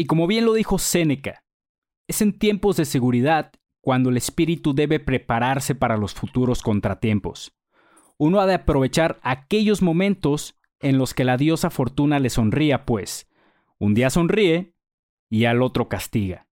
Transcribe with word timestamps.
Y 0.00 0.06
como 0.06 0.26
bien 0.26 0.46
lo 0.46 0.54
dijo 0.54 0.78
Séneca, 0.78 1.44
es 2.08 2.22
en 2.22 2.38
tiempos 2.38 2.78
de 2.78 2.86
seguridad 2.86 3.52
cuando 3.82 4.08
el 4.08 4.16
espíritu 4.16 4.72
debe 4.72 4.98
prepararse 4.98 5.74
para 5.74 5.98
los 5.98 6.14
futuros 6.14 6.62
contratiempos. 6.62 7.54
Uno 8.16 8.40
ha 8.40 8.46
de 8.46 8.54
aprovechar 8.54 9.20
aquellos 9.22 9.82
momentos 9.82 10.58
en 10.78 10.96
los 10.96 11.12
que 11.12 11.24
la 11.24 11.36
diosa 11.36 11.68
fortuna 11.68 12.18
le 12.18 12.30
sonría, 12.30 12.86
pues 12.86 13.28
un 13.76 13.92
día 13.92 14.08
sonríe 14.08 14.72
y 15.28 15.44
al 15.44 15.60
otro 15.60 15.90
castiga. 15.90 16.48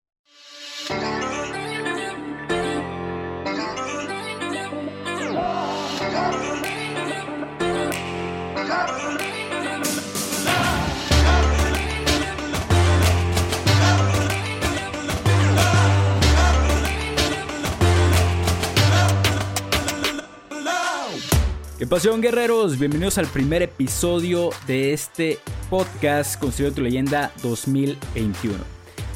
Pasión, 21.88 22.20
guerreros? 22.20 22.78
Bienvenidos 22.78 23.16
al 23.16 23.26
primer 23.26 23.62
episodio 23.62 24.50
de 24.66 24.92
este 24.92 25.38
podcast 25.70 26.38
Construyendo 26.38 26.76
tu 26.76 26.82
leyenda 26.82 27.32
2021. 27.42 28.58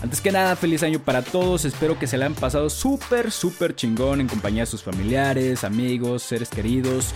Antes 0.02 0.22
que 0.22 0.32
nada, 0.32 0.56
feliz 0.56 0.82
año 0.82 0.98
para 0.98 1.20
todos. 1.20 1.66
Espero 1.66 1.98
que 1.98 2.06
se 2.06 2.16
le 2.16 2.24
han 2.24 2.34
pasado 2.34 2.70
súper, 2.70 3.30
súper 3.30 3.76
chingón 3.76 4.22
en 4.22 4.28
compañía 4.28 4.62
de 4.62 4.66
sus 4.66 4.82
familiares, 4.82 5.64
amigos, 5.64 6.22
seres 6.22 6.48
queridos. 6.48 7.12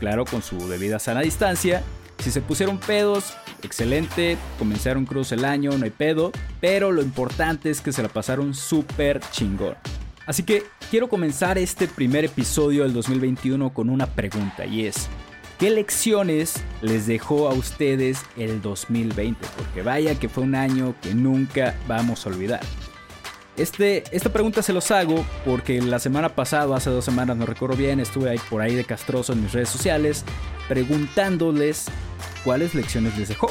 Claro, 0.00 0.24
con 0.24 0.42
su 0.42 0.56
debida 0.68 0.98
sana 0.98 1.20
distancia. 1.20 1.82
Si 2.20 2.30
se 2.30 2.40
pusieron 2.40 2.78
pedos, 2.78 3.34
excelente. 3.62 4.38
Comenzaron 4.58 5.04
cruz 5.04 5.32
el 5.32 5.44
año, 5.44 5.76
no 5.76 5.84
hay 5.84 5.90
pedo. 5.90 6.32
Pero 6.60 6.92
lo 6.92 7.02
importante 7.02 7.68
es 7.68 7.82
que 7.82 7.92
se 7.92 8.02
la 8.02 8.08
pasaron 8.08 8.54
súper 8.54 9.20
chingón. 9.32 9.74
Así 10.28 10.42
que 10.42 10.64
quiero 10.90 11.08
comenzar 11.08 11.56
este 11.56 11.88
primer 11.88 12.26
episodio 12.26 12.82
del 12.82 12.92
2021 12.92 13.72
con 13.72 13.88
una 13.88 14.04
pregunta 14.04 14.66
y 14.66 14.84
es, 14.84 15.08
¿qué 15.58 15.70
lecciones 15.70 16.62
les 16.82 17.06
dejó 17.06 17.48
a 17.48 17.54
ustedes 17.54 18.20
el 18.36 18.60
2020? 18.60 19.40
Porque 19.56 19.80
vaya 19.80 20.16
que 20.16 20.28
fue 20.28 20.44
un 20.44 20.54
año 20.54 20.94
que 21.00 21.14
nunca 21.14 21.74
vamos 21.86 22.26
a 22.26 22.28
olvidar. 22.28 22.60
Este, 23.56 24.04
esta 24.12 24.30
pregunta 24.30 24.60
se 24.60 24.74
los 24.74 24.90
hago 24.90 25.24
porque 25.46 25.80
la 25.80 25.98
semana 25.98 26.28
pasada, 26.28 26.76
hace 26.76 26.90
dos 26.90 27.06
semanas, 27.06 27.38
no 27.38 27.46
recuerdo 27.46 27.76
bien, 27.76 27.98
estuve 27.98 28.28
ahí 28.28 28.40
por 28.50 28.60
ahí 28.60 28.74
de 28.74 28.84
castroso 28.84 29.32
en 29.32 29.42
mis 29.42 29.54
redes 29.54 29.70
sociales 29.70 30.26
preguntándoles 30.68 31.86
cuáles 32.44 32.74
lecciones 32.74 33.16
les 33.16 33.30
dejó. 33.30 33.50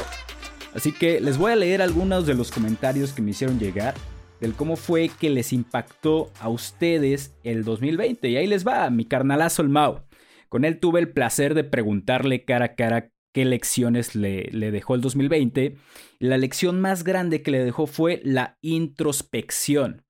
Así 0.76 0.92
que 0.92 1.20
les 1.20 1.38
voy 1.38 1.50
a 1.50 1.56
leer 1.56 1.82
algunos 1.82 2.24
de 2.24 2.34
los 2.34 2.52
comentarios 2.52 3.12
que 3.12 3.20
me 3.20 3.32
hicieron 3.32 3.58
llegar 3.58 3.94
del 4.40 4.54
cómo 4.54 4.76
fue 4.76 5.10
que 5.20 5.30
les 5.30 5.52
impactó 5.52 6.32
a 6.40 6.48
ustedes 6.48 7.34
el 7.42 7.64
2020. 7.64 8.28
Y 8.28 8.36
ahí 8.36 8.46
les 8.46 8.66
va, 8.66 8.88
mi 8.90 9.04
carnalazo 9.04 9.62
el 9.62 9.68
Mao. 9.68 10.04
Con 10.48 10.64
él 10.64 10.78
tuve 10.78 11.00
el 11.00 11.12
placer 11.12 11.54
de 11.54 11.64
preguntarle 11.64 12.44
cara 12.44 12.66
a 12.66 12.74
cara 12.74 13.10
qué 13.32 13.44
lecciones 13.44 14.14
le, 14.14 14.44
le 14.44 14.70
dejó 14.70 14.94
el 14.94 15.00
2020. 15.00 15.76
La 16.18 16.38
lección 16.38 16.80
más 16.80 17.04
grande 17.04 17.42
que 17.42 17.50
le 17.50 17.64
dejó 17.64 17.86
fue 17.86 18.20
la 18.24 18.56
introspección. 18.62 20.04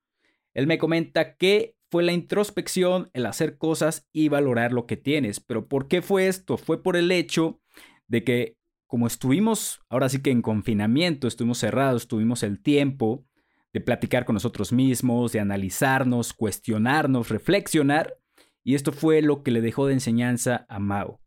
Él 0.54 0.66
me 0.66 0.78
comenta 0.78 1.36
que 1.36 1.74
fue 1.90 2.02
la 2.02 2.12
introspección, 2.12 3.10
el 3.14 3.26
hacer 3.26 3.56
cosas 3.56 4.06
y 4.12 4.28
valorar 4.28 4.72
lo 4.72 4.86
que 4.86 4.96
tienes. 4.96 5.40
Pero 5.40 5.68
¿por 5.68 5.88
qué 5.88 6.02
fue 6.02 6.28
esto? 6.28 6.56
Fue 6.56 6.82
por 6.82 6.96
el 6.96 7.10
hecho 7.10 7.60
de 8.06 8.24
que 8.24 8.58
como 8.88 9.06
estuvimos 9.06 9.80
ahora 9.90 10.08
sí 10.08 10.22
que 10.22 10.30
en 10.30 10.42
confinamiento, 10.42 11.28
estuvimos 11.28 11.58
cerrados, 11.58 12.08
tuvimos 12.08 12.42
el 12.42 12.60
tiempo, 12.60 13.26
de 13.72 13.80
platicar 13.80 14.24
con 14.24 14.34
nosotros 14.34 14.72
mismos, 14.72 15.32
de 15.32 15.40
analizarnos, 15.40 16.32
cuestionarnos, 16.32 17.28
reflexionar, 17.28 18.18
y 18.64 18.74
esto 18.74 18.92
fue 18.92 19.22
lo 19.22 19.42
que 19.42 19.50
le 19.50 19.60
dejó 19.60 19.86
de 19.86 19.94
enseñanza 19.94 20.66
a 20.68 20.78
Mao. 20.78 21.20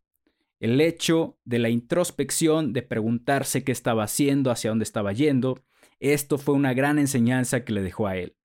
El 0.59 0.79
hecho 0.79 1.39
de 1.43 1.59
la 1.59 1.69
introspección, 1.69 2.71
de 2.73 2.83
preguntarse 2.83 3.63
qué 3.63 3.71
estaba 3.71 4.03
haciendo, 4.03 4.51
hacia 4.51 4.69
dónde 4.69 4.83
estaba 4.83 5.11
yendo, 5.11 5.57
esto 5.99 6.37
fue 6.37 6.55
una 6.55 6.73
gran 6.73 6.99
enseñanza 6.99 7.63
que 7.63 7.73
le 7.73 7.81
dejó 7.81 8.07
a 8.07 8.17
él. 8.17 8.35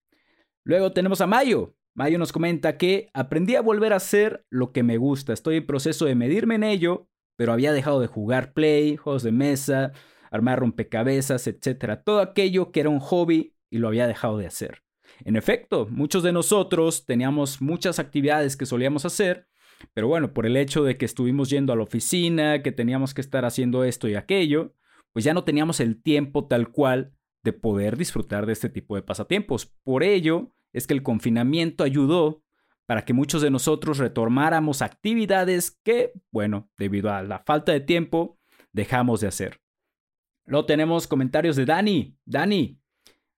Luego 0.64 0.92
tenemos 0.92 1.20
a 1.20 1.26
Mayo. 1.26 1.74
Mayo 1.94 2.18
nos 2.18 2.32
comenta 2.32 2.76
que 2.76 3.08
aprendí 3.14 3.56
a 3.56 3.62
volver 3.62 3.92
a 3.92 3.96
hacer 3.96 4.46
lo 4.50 4.72
que 4.72 4.82
me 4.82 4.98
gusta. 4.98 5.32
Estoy 5.32 5.56
en 5.56 5.66
proceso 5.66 6.04
de 6.04 6.14
medirme 6.14 6.56
en 6.56 6.64
ello, 6.64 7.08
pero 7.36 7.52
había 7.52 7.72
dejado 7.72 8.00
de 8.00 8.06
jugar 8.06 8.52
play, 8.52 8.96
juegos 8.96 9.22
de 9.22 9.32
mesa, 9.32 9.92
armar 10.30 10.58
rompecabezas, 10.58 11.46
etc. 11.46 12.00
Todo 12.04 12.20
aquello 12.20 12.72
que 12.72 12.80
era 12.80 12.90
un 12.90 13.00
hobby 13.00 13.55
y 13.70 13.78
lo 13.78 13.88
había 13.88 14.06
dejado 14.06 14.38
de 14.38 14.46
hacer. 14.46 14.82
En 15.24 15.36
efecto, 15.36 15.86
muchos 15.90 16.22
de 16.22 16.32
nosotros 16.32 17.06
teníamos 17.06 17.60
muchas 17.62 17.98
actividades 17.98 18.56
que 18.56 18.66
solíamos 18.66 19.04
hacer, 19.04 19.46
pero 19.94 20.08
bueno, 20.08 20.32
por 20.32 20.46
el 20.46 20.56
hecho 20.56 20.84
de 20.84 20.96
que 20.96 21.04
estuvimos 21.04 21.50
yendo 21.50 21.72
a 21.72 21.76
la 21.76 21.82
oficina, 21.82 22.62
que 22.62 22.72
teníamos 22.72 23.14
que 23.14 23.20
estar 23.20 23.44
haciendo 23.44 23.84
esto 23.84 24.08
y 24.08 24.14
aquello, 24.14 24.74
pues 25.12 25.24
ya 25.24 25.34
no 25.34 25.44
teníamos 25.44 25.80
el 25.80 26.02
tiempo 26.02 26.46
tal 26.46 26.70
cual 26.70 27.12
de 27.42 27.52
poder 27.52 27.96
disfrutar 27.96 28.46
de 28.46 28.52
este 28.52 28.68
tipo 28.68 28.96
de 28.96 29.02
pasatiempos. 29.02 29.66
Por 29.84 30.02
ello 30.02 30.52
es 30.72 30.86
que 30.86 30.94
el 30.94 31.02
confinamiento 31.02 31.84
ayudó 31.84 32.42
para 32.86 33.04
que 33.04 33.12
muchos 33.12 33.42
de 33.42 33.50
nosotros 33.50 33.98
retomáramos 33.98 34.82
actividades 34.82 35.70
que, 35.82 36.12
bueno, 36.30 36.70
debido 36.76 37.12
a 37.12 37.22
la 37.22 37.40
falta 37.40 37.72
de 37.72 37.80
tiempo, 37.80 38.38
dejamos 38.72 39.20
de 39.20 39.28
hacer. 39.28 39.60
Luego 40.44 40.66
tenemos 40.66 41.08
comentarios 41.08 41.56
de 41.56 41.64
Dani. 41.64 42.16
Dani, 42.24 42.80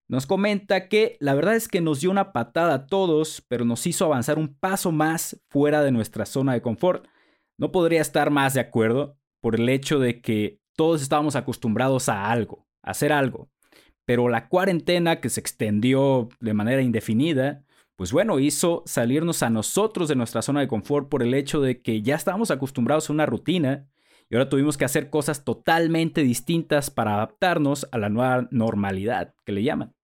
nos 0.08 0.26
comenta 0.26 0.88
que 0.88 1.18
la 1.20 1.34
verdad 1.34 1.54
es 1.54 1.68
que 1.68 1.82
nos 1.82 2.00
dio 2.00 2.10
una 2.10 2.32
patada 2.32 2.74
a 2.74 2.86
todos, 2.86 3.44
pero 3.46 3.66
nos 3.66 3.86
hizo 3.86 4.06
avanzar 4.06 4.38
un 4.38 4.54
paso 4.54 4.90
más 4.90 5.38
fuera 5.48 5.82
de 5.82 5.92
nuestra 5.92 6.24
zona 6.24 6.54
de 6.54 6.62
confort. 6.62 7.06
No 7.58 7.72
podría 7.72 8.00
estar 8.00 8.30
más 8.30 8.54
de 8.54 8.60
acuerdo 8.60 9.18
por 9.42 9.54
el 9.54 9.68
hecho 9.68 9.98
de 9.98 10.22
que 10.22 10.60
todos 10.76 11.02
estábamos 11.02 11.36
acostumbrados 11.36 12.08
a 12.08 12.30
algo, 12.30 12.66
a 12.82 12.92
hacer 12.92 13.12
algo. 13.12 13.50
Pero 14.06 14.30
la 14.30 14.48
cuarentena 14.48 15.20
que 15.20 15.28
se 15.28 15.40
extendió 15.40 16.30
de 16.40 16.54
manera 16.54 16.80
indefinida, 16.80 17.64
pues 17.94 18.10
bueno, 18.10 18.38
hizo 18.38 18.82
salirnos 18.86 19.42
a 19.42 19.50
nosotros 19.50 20.08
de 20.08 20.16
nuestra 20.16 20.40
zona 20.40 20.60
de 20.60 20.68
confort 20.68 21.10
por 21.10 21.22
el 21.22 21.34
hecho 21.34 21.60
de 21.60 21.82
que 21.82 22.00
ya 22.00 22.14
estábamos 22.14 22.50
acostumbrados 22.50 23.10
a 23.10 23.12
una 23.12 23.26
rutina 23.26 23.86
y 24.30 24.36
ahora 24.36 24.48
tuvimos 24.48 24.78
que 24.78 24.86
hacer 24.86 25.10
cosas 25.10 25.44
totalmente 25.44 26.22
distintas 26.22 26.90
para 26.90 27.14
adaptarnos 27.14 27.86
a 27.92 27.98
la 27.98 28.08
nueva 28.08 28.48
normalidad 28.50 29.34
que 29.44 29.52
le 29.52 29.62
llaman. 29.62 29.97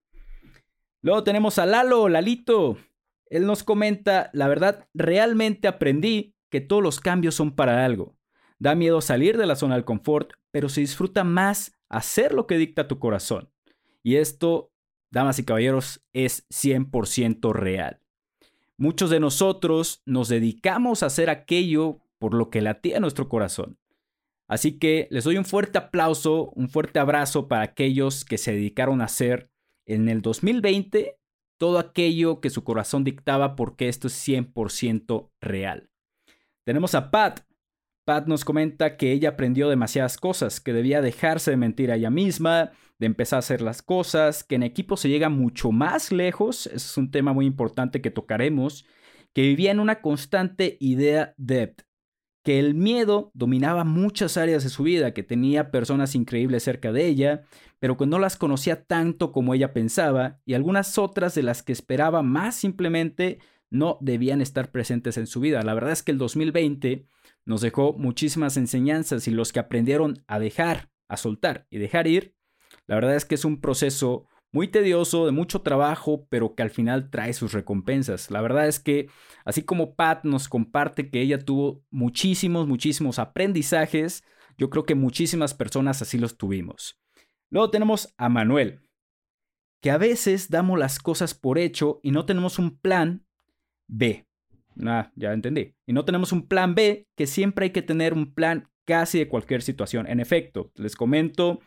Luego 1.05 1.23
tenemos 1.23 1.59
a 1.59 1.67
Lalo, 1.67 2.09
Lalito. 2.09 2.79
Él 3.29 3.45
nos 3.45 3.63
comenta, 3.63 4.31
la 4.33 4.47
verdad, 4.47 4.87
realmente 4.95 5.67
aprendí 5.67 6.33
que 6.49 6.61
todos 6.61 6.81
los 6.81 6.99
cambios 6.99 7.35
son 7.35 7.55
para 7.55 7.85
algo. 7.85 8.17
Da 8.57 8.73
miedo 8.73 9.01
salir 9.01 9.37
de 9.37 9.45
la 9.45 9.55
zona 9.55 9.75
del 9.75 9.85
confort, 9.85 10.31
pero 10.49 10.67
se 10.67 10.81
disfruta 10.81 11.23
más 11.23 11.77
hacer 11.89 12.33
lo 12.33 12.47
que 12.47 12.57
dicta 12.57 12.87
tu 12.87 12.97
corazón. 12.97 13.51
Y 14.01 14.15
esto, 14.15 14.71
damas 15.11 15.37
y 15.37 15.45
caballeros, 15.45 16.03
es 16.11 16.47
100% 16.49 17.53
real. 17.53 18.01
Muchos 18.75 19.11
de 19.11 19.19
nosotros 19.19 20.01
nos 20.07 20.27
dedicamos 20.27 21.03
a 21.03 21.05
hacer 21.05 21.29
aquello 21.29 21.99
por 22.17 22.33
lo 22.33 22.49
que 22.49 22.61
latía 22.61 22.99
nuestro 22.99 23.29
corazón. 23.29 23.77
Así 24.47 24.79
que 24.79 25.07
les 25.11 25.23
doy 25.23 25.37
un 25.37 25.45
fuerte 25.45 25.77
aplauso, 25.77 26.49
un 26.55 26.67
fuerte 26.67 26.97
abrazo 26.97 27.47
para 27.47 27.61
aquellos 27.61 28.25
que 28.25 28.39
se 28.39 28.53
dedicaron 28.53 29.01
a 29.01 29.05
hacer 29.05 29.51
en 29.85 30.09
el 30.09 30.21
2020 30.21 31.17
todo 31.57 31.79
aquello 31.79 32.41
que 32.41 32.49
su 32.49 32.63
corazón 32.63 33.03
dictaba 33.03 33.55
porque 33.55 33.87
esto 33.87 34.07
es 34.07 34.27
100% 34.27 35.31
real. 35.41 35.89
Tenemos 36.65 36.95
a 36.95 37.11
Pat. 37.11 37.41
Pat 38.05 38.27
nos 38.27 38.45
comenta 38.45 38.97
que 38.97 39.11
ella 39.11 39.29
aprendió 39.29 39.69
demasiadas 39.69 40.17
cosas, 40.17 40.59
que 40.59 40.73
debía 40.73 41.01
dejarse 41.01 41.51
de 41.51 41.57
mentir 41.57 41.91
a 41.91 41.95
ella 41.95 42.09
misma, 42.09 42.71
de 42.99 43.07
empezar 43.07 43.37
a 43.37 43.39
hacer 43.39 43.61
las 43.61 43.81
cosas, 43.81 44.43
que 44.43 44.55
en 44.55 44.63
equipo 44.63 44.95
se 44.95 45.09
llega 45.09 45.29
mucho 45.29 45.71
más 45.71 46.11
lejos, 46.11 46.67
ese 46.67 46.75
es 46.75 46.97
un 46.97 47.09
tema 47.09 47.33
muy 47.33 47.45
importante 47.45 48.01
que 48.01 48.11
tocaremos, 48.11 48.85
que 49.33 49.41
vivía 49.41 49.71
en 49.71 49.79
una 49.79 50.01
constante 50.01 50.77
idea 50.79 51.33
depth, 51.37 51.81
que 52.43 52.59
el 52.59 52.75
miedo 52.75 53.31
dominaba 53.33 53.83
muchas 53.83 54.37
áreas 54.37 54.63
de 54.63 54.69
su 54.69 54.83
vida, 54.83 55.13
que 55.13 55.23
tenía 55.23 55.71
personas 55.71 56.13
increíbles 56.13 56.63
cerca 56.63 56.91
de 56.91 57.07
ella, 57.07 57.43
pero 57.79 57.97
que 57.97 58.05
no 58.05 58.19
las 58.19 58.37
conocía 58.37 58.85
tanto 58.85 59.31
como 59.31 59.53
ella 59.53 59.73
pensaba, 59.73 60.39
y 60.45 60.53
algunas 60.53 60.97
otras 60.97 61.35
de 61.35 61.43
las 61.43 61.63
que 61.63 61.73
esperaba 61.73 62.21
más 62.21 62.55
simplemente 62.55 63.39
no 63.69 63.97
debían 64.01 64.41
estar 64.41 64.71
presentes 64.71 65.17
en 65.17 65.27
su 65.27 65.39
vida. 65.39 65.61
La 65.63 65.73
verdad 65.73 65.91
es 65.91 66.03
que 66.03 66.11
el 66.11 66.17
2020 66.17 67.07
nos 67.45 67.61
dejó 67.61 67.93
muchísimas 67.93 68.57
enseñanzas 68.57 69.27
y 69.27 69.31
los 69.31 69.51
que 69.51 69.59
aprendieron 69.59 70.23
a 70.27 70.39
dejar, 70.39 70.89
a 71.07 71.17
soltar 71.17 71.67
y 71.69 71.77
dejar 71.77 72.07
ir, 72.07 72.35
la 72.87 72.95
verdad 72.95 73.15
es 73.15 73.25
que 73.25 73.35
es 73.35 73.45
un 73.45 73.61
proceso 73.61 74.27
muy 74.51 74.69
tedioso, 74.69 75.25
de 75.25 75.31
mucho 75.31 75.61
trabajo, 75.61 76.27
pero 76.29 76.55
que 76.55 76.63
al 76.63 76.69
final 76.69 77.09
trae 77.09 77.33
sus 77.33 77.51
recompensas. 77.51 78.31
La 78.31 78.41
verdad 78.41 78.67
es 78.67 78.79
que, 78.79 79.09
así 79.43 79.63
como 79.63 79.95
Pat 79.95 80.23
nos 80.23 80.47
comparte 80.47 81.09
que 81.09 81.21
ella 81.21 81.39
tuvo 81.39 81.83
muchísimos, 81.89 82.67
muchísimos 82.67 83.19
aprendizajes, 83.19 84.23
yo 84.57 84.69
creo 84.69 84.85
que 84.85 84.95
muchísimas 84.95 85.53
personas 85.53 86.01
así 86.01 86.17
los 86.17 86.37
tuvimos. 86.37 87.01
Luego 87.49 87.69
tenemos 87.69 88.13
a 88.17 88.29
Manuel. 88.29 88.81
que 89.81 89.91
a 89.91 89.97
veces 89.99 90.49
damos 90.49 90.79
las 90.79 90.97
cosas 90.97 91.35
por 91.35 91.59
hecho 91.59 91.99
y 92.01 92.09
no 92.09 92.25
tenemos 92.25 92.57
un 92.57 92.79
plan 92.79 93.23
B. 93.87 94.25
Ah, 94.83 95.11
ya 95.15 95.31
entendí. 95.31 95.75
Y 95.85 95.93
no 95.93 96.05
tenemos 96.05 96.31
un 96.31 96.47
plan 96.47 96.73
B, 96.73 97.07
que 97.15 97.27
siempre 97.27 97.65
hay 97.65 97.69
que 97.69 97.83
tener 97.83 98.13
un 98.13 98.33
plan 98.33 98.67
casi 98.85 99.19
de 99.19 99.27
cualquier 99.27 99.61
situación. 99.61 100.07
En 100.07 100.19
efecto, 100.19 100.71
les 100.75 100.95
comento, 100.95 101.59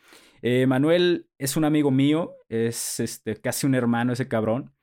eh, 0.42 0.66
Manuel 0.66 1.28
es 1.38 1.56
un 1.56 1.64
amigo 1.64 1.90
mío, 1.90 2.34
es 2.48 3.00
este, 3.00 3.36
casi 3.36 3.66
un 3.66 3.74
hermano 3.74 4.12
ese 4.12 4.28
cabrón. 4.28 4.74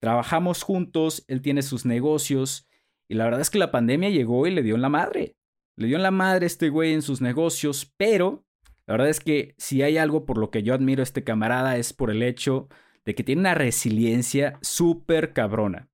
Trabajamos 0.00 0.62
juntos, 0.62 1.24
él 1.28 1.42
tiene 1.42 1.62
sus 1.62 1.84
negocios 1.84 2.68
y 3.08 3.14
la 3.14 3.24
verdad 3.24 3.40
es 3.40 3.50
que 3.50 3.58
la 3.58 3.70
pandemia 3.70 4.10
llegó 4.10 4.46
y 4.46 4.50
le 4.50 4.62
dio 4.62 4.74
en 4.74 4.82
la 4.82 4.88
madre. 4.88 5.36
Le 5.76 5.86
dio 5.86 5.96
en 5.96 6.02
la 6.02 6.10
madre 6.10 6.46
este 6.46 6.68
güey 6.68 6.92
en 6.92 7.02
sus 7.02 7.20
negocios, 7.20 7.92
pero 7.96 8.44
la 8.88 8.94
verdad 8.94 9.10
es 9.10 9.20
que 9.20 9.54
si 9.58 9.82
hay 9.82 9.98
algo 9.98 10.24
por 10.24 10.38
lo 10.38 10.50
que 10.50 10.62
yo 10.62 10.72
admiro 10.72 11.02
a 11.02 11.04
este 11.04 11.22
camarada 11.22 11.76
es 11.76 11.92
por 11.92 12.10
el 12.10 12.22
hecho 12.22 12.70
de 13.04 13.14
que 13.14 13.22
tiene 13.22 13.42
una 13.42 13.52
resiliencia 13.54 14.58
súper 14.62 15.34
cabrona. 15.34 15.90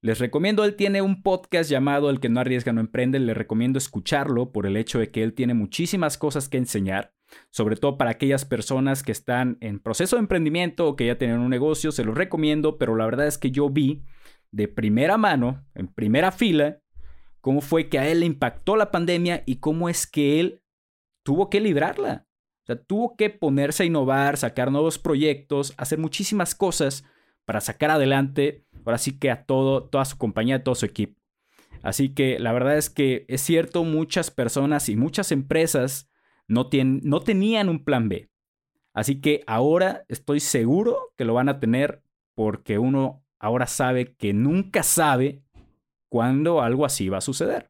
Les 0.00 0.18
recomiendo, 0.18 0.64
él 0.64 0.74
tiene 0.74 1.02
un 1.02 1.22
podcast 1.22 1.70
llamado 1.70 2.10
El 2.10 2.18
que 2.18 2.28
no 2.28 2.40
arriesga 2.40 2.72
no 2.72 2.80
emprende, 2.80 3.20
le 3.20 3.32
recomiendo 3.32 3.78
escucharlo 3.78 4.50
por 4.50 4.66
el 4.66 4.76
hecho 4.76 4.98
de 4.98 5.12
que 5.12 5.22
él 5.22 5.34
tiene 5.34 5.54
muchísimas 5.54 6.18
cosas 6.18 6.48
que 6.48 6.58
enseñar, 6.58 7.14
sobre 7.50 7.76
todo 7.76 7.96
para 7.96 8.10
aquellas 8.10 8.44
personas 8.44 9.04
que 9.04 9.12
están 9.12 9.56
en 9.60 9.78
proceso 9.78 10.16
de 10.16 10.22
emprendimiento 10.22 10.88
o 10.88 10.96
que 10.96 11.06
ya 11.06 11.18
tienen 11.18 11.38
un 11.38 11.50
negocio, 11.50 11.92
se 11.92 12.02
los 12.02 12.16
recomiendo, 12.16 12.76
pero 12.76 12.96
la 12.96 13.04
verdad 13.04 13.28
es 13.28 13.38
que 13.38 13.52
yo 13.52 13.70
vi 13.70 14.02
de 14.50 14.66
primera 14.66 15.16
mano, 15.16 15.64
en 15.76 15.86
primera 15.86 16.32
fila, 16.32 16.80
cómo 17.40 17.60
fue 17.60 17.88
que 17.88 18.00
a 18.00 18.08
él 18.08 18.18
le 18.18 18.26
impactó 18.26 18.74
la 18.74 18.90
pandemia 18.90 19.44
y 19.46 19.60
cómo 19.60 19.88
es 19.88 20.08
que 20.08 20.40
él 20.40 20.60
tuvo 21.22 21.48
que 21.48 21.60
librarla. 21.60 22.26
O 22.62 22.66
sea, 22.66 22.76
tuvo 22.76 23.16
que 23.16 23.30
ponerse 23.30 23.82
a 23.82 23.86
innovar, 23.86 24.36
sacar 24.36 24.70
nuevos 24.70 24.98
proyectos, 24.98 25.74
hacer 25.76 25.98
muchísimas 25.98 26.54
cosas 26.54 27.04
para 27.44 27.60
sacar 27.60 27.90
adelante, 27.90 28.64
ahora 28.84 28.98
sí 28.98 29.18
que 29.18 29.30
a 29.30 29.44
todo, 29.44 29.84
toda 29.84 30.04
su 30.04 30.16
compañía, 30.16 30.56
a 30.56 30.62
todo 30.62 30.74
su 30.74 30.86
equipo. 30.86 31.20
Así 31.82 32.10
que 32.14 32.38
la 32.38 32.52
verdad 32.52 32.78
es 32.78 32.88
que 32.88 33.24
es 33.28 33.40
cierto, 33.40 33.82
muchas 33.82 34.30
personas 34.30 34.88
y 34.88 34.96
muchas 34.96 35.32
empresas 35.32 36.08
no, 36.46 36.68
no 36.72 37.20
tenían 37.20 37.68
un 37.68 37.84
plan 37.84 38.08
B. 38.08 38.30
Así 38.94 39.20
que 39.20 39.42
ahora 39.46 40.04
estoy 40.08 40.40
seguro 40.40 41.12
que 41.16 41.24
lo 41.24 41.34
van 41.34 41.48
a 41.48 41.58
tener 41.58 42.02
porque 42.34 42.78
uno 42.78 43.24
ahora 43.38 43.66
sabe 43.66 44.14
que 44.14 44.32
nunca 44.32 44.82
sabe 44.82 45.42
cuándo 46.08 46.60
algo 46.60 46.84
así 46.84 47.08
va 47.08 47.18
a 47.18 47.22
suceder. 47.22 47.66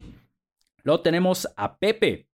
Luego 0.83 1.01
tenemos 1.01 1.49
a 1.57 1.79
Pepe, 1.79 2.29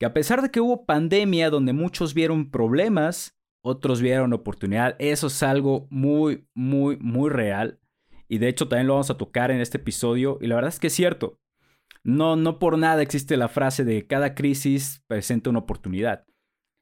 que 0.00 0.06
a 0.06 0.14
pesar 0.14 0.40
de 0.40 0.50
que 0.50 0.62
hubo 0.62 0.86
pandemia 0.86 1.50
donde 1.50 1.74
muchos 1.74 2.14
vieron 2.14 2.50
problemas, 2.50 3.38
otros 3.62 4.00
vieron 4.00 4.32
oportunidad. 4.32 4.96
Eso 4.98 5.26
es 5.26 5.42
algo 5.42 5.86
muy, 5.90 6.48
muy, 6.54 6.96
muy 6.96 7.28
real. 7.28 7.78
Y 8.26 8.38
de 8.38 8.48
hecho 8.48 8.66
también 8.66 8.86
lo 8.86 8.94
vamos 8.94 9.10
a 9.10 9.18
tocar 9.18 9.50
en 9.50 9.60
este 9.60 9.76
episodio. 9.76 10.38
Y 10.40 10.46
la 10.46 10.54
verdad 10.54 10.70
es 10.70 10.80
que 10.80 10.86
es 10.86 10.94
cierto. 10.94 11.38
No, 12.02 12.34
no 12.34 12.58
por 12.58 12.78
nada 12.78 13.02
existe 13.02 13.36
la 13.36 13.48
frase 13.48 13.84
de 13.84 14.06
cada 14.06 14.34
crisis 14.34 15.04
presenta 15.06 15.50
una 15.50 15.58
oportunidad. 15.58 16.24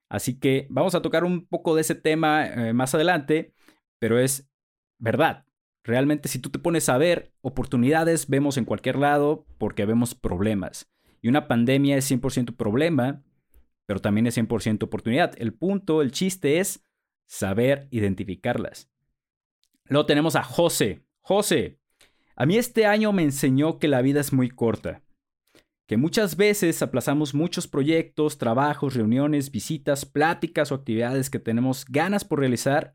Así 0.09 0.39
que 0.39 0.69
vamos 0.71 0.95
a 0.95 1.03
tocar 1.03 1.25
un 1.25 1.45
poco 1.45 1.75
de 1.75 1.81
ese 1.81 1.97
tema 1.97 2.47
eh, 2.47 2.73
más 2.73 2.95
adelante, 2.95 3.53
pero 3.99 4.21
es 4.21 4.49
verdad. 5.01 5.45
Realmente 5.83 6.29
si 6.29 6.39
tú 6.39 6.51
te 6.51 6.61
pones 6.61 6.89
a 6.89 6.99
ver, 6.99 7.33
oportunidades 7.41 8.29
vemos 8.29 8.59
en 8.59 8.65
cualquier 8.65 8.97
lado 8.97 9.45
porque 9.59 9.87
vemos 9.87 10.15
problemas. 10.15 10.89
Y 11.21 11.29
una 11.29 11.49
pandemia 11.49 11.97
es 11.97 12.11
100% 12.11 12.57
problema 12.57 13.23
pero 13.89 14.01
también 14.01 14.27
es 14.27 14.37
100% 14.37 14.83
oportunidad. 14.83 15.33
El 15.39 15.55
punto, 15.55 16.03
el 16.03 16.13
chiste 16.13 16.61
es 16.61 16.85
saber 17.27 17.89
identificarlas. 17.91 18.91
Luego 19.87 20.05
tenemos 20.05 20.37
a 20.37 20.43
José. 20.43 21.07
José, 21.23 21.81
a 22.37 22.45
mí 22.45 22.59
este 22.59 22.85
año 22.85 23.15
me 23.15 23.23
enseñó 23.23 23.79
que 23.79 23.89
la 23.89 24.03
vida 24.03 24.21
es 24.21 24.31
muy 24.31 24.51
corta, 24.51 25.03
que 25.87 25.97
muchas 25.97 26.37
veces 26.37 26.83
aplazamos 26.83 27.33
muchos 27.33 27.67
proyectos, 27.67 28.37
trabajos, 28.37 28.93
reuniones, 28.93 29.51
visitas, 29.51 30.05
pláticas 30.05 30.71
o 30.71 30.75
actividades 30.75 31.31
que 31.31 31.39
tenemos 31.39 31.87
ganas 31.87 32.27
por 32.27 32.41
realizar 32.41 32.95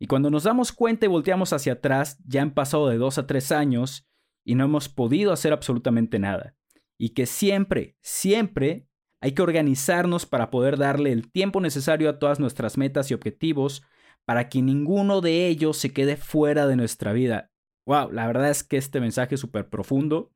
y 0.00 0.08
cuando 0.08 0.28
nos 0.28 0.42
damos 0.42 0.72
cuenta 0.72 1.06
y 1.06 1.08
volteamos 1.08 1.52
hacia 1.52 1.74
atrás 1.74 2.18
ya 2.26 2.42
han 2.42 2.52
pasado 2.52 2.88
de 2.88 2.98
dos 2.98 3.16
a 3.18 3.28
tres 3.28 3.52
años 3.52 4.08
y 4.44 4.56
no 4.56 4.64
hemos 4.64 4.88
podido 4.88 5.32
hacer 5.32 5.52
absolutamente 5.52 6.18
nada. 6.18 6.56
Y 7.02 7.14
que 7.14 7.26
siempre, 7.26 7.96
siempre 8.00 8.86
hay 9.20 9.32
que 9.32 9.42
organizarnos 9.42 10.24
para 10.24 10.50
poder 10.50 10.76
darle 10.76 11.10
el 11.10 11.32
tiempo 11.32 11.60
necesario 11.60 12.08
a 12.08 12.20
todas 12.20 12.38
nuestras 12.38 12.78
metas 12.78 13.10
y 13.10 13.14
objetivos 13.14 13.82
para 14.24 14.48
que 14.48 14.62
ninguno 14.62 15.20
de 15.20 15.48
ellos 15.48 15.78
se 15.78 15.92
quede 15.92 16.16
fuera 16.16 16.68
de 16.68 16.76
nuestra 16.76 17.12
vida. 17.12 17.50
Wow, 17.86 18.12
la 18.12 18.28
verdad 18.28 18.50
es 18.50 18.62
que 18.62 18.76
este 18.76 19.00
mensaje 19.00 19.34
es 19.34 19.40
súper 19.40 19.68
profundo. 19.68 20.30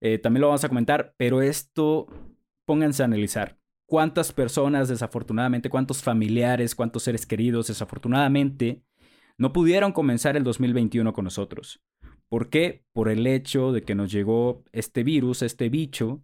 Eh, 0.00 0.16
también 0.16 0.40
lo 0.40 0.46
vamos 0.46 0.64
a 0.64 0.70
comentar, 0.70 1.12
pero 1.18 1.42
esto 1.42 2.06
pónganse 2.64 3.02
a 3.02 3.04
analizar. 3.04 3.58
¿Cuántas 3.84 4.32
personas, 4.32 4.88
desafortunadamente, 4.88 5.68
cuántos 5.68 6.02
familiares, 6.02 6.74
cuántos 6.74 7.02
seres 7.02 7.26
queridos, 7.26 7.66
desafortunadamente, 7.66 8.82
no 9.36 9.52
pudieron 9.52 9.92
comenzar 9.92 10.38
el 10.38 10.44
2021 10.44 11.12
con 11.12 11.24
nosotros? 11.24 11.82
¿Por 12.28 12.50
qué? 12.50 12.84
Por 12.92 13.08
el 13.08 13.26
hecho 13.26 13.72
de 13.72 13.82
que 13.82 13.94
nos 13.94 14.12
llegó 14.12 14.62
este 14.72 15.02
virus, 15.02 15.42
este 15.42 15.68
bicho, 15.68 16.22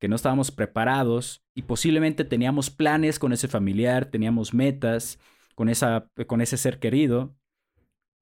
que 0.00 0.08
no 0.08 0.16
estábamos 0.16 0.50
preparados 0.50 1.42
y 1.54 1.62
posiblemente 1.62 2.24
teníamos 2.24 2.70
planes 2.70 3.18
con 3.18 3.32
ese 3.32 3.48
familiar, 3.48 4.06
teníamos 4.06 4.54
metas 4.54 5.18
con, 5.54 5.68
esa, 5.68 6.10
con 6.26 6.40
ese 6.40 6.56
ser 6.56 6.78
querido, 6.78 7.34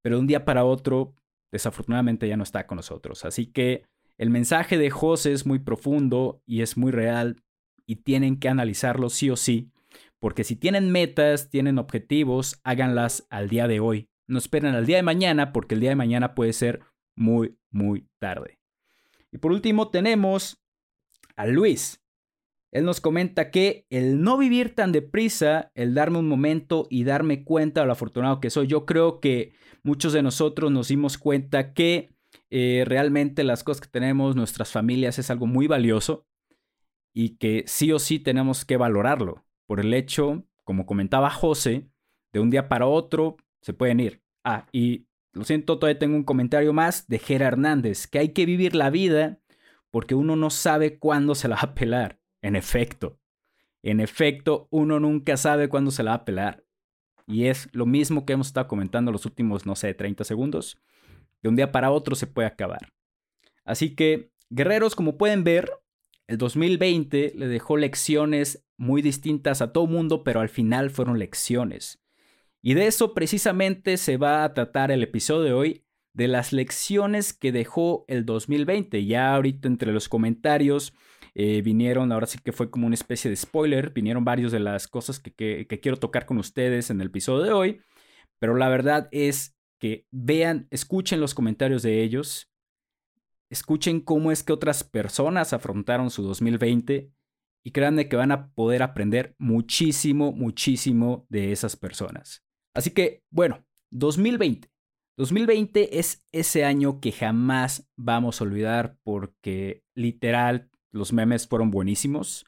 pero 0.03 0.17
de 0.17 0.21
un 0.21 0.27
día 0.27 0.45
para 0.45 0.65
otro, 0.65 1.15
desafortunadamente 1.53 2.29
ya 2.29 2.37
no 2.37 2.43
está 2.43 2.67
con 2.67 2.77
nosotros. 2.77 3.25
Así 3.25 3.47
que 3.47 3.85
el 4.19 4.31
mensaje 4.31 4.79
de 4.79 4.91
José 4.91 5.33
es 5.33 5.47
muy 5.47 5.59
profundo 5.59 6.43
y 6.47 6.63
es 6.63 6.77
muy 6.77 6.93
real 6.93 7.43
y 7.87 7.97
tienen 7.97 8.39
que 8.39 8.49
analizarlo 8.49 9.11
sí 9.11 9.31
o 9.31 9.37
sí, 9.37 9.71
porque 10.21 10.45
si 10.45 10.57
tienen 10.57 10.93
metas, 10.93 11.51
tienen 11.51 11.79
objetivos, 11.79 12.61
háganlas 12.63 13.27
al 13.31 13.49
día 13.49 13.67
de 13.67 13.81
hoy. 13.81 14.09
No 14.29 14.39
esperen 14.39 14.75
al 14.75 14.87
día 14.87 14.97
de 14.97 15.03
mañana 15.03 15.53
porque 15.53 15.75
el 15.75 15.81
día 15.81 15.91
de 15.91 15.97
mañana 15.97 16.35
puede 16.35 16.53
ser 16.53 16.81
muy, 17.17 17.57
muy 17.71 18.07
tarde. 18.19 18.59
Y 19.31 19.39
por 19.39 19.53
último 19.53 19.91
tenemos 19.91 20.63
a 21.37 21.47
Luis. 21.47 22.03
Él 22.71 22.85
nos 22.85 23.01
comenta 23.01 23.51
que 23.51 23.87
el 23.91 24.23
no 24.23 24.39
vivir 24.39 24.75
tan 24.75 24.93
deprisa, 24.93 25.71
el 25.75 25.95
darme 25.95 26.19
un 26.19 26.29
momento 26.29 26.87
y 26.91 27.05
darme 27.05 27.45
cuenta 27.45 27.81
de 27.81 27.87
lo 27.87 27.93
afortunado 27.93 28.41
que 28.41 28.51
soy, 28.51 28.67
yo 28.67 28.87
creo 28.87 29.21
que 29.21 29.53
muchos 29.83 30.13
de 30.13 30.23
nosotros 30.23 30.71
nos 30.71 30.89
dimos 30.89 31.19
cuenta 31.19 31.75
que 31.75 32.15
eh, 32.51 32.85
realmente 32.87 33.45
las 33.45 33.63
cosas 33.63 33.83
que 33.83 33.91
tenemos, 33.91 34.37
nuestras 34.37 34.71
familias, 34.73 35.19
es 35.19 35.31
algo 35.31 35.47
muy 35.47 35.67
valioso 35.67 36.27
y 37.15 37.37
que 37.37 37.65
sí 37.67 37.93
o 37.93 37.99
sí 37.99 38.19
tenemos 38.19 38.65
que 38.65 38.79
valorarlo 38.79 39.45
por 39.67 39.81
el 39.81 39.93
hecho, 39.93 40.45
como 40.65 40.87
comentaba 40.87 41.31
José, 41.31 41.89
de 42.33 42.41
un 42.41 42.51
día 42.51 42.69
para 42.69 42.87
otro 42.87 43.37
se 43.61 43.75
pueden 43.75 44.01
ir. 44.01 44.23
Ah, 44.45 44.67
y 44.73 45.07
lo 45.33 45.45
siento, 45.45 45.79
todavía 45.79 45.99
tengo 45.99 46.17
un 46.17 46.25
comentario 46.25 46.73
más 46.73 47.09
de 47.09 47.19
Gera 47.19 47.47
Hernández, 47.47 48.07
que 48.07 48.19
hay 48.19 48.31
que 48.31 48.47
vivir 48.47 48.75
la 48.75 48.91
vida 48.91 49.41
porque 49.91 50.15
uno 50.15 50.37
no 50.37 50.51
sabe 50.51 50.99
cuándo 50.99 51.35
se 51.35 51.49
la 51.49 51.57
va 51.57 51.63
a 51.63 51.75
pelar. 51.75 52.21
En 52.41 52.57
efecto, 52.57 53.21
en 53.83 54.01
efecto, 54.01 54.69
uno 54.71 55.01
nunca 55.01 55.37
sabe 55.37 55.69
cuándo 55.69 55.91
se 55.91 56.03
la 56.03 56.13
va 56.13 56.17
a 56.19 56.25
pelar. 56.25 56.65
Y 57.27 57.47
es 57.47 57.69
lo 57.73 57.87
mismo 57.87 58.25
que 58.25 58.33
hemos 58.33 58.49
estado 58.49 58.69
comentando 58.69 59.13
los 59.13 59.27
últimos, 59.27 59.67
no 59.67 59.75
sé, 59.75 59.95
30 59.95 60.25
segundos. 60.25 60.79
De 61.43 61.49
un 61.49 61.57
día 61.57 61.73
para 61.73 61.91
otro 61.91 62.15
se 62.15 62.27
puede 62.27 62.49
acabar. 62.49 62.93
Así 63.65 63.95
que, 63.95 64.33
guerreros, 64.51 64.95
como 64.95 65.17
pueden 65.17 65.45
ver, 65.45 65.71
el 66.27 66.39
2020 66.39 67.33
le 67.37 67.47
dejó 67.49 67.77
lecciones 67.77 68.65
muy 68.77 69.03
distintas 69.03 69.63
a 69.63 69.73
todo 69.73 69.87
mundo, 69.87 70.25
pero 70.25 70.41
al 70.41 70.49
final 70.49 70.91
fueron 70.91 71.19
lecciones. 71.19 72.02
Y 72.63 72.75
de 72.75 72.87
eso 72.87 73.13
precisamente 73.13 73.97
se 73.97 74.17
va 74.17 74.45
a 74.45 74.55
tratar 74.55 74.93
el 74.93 75.03
episodio 75.03 75.43
de 75.43 75.53
hoy, 75.53 75.85
de 76.15 76.29
las 76.29 76.53
lecciones 76.53 77.33
que 77.33 77.51
dejó 77.51 78.05
el 78.07 78.25
2020. 78.25 79.05
Ya 79.05 79.35
ahorita 79.35 79.67
entre 79.67 79.93
los 79.93 80.09
comentarios 80.09 80.95
eh, 81.35 81.63
vinieron, 81.63 82.13
ahora 82.13 82.27
sí 82.27 82.39
que 82.39 82.53
fue 82.53 82.71
como 82.71 82.87
una 82.87 82.95
especie 82.95 83.31
de 83.31 83.37
spoiler, 83.37 83.91
vinieron 83.91 84.25
varios 84.25 84.53
de 84.53 84.61
las 84.61 84.87
cosas 84.87 85.19
que, 85.19 85.67
quiero 85.83 85.97
tocar 85.97 86.25
con 86.25 86.39
ustedes 86.39 86.91
en 86.91 87.01
el 87.01 87.09
episodio 87.09 87.43
de 87.43 87.53
hoy, 87.53 87.81
pero 88.39 88.55
la 88.55 88.69
verdad 88.69 89.09
es 89.13 89.57
que 89.79 90.07
vean, 90.11 90.69
escuchen 90.71 91.21
los 91.21 91.35
comentarios 91.35 91.83
de 91.83 92.03
ellos, 92.03 92.53
escuchen 93.51 94.01
cómo 94.01 94.31
es 94.31 94.43
que 94.43 94.53
otras 94.53 94.85
personas 94.85 95.53
afrontaron 95.53 96.11
su 96.11 96.23
2020 96.23 97.11
y 97.65 97.71
créanme 97.71 98.09
que 98.09 98.17
van 98.17 98.31
a 98.31 98.53
poder 98.53 98.83
aprender 98.83 99.35
muchísimo, 99.39 100.33
muchísimo 100.33 101.27
de 101.29 101.53
esas 101.53 101.77
personas. 101.77 102.45
Así 102.75 102.91
que, 102.91 103.23
bueno, 103.31 103.65
2020. 103.91 104.69
2020 105.17 105.99
es 105.99 106.25
ese 106.33 106.65
año 106.65 107.01
que 107.01 107.13
jamás 107.13 107.89
vamos 107.97 108.41
a 108.41 108.45
olvidar 108.45 108.97
porque 109.05 109.85
literal 109.95 110.71
los 110.91 111.13
memes 111.13 111.47
fueron 111.47 111.71
buenísimos. 111.71 112.47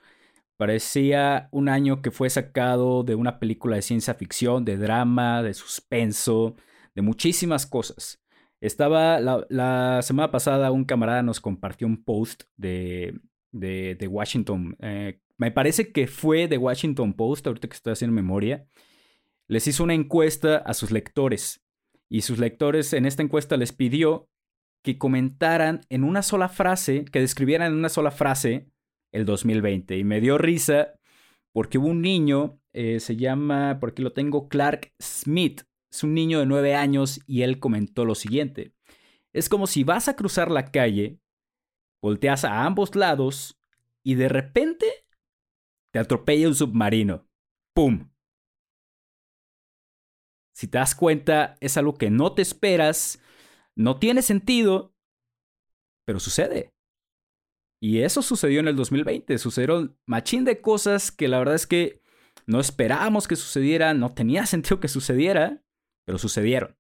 Parecía 0.57 1.49
un 1.51 1.69
año 1.69 2.01
que 2.01 2.11
fue 2.11 2.31
sacado 2.31 3.03
de 3.03 3.17
una 3.17 3.39
película 3.39 3.77
de 3.77 3.83
ciencia 3.83 4.15
ficción, 4.15 4.65
de 4.65 4.77
drama, 4.77 5.43
de 5.43 5.53
suspenso, 5.53 6.57
de 6.95 7.03
muchísimas 7.03 7.67
cosas. 7.67 8.23
Estaba 8.61 9.21
la, 9.21 10.01
semana 10.03 10.31
pasada 10.31 10.71
un 10.71 10.85
camarada 10.85 11.23
nos 11.23 11.41
compartió 11.41 11.87
un 11.87 12.03
post 12.03 12.45
de, 12.57 13.21
de, 13.53 14.09
Washington. 14.09 14.77
Eh, 14.81 15.21
me 15.37 15.51
parece 15.51 15.93
que 15.93 16.07
fue 16.07 16.49
de 16.49 16.57
Washington 16.57 17.13
Post, 17.13 17.47
ahorita 17.47 17.69
que 17.69 17.75
estoy 17.75 17.93
haciendo 17.93 18.15
memoria. 18.15 18.67
Les 19.49 19.67
hizo 19.67 19.85
una 19.85 19.95
encuesta 19.95 20.57
a 20.57 20.75
sus 20.75 20.91
lectores. 20.91 21.63
Y 22.09 22.23
sus 22.23 22.39
lectores 22.39 22.93
en 22.93 23.07
esta 23.07 23.23
encuesta 23.23 23.57
les 23.57 23.73
pidió 23.73 24.29
que 24.83 24.99
comentaran 24.99 25.81
en 25.89 26.05
una 26.05 26.23
sola 26.23 26.49
frase, 26.49 27.05
que 27.07 27.21
describieran 27.21 27.73
en 27.73 27.79
una 27.79 27.89
sola 27.89 28.11
frase 28.11 28.71
el 29.13 29.25
2020. 29.25 29.97
Y 29.97 30.05
me 30.05 30.21
dio 30.21 30.39
risa 30.39 30.95
porque 31.53 31.79
hubo 31.79 31.89
un 31.89 32.03
niño, 32.03 32.61
eh, 32.73 33.01
se 33.01 33.17
llama, 33.17 33.79
por 33.81 33.91
aquí 33.91 34.03
lo 34.03 34.13
tengo, 34.13 34.49
Clark 34.49 34.93
Smith. 35.01 35.63
Es 35.91 36.03
un 36.03 36.13
niño 36.13 36.41
de 36.41 36.47
nueve 36.47 36.75
años 36.75 37.21
y 37.27 37.43
él 37.43 37.61
comentó 37.61 38.05
lo 38.05 38.15
siguiente. 38.15 38.75
Es 39.33 39.49
como 39.49 39.67
si 39.67 39.85
vas 39.85 40.09
a 40.09 40.17
cruzar 40.17 40.51
la 40.51 40.71
calle, 40.71 41.21
volteas 42.03 42.45
a 42.45 42.65
ambos 42.65 42.95
lados 42.97 43.59
y 44.03 44.15
de 44.17 44.29
repente 44.29 44.87
te 45.93 45.99
atropella 45.99 46.49
un 46.49 46.55
submarino. 46.55 47.27
¡Pum! 47.73 48.14
Si 50.55 50.69
te 50.69 50.79
das 50.79 50.95
cuenta, 50.95 51.57
es 51.61 51.77
algo 51.77 51.95
que 51.95 52.11
no 52.11 52.33
te 52.33 52.43
esperas, 52.43 53.21
no 53.77 53.99
tiene 53.99 54.23
sentido, 54.23 54.95
pero 56.07 56.21
sucede. 56.21 56.73
Y 57.83 58.01
eso 58.01 58.23
sucedió 58.23 58.61
en 58.61 58.69
el 58.69 58.77
2020. 58.77 59.37
Sucedieron 59.39 59.99
machín 60.07 60.45
de 60.45 60.61
cosas 60.61 61.11
que 61.11 61.29
la 61.29 61.39
verdad 61.39 61.57
es 61.57 61.67
que 61.67 62.03
no 62.47 62.61
esperábamos 62.61 63.29
que 63.29 63.37
sucedieran, 63.37 64.01
no 64.01 64.15
tenía 64.15 64.47
sentido 64.47 64.81
que 64.81 64.89
sucediera 64.89 65.65
pero 66.05 66.19
sucedieron. 66.19 66.77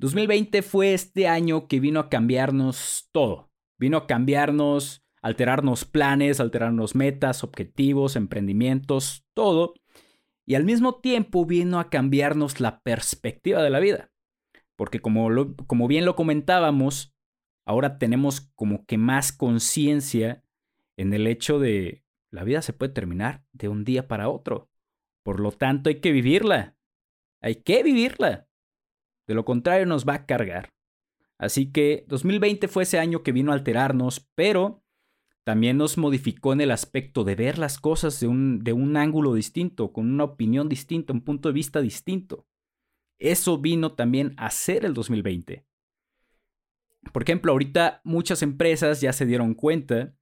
2020 0.00 0.62
fue 0.62 0.94
este 0.94 1.28
año 1.28 1.68
que 1.68 1.80
vino 1.80 2.00
a 2.00 2.08
cambiarnos 2.08 3.08
todo. 3.12 3.50
Vino 3.78 3.98
a 3.98 4.06
cambiarnos, 4.06 5.04
alterarnos 5.22 5.84
planes, 5.84 6.40
alterarnos 6.40 6.94
metas, 6.94 7.44
objetivos, 7.44 8.16
emprendimientos, 8.16 9.26
todo. 9.34 9.74
Y 10.50 10.56
al 10.56 10.64
mismo 10.64 10.96
tiempo 10.96 11.46
vino 11.46 11.78
a 11.78 11.90
cambiarnos 11.90 12.58
la 12.58 12.80
perspectiva 12.82 13.62
de 13.62 13.70
la 13.70 13.78
vida. 13.78 14.10
Porque 14.74 14.98
como, 14.98 15.28
como 15.68 15.86
bien 15.86 16.04
lo 16.04 16.16
comentábamos, 16.16 17.14
ahora 17.64 17.98
tenemos 17.98 18.50
como 18.56 18.84
que 18.84 18.98
más 18.98 19.30
conciencia 19.30 20.42
en 20.96 21.14
el 21.14 21.28
hecho 21.28 21.60
de 21.60 22.04
la 22.32 22.42
vida 22.42 22.62
se 22.62 22.72
puede 22.72 22.92
terminar 22.92 23.44
de 23.52 23.68
un 23.68 23.84
día 23.84 24.08
para 24.08 24.28
otro. 24.28 24.68
Por 25.22 25.38
lo 25.38 25.52
tanto, 25.52 25.88
hay 25.88 26.00
que 26.00 26.10
vivirla. 26.10 26.76
Hay 27.40 27.62
que 27.62 27.84
vivirla. 27.84 28.48
De 29.28 29.34
lo 29.34 29.44
contrario 29.44 29.86
nos 29.86 30.04
va 30.04 30.14
a 30.14 30.26
cargar. 30.26 30.74
Así 31.38 31.70
que 31.70 32.04
2020 32.08 32.66
fue 32.66 32.82
ese 32.82 32.98
año 32.98 33.22
que 33.22 33.30
vino 33.30 33.52
a 33.52 33.54
alterarnos, 33.54 34.28
pero 34.34 34.82
también 35.50 35.78
nos 35.78 35.98
modificó 35.98 36.52
en 36.52 36.60
el 36.60 36.70
aspecto 36.70 37.24
de 37.24 37.34
ver 37.34 37.58
las 37.58 37.80
cosas 37.80 38.20
de 38.20 38.28
un, 38.28 38.62
de 38.62 38.72
un 38.72 38.96
ángulo 38.96 39.34
distinto, 39.34 39.92
con 39.92 40.08
una 40.08 40.22
opinión 40.22 40.68
distinta, 40.68 41.12
un 41.12 41.22
punto 41.22 41.48
de 41.48 41.54
vista 41.54 41.80
distinto. 41.80 42.46
Eso 43.18 43.58
vino 43.58 43.94
también 43.94 44.32
a 44.36 44.48
ser 44.50 44.84
el 44.84 44.94
2020. 44.94 45.66
Por 47.12 47.24
ejemplo, 47.24 47.50
ahorita 47.50 48.00
muchas 48.04 48.44
empresas 48.44 49.00
ya 49.00 49.12
se 49.12 49.26
dieron 49.26 49.54
cuenta 49.54 50.14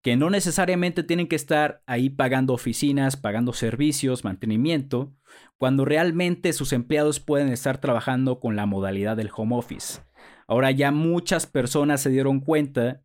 que 0.00 0.14
no 0.14 0.30
necesariamente 0.30 1.02
tienen 1.02 1.26
que 1.26 1.34
estar 1.34 1.82
ahí 1.86 2.08
pagando 2.08 2.54
oficinas, 2.54 3.16
pagando 3.16 3.52
servicios, 3.52 4.22
mantenimiento, 4.22 5.12
cuando 5.56 5.86
realmente 5.86 6.52
sus 6.52 6.72
empleados 6.72 7.18
pueden 7.18 7.48
estar 7.48 7.80
trabajando 7.80 8.38
con 8.38 8.54
la 8.54 8.66
modalidad 8.66 9.16
del 9.16 9.30
home 9.34 9.56
office. 9.56 10.02
Ahora 10.46 10.70
ya 10.70 10.92
muchas 10.92 11.48
personas 11.48 12.00
se 12.00 12.10
dieron 12.10 12.38
cuenta 12.38 13.02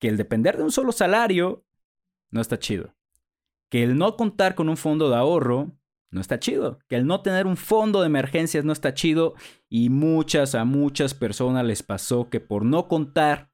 que 0.00 0.08
el 0.08 0.16
depender 0.16 0.56
de 0.56 0.64
un 0.64 0.72
solo 0.72 0.92
salario 0.92 1.64
no 2.30 2.40
está 2.40 2.58
chido. 2.58 2.94
Que 3.70 3.82
el 3.82 3.96
no 3.96 4.16
contar 4.16 4.54
con 4.54 4.68
un 4.68 4.76
fondo 4.76 5.08
de 5.08 5.16
ahorro 5.16 5.72
no 6.10 6.20
está 6.20 6.38
chido. 6.38 6.78
Que 6.88 6.96
el 6.96 7.06
no 7.06 7.22
tener 7.22 7.46
un 7.46 7.56
fondo 7.56 8.00
de 8.00 8.06
emergencias 8.06 8.64
no 8.64 8.72
está 8.72 8.94
chido. 8.94 9.34
Y 9.68 9.88
muchas 9.90 10.54
a 10.54 10.64
muchas 10.64 11.14
personas 11.14 11.64
les 11.64 11.82
pasó 11.82 12.28
que 12.30 12.40
por 12.40 12.64
no 12.64 12.88
contar 12.88 13.50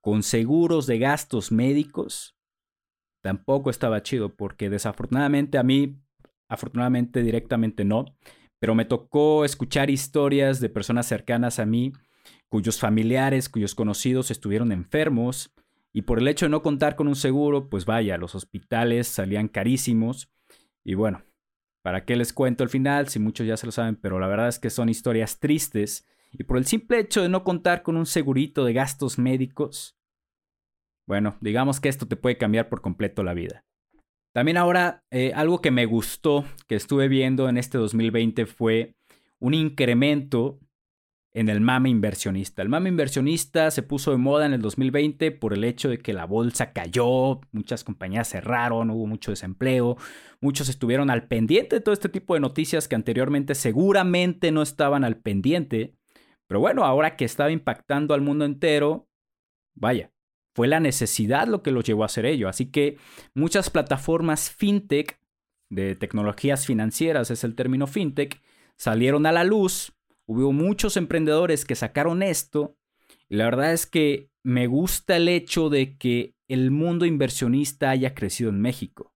con 0.00 0.22
seguros 0.22 0.86
de 0.86 0.98
gastos 0.98 1.52
médicos, 1.52 2.36
tampoco 3.22 3.68
estaba 3.70 4.02
chido, 4.02 4.36
porque 4.36 4.70
desafortunadamente 4.70 5.58
a 5.58 5.62
mí, 5.62 6.00
afortunadamente 6.48 7.22
directamente 7.22 7.84
no, 7.84 8.06
pero 8.58 8.74
me 8.74 8.84
tocó 8.84 9.44
escuchar 9.44 9.90
historias 9.90 10.60
de 10.60 10.68
personas 10.68 11.06
cercanas 11.06 11.58
a 11.58 11.66
mí 11.66 11.92
cuyos 12.48 12.78
familiares, 12.78 13.48
cuyos 13.48 13.74
conocidos 13.74 14.30
estuvieron 14.30 14.72
enfermos 14.72 15.52
y 15.98 16.02
por 16.02 16.20
el 16.20 16.28
hecho 16.28 16.46
de 16.46 16.50
no 16.50 16.62
contar 16.62 16.94
con 16.94 17.08
un 17.08 17.16
seguro, 17.16 17.68
pues 17.68 17.84
vaya, 17.84 18.18
los 18.18 18.36
hospitales 18.36 19.08
salían 19.08 19.48
carísimos 19.48 20.30
y 20.84 20.94
bueno, 20.94 21.24
¿para 21.82 22.04
qué 22.04 22.14
les 22.14 22.32
cuento 22.32 22.62
el 22.62 22.70
final? 22.70 23.08
Si 23.08 23.18
muchos 23.18 23.48
ya 23.48 23.56
se 23.56 23.66
lo 23.66 23.72
saben, 23.72 23.96
pero 23.96 24.20
la 24.20 24.28
verdad 24.28 24.46
es 24.46 24.60
que 24.60 24.70
son 24.70 24.88
historias 24.88 25.40
tristes 25.40 26.06
y 26.30 26.44
por 26.44 26.56
el 26.56 26.66
simple 26.66 27.00
hecho 27.00 27.20
de 27.20 27.28
no 27.28 27.42
contar 27.42 27.82
con 27.82 27.96
un 27.96 28.06
segurito 28.06 28.64
de 28.64 28.74
gastos 28.74 29.18
médicos, 29.18 29.98
bueno, 31.04 31.36
digamos 31.40 31.80
que 31.80 31.88
esto 31.88 32.06
te 32.06 32.14
puede 32.14 32.38
cambiar 32.38 32.68
por 32.68 32.80
completo 32.80 33.24
la 33.24 33.34
vida. 33.34 33.64
También 34.32 34.56
ahora, 34.56 35.02
eh, 35.10 35.32
algo 35.34 35.60
que 35.60 35.72
me 35.72 35.86
gustó, 35.86 36.44
que 36.68 36.76
estuve 36.76 37.08
viendo 37.08 37.48
en 37.48 37.58
este 37.58 37.76
2020 37.76 38.46
fue 38.46 38.94
un 39.40 39.52
incremento 39.52 40.60
en 41.32 41.48
el 41.48 41.60
mame 41.60 41.90
inversionista. 41.90 42.62
El 42.62 42.68
mame 42.68 42.88
inversionista 42.88 43.70
se 43.70 43.82
puso 43.82 44.10
de 44.10 44.16
moda 44.16 44.46
en 44.46 44.54
el 44.54 44.62
2020 44.62 45.30
por 45.32 45.52
el 45.52 45.64
hecho 45.64 45.88
de 45.88 45.98
que 45.98 46.12
la 46.12 46.24
bolsa 46.24 46.72
cayó, 46.72 47.40
muchas 47.52 47.84
compañías 47.84 48.28
cerraron, 48.28 48.90
hubo 48.90 49.06
mucho 49.06 49.30
desempleo, 49.30 49.96
muchos 50.40 50.68
estuvieron 50.68 51.10
al 51.10 51.28
pendiente 51.28 51.76
de 51.76 51.80
todo 51.80 51.92
este 51.92 52.08
tipo 52.08 52.34
de 52.34 52.40
noticias 52.40 52.88
que 52.88 52.94
anteriormente 52.94 53.54
seguramente 53.54 54.50
no 54.50 54.62
estaban 54.62 55.04
al 55.04 55.18
pendiente. 55.18 55.94
Pero 56.46 56.60
bueno, 56.60 56.84
ahora 56.84 57.16
que 57.16 57.26
estaba 57.26 57.50
impactando 57.50 58.14
al 58.14 58.22
mundo 58.22 58.44
entero, 58.46 59.08
vaya, 59.74 60.12
fue 60.54 60.66
la 60.66 60.80
necesidad 60.80 61.46
lo 61.46 61.62
que 61.62 61.70
los 61.70 61.84
llevó 61.84 62.02
a 62.02 62.06
hacer 62.06 62.26
ello. 62.26 62.48
Así 62.48 62.70
que 62.70 62.96
muchas 63.34 63.70
plataformas 63.70 64.50
fintech, 64.50 65.20
de 65.70 65.94
tecnologías 65.94 66.66
financieras 66.66 67.30
es 67.30 67.44
el 67.44 67.54
término 67.54 67.86
fintech, 67.86 68.42
salieron 68.76 69.26
a 69.26 69.32
la 69.32 69.44
luz. 69.44 69.92
Hubo 70.28 70.52
muchos 70.52 70.98
emprendedores 70.98 71.64
que 71.64 71.74
sacaron 71.74 72.22
esto. 72.22 72.76
Y 73.30 73.36
la 73.36 73.46
verdad 73.46 73.72
es 73.72 73.86
que 73.86 74.30
me 74.42 74.66
gusta 74.66 75.16
el 75.16 75.26
hecho 75.26 75.70
de 75.70 75.96
que 75.96 76.34
el 76.48 76.70
mundo 76.70 77.06
inversionista 77.06 77.88
haya 77.88 78.14
crecido 78.14 78.50
en 78.50 78.60
México. 78.60 79.14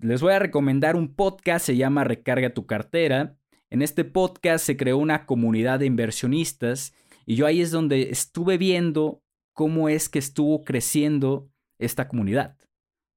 Les 0.00 0.22
voy 0.22 0.32
a 0.32 0.38
recomendar 0.38 0.96
un 0.96 1.14
podcast, 1.14 1.66
se 1.66 1.76
llama 1.76 2.04
Recarga 2.04 2.54
tu 2.54 2.64
cartera. 2.64 3.36
En 3.68 3.82
este 3.82 4.04
podcast 4.04 4.64
se 4.64 4.78
creó 4.78 4.96
una 4.96 5.26
comunidad 5.26 5.80
de 5.80 5.86
inversionistas 5.86 6.94
y 7.26 7.34
yo 7.34 7.44
ahí 7.44 7.60
es 7.60 7.70
donde 7.70 8.08
estuve 8.08 8.56
viendo 8.56 9.22
cómo 9.52 9.90
es 9.90 10.08
que 10.08 10.18
estuvo 10.18 10.64
creciendo 10.64 11.50
esta 11.78 12.08
comunidad. 12.08 12.56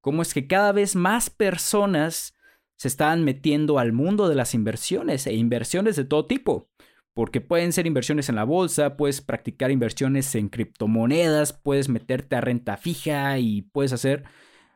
Cómo 0.01 0.21
es 0.21 0.33
que 0.33 0.45
cada 0.45 0.73
vez 0.73 0.93
más 0.97 1.29
personas 1.29 2.34
se 2.77 2.87
estaban 2.87 3.23
metiendo 3.23 3.79
al 3.79 3.93
mundo 3.93 4.29
de 4.29 4.35
las 4.35 4.53
inversiones 4.53 5.27
e 5.27 5.33
inversiones 5.33 5.95
de 5.95 6.05
todo 6.05 6.25
tipo. 6.25 6.69
Porque 7.13 7.39
pueden 7.39 7.71
ser 7.71 7.87
inversiones 7.87 8.27
en 8.27 8.35
la 8.35 8.43
bolsa, 8.43 8.97
puedes 8.97 9.21
practicar 9.21 9.71
inversiones 9.71 10.35
en 10.35 10.49
criptomonedas, 10.49 11.53
puedes 11.53 11.87
meterte 11.87 12.35
a 12.35 12.41
renta 12.41 12.75
fija 12.75 13.39
y 13.39 13.61
puedes 13.61 13.93
hacer 13.93 14.25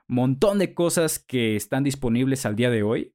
montón 0.08 0.58
de 0.58 0.74
cosas 0.74 1.20
que 1.20 1.56
están 1.56 1.84
disponibles 1.84 2.46
al 2.46 2.56
día 2.56 2.70
de 2.70 2.84
hoy 2.84 3.14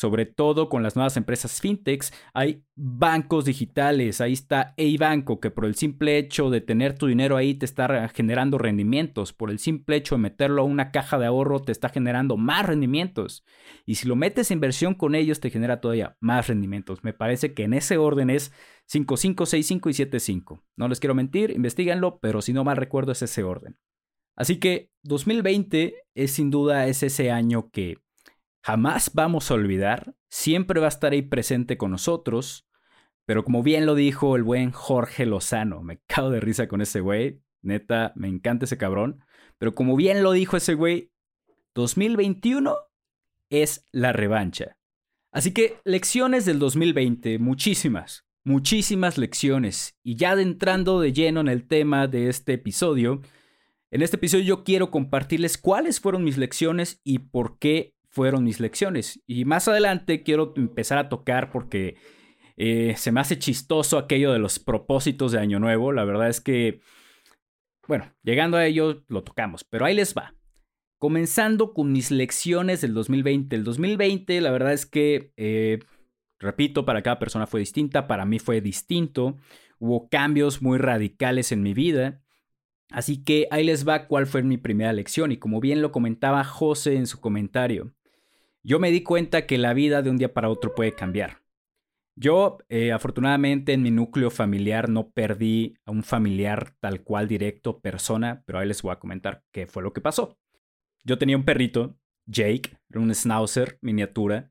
sobre 0.00 0.24
todo 0.24 0.70
con 0.70 0.82
las 0.82 0.96
nuevas 0.96 1.18
empresas 1.18 1.60
fintechs, 1.60 2.10
hay 2.32 2.64
bancos 2.74 3.44
digitales, 3.44 4.22
ahí 4.22 4.32
está 4.32 4.74
banco 4.98 5.40
que 5.40 5.50
por 5.50 5.66
el 5.66 5.74
simple 5.74 6.16
hecho 6.16 6.48
de 6.48 6.62
tener 6.62 6.96
tu 6.96 7.06
dinero 7.06 7.36
ahí 7.36 7.52
te 7.52 7.66
está 7.66 8.08
generando 8.08 8.56
rendimientos, 8.56 9.34
por 9.34 9.50
el 9.50 9.58
simple 9.58 9.96
hecho 9.96 10.14
de 10.14 10.22
meterlo 10.22 10.62
a 10.62 10.64
una 10.64 10.90
caja 10.90 11.18
de 11.18 11.26
ahorro 11.26 11.60
te 11.60 11.70
está 11.70 11.90
generando 11.90 12.38
más 12.38 12.64
rendimientos. 12.64 13.44
Y 13.84 13.96
si 13.96 14.08
lo 14.08 14.16
metes 14.16 14.50
en 14.50 14.56
inversión 14.56 14.94
con 14.94 15.14
ellos 15.14 15.38
te 15.38 15.50
genera 15.50 15.82
todavía 15.82 16.16
más 16.18 16.48
rendimientos. 16.48 17.04
Me 17.04 17.12
parece 17.12 17.52
que 17.52 17.64
en 17.64 17.74
ese 17.74 17.98
orden 17.98 18.30
es 18.30 18.54
5, 18.86 19.18
5, 19.18 19.44
6, 19.44 19.66
5 19.66 19.90
y 19.90 19.92
7, 19.92 20.18
5. 20.18 20.64
No 20.76 20.88
les 20.88 20.98
quiero 20.98 21.14
mentir, 21.14 21.50
investiguenlo, 21.50 22.20
pero 22.20 22.40
si 22.40 22.54
no 22.54 22.64
mal 22.64 22.78
recuerdo 22.78 23.12
es 23.12 23.20
ese 23.20 23.42
orden. 23.42 23.78
Así 24.34 24.56
que 24.56 24.88
2020 25.02 25.94
es 26.14 26.30
sin 26.30 26.50
duda 26.50 26.86
es 26.86 27.02
ese 27.02 27.30
año 27.30 27.68
que 27.70 27.98
jamás 28.62 29.12
vamos 29.14 29.50
a 29.50 29.54
olvidar, 29.54 30.14
siempre 30.28 30.80
va 30.80 30.86
a 30.86 30.90
estar 30.90 31.12
ahí 31.12 31.22
presente 31.22 31.76
con 31.76 31.90
nosotros, 31.90 32.66
pero 33.24 33.44
como 33.44 33.62
bien 33.62 33.86
lo 33.86 33.94
dijo 33.94 34.36
el 34.36 34.42
buen 34.42 34.70
Jorge 34.70 35.26
Lozano, 35.26 35.82
me 35.82 35.98
cago 36.06 36.30
de 36.30 36.40
risa 36.40 36.68
con 36.68 36.80
ese 36.80 37.00
güey, 37.00 37.42
neta, 37.62 38.12
me 38.16 38.28
encanta 38.28 38.64
ese 38.64 38.78
cabrón, 38.78 39.24
pero 39.58 39.74
como 39.74 39.96
bien 39.96 40.22
lo 40.22 40.32
dijo 40.32 40.56
ese 40.56 40.74
güey, 40.74 41.12
2021 41.74 42.76
es 43.50 43.86
la 43.92 44.12
revancha. 44.12 44.76
Así 45.32 45.52
que 45.52 45.76
lecciones 45.84 46.44
del 46.44 46.58
2020, 46.58 47.38
muchísimas, 47.38 48.26
muchísimas 48.42 49.16
lecciones. 49.18 49.96
Y 50.02 50.16
ya 50.16 50.32
adentrando 50.32 51.00
de 51.00 51.12
lleno 51.12 51.40
en 51.40 51.48
el 51.48 51.68
tema 51.68 52.08
de 52.08 52.28
este 52.28 52.54
episodio, 52.54 53.20
en 53.92 54.02
este 54.02 54.16
episodio 54.16 54.44
yo 54.44 54.64
quiero 54.64 54.90
compartirles 54.90 55.58
cuáles 55.58 56.00
fueron 56.00 56.24
mis 56.24 56.36
lecciones 56.36 57.00
y 57.04 57.20
por 57.20 57.58
qué 57.58 57.94
fueron 58.10 58.44
mis 58.44 58.60
lecciones. 58.60 59.22
Y 59.26 59.44
más 59.44 59.68
adelante 59.68 60.22
quiero 60.22 60.52
empezar 60.56 60.98
a 60.98 61.08
tocar 61.08 61.50
porque 61.50 61.96
eh, 62.56 62.94
se 62.96 63.12
me 63.12 63.20
hace 63.20 63.38
chistoso 63.38 63.96
aquello 63.96 64.32
de 64.32 64.38
los 64.38 64.58
propósitos 64.58 65.32
de 65.32 65.38
Año 65.38 65.58
Nuevo. 65.60 65.92
La 65.92 66.04
verdad 66.04 66.28
es 66.28 66.40
que, 66.40 66.80
bueno, 67.88 68.12
llegando 68.22 68.56
a 68.56 68.66
ello 68.66 69.04
lo 69.08 69.22
tocamos, 69.24 69.64
pero 69.64 69.86
ahí 69.86 69.94
les 69.94 70.14
va. 70.14 70.34
Comenzando 70.98 71.72
con 71.72 71.92
mis 71.92 72.10
lecciones 72.10 72.82
del 72.82 72.92
2020. 72.92 73.56
El 73.56 73.64
2020, 73.64 74.40
la 74.42 74.50
verdad 74.50 74.72
es 74.72 74.84
que, 74.84 75.32
eh, 75.36 75.78
repito, 76.38 76.84
para 76.84 77.02
cada 77.02 77.18
persona 77.18 77.46
fue 77.46 77.60
distinta, 77.60 78.06
para 78.06 78.26
mí 78.26 78.38
fue 78.38 78.60
distinto. 78.60 79.38
Hubo 79.78 80.10
cambios 80.10 80.60
muy 80.60 80.76
radicales 80.76 81.52
en 81.52 81.62
mi 81.62 81.72
vida. 81.72 82.20
Así 82.90 83.22
que 83.22 83.46
ahí 83.50 83.64
les 83.64 83.86
va 83.86 84.08
cuál 84.08 84.26
fue 84.26 84.42
mi 84.42 84.58
primera 84.58 84.92
lección 84.92 85.30
y 85.30 85.36
como 85.36 85.60
bien 85.60 85.80
lo 85.80 85.92
comentaba 85.92 86.42
José 86.44 86.96
en 86.96 87.06
su 87.06 87.20
comentario, 87.20 87.94
yo 88.62 88.78
me 88.78 88.90
di 88.90 89.02
cuenta 89.02 89.46
que 89.46 89.58
la 89.58 89.74
vida 89.74 90.02
de 90.02 90.10
un 90.10 90.18
día 90.18 90.32
para 90.32 90.48
otro 90.48 90.74
puede 90.74 90.92
cambiar. 90.94 91.42
Yo, 92.16 92.58
eh, 92.68 92.92
afortunadamente, 92.92 93.72
en 93.72 93.82
mi 93.82 93.90
núcleo 93.90 94.30
familiar 94.30 94.88
no 94.88 95.10
perdí 95.10 95.76
a 95.86 95.90
un 95.90 96.02
familiar 96.02 96.74
tal 96.80 97.02
cual 97.02 97.28
directo, 97.28 97.80
persona, 97.80 98.42
pero 98.46 98.58
ahí 98.58 98.68
les 98.68 98.82
voy 98.82 98.92
a 98.92 98.98
comentar 98.98 99.42
qué 99.52 99.66
fue 99.66 99.82
lo 99.82 99.92
que 99.92 100.00
pasó. 100.00 100.38
Yo 101.04 101.18
tenía 101.18 101.36
un 101.36 101.44
perrito, 101.44 101.98
Jake, 102.26 102.78
era 102.90 103.00
un 103.00 103.14
schnauzer 103.14 103.78
miniatura, 103.80 104.50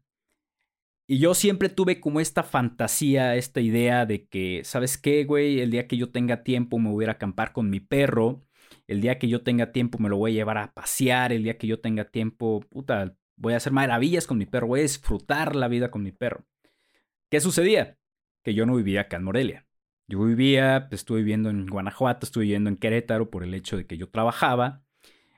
y 1.12 1.18
yo 1.18 1.34
siempre 1.34 1.70
tuve 1.70 2.00
como 2.00 2.20
esta 2.20 2.44
fantasía, 2.44 3.36
esta 3.36 3.62
idea 3.62 4.06
de 4.06 4.28
que, 4.28 4.62
¿sabes 4.64 4.96
qué, 4.96 5.24
güey? 5.24 5.60
El 5.60 5.72
día 5.72 5.88
que 5.88 5.98
yo 5.98 6.12
tenga 6.12 6.44
tiempo 6.44 6.78
me 6.78 6.92
voy 6.92 7.06
a 7.06 7.12
acampar 7.14 7.52
con 7.52 7.72
mi 7.72 7.80
perro, 7.80 8.44
el 8.86 9.02
día 9.02 9.18
que 9.18 9.28
yo 9.28 9.42
tenga 9.42 9.72
tiempo 9.72 9.98
me 9.98 10.08
lo 10.08 10.18
voy 10.18 10.34
a 10.34 10.36
llevar 10.36 10.60
a 10.60 10.72
pasear, 10.72 11.34
el 11.34 11.42
día 11.42 11.58
que 11.58 11.66
yo 11.66 11.80
tenga 11.80 12.06
tiempo, 12.06 12.60
puta, 12.70 13.18
voy 13.40 13.54
a 13.54 13.58
hacer 13.58 13.74
maravillas 13.74 14.28
con 14.28 14.38
mi 14.38 14.46
perro, 14.46 14.68
voy 14.68 14.82
a 14.82 14.84
disfrutar 14.84 15.56
la 15.56 15.68
vida 15.68 15.90
con 15.90 16.04
mi 16.04 16.12
perro. 16.12 16.46
¿Qué 17.32 17.40
sucedía? 17.40 17.98
Que 18.44 18.54
yo 18.54 18.66
no 18.66 18.76
vivía 18.76 19.02
acá 19.02 19.18
en 19.18 19.24
Morelia. 19.24 19.66
Yo 20.08 20.24
vivía, 20.24 20.88
pues, 20.90 21.02
estuve 21.02 21.20
viviendo 21.20 21.50
en 21.50 21.68
Guanajuato, 21.68 22.26
estuve 22.26 22.44
viviendo 22.44 22.70
en 22.70 22.78
Querétaro 22.78 23.30
por 23.30 23.44
el 23.44 23.54
hecho 23.54 23.78
de 23.78 23.86
que 23.86 23.98
yo 23.98 24.10
trabajaba. 24.10 24.84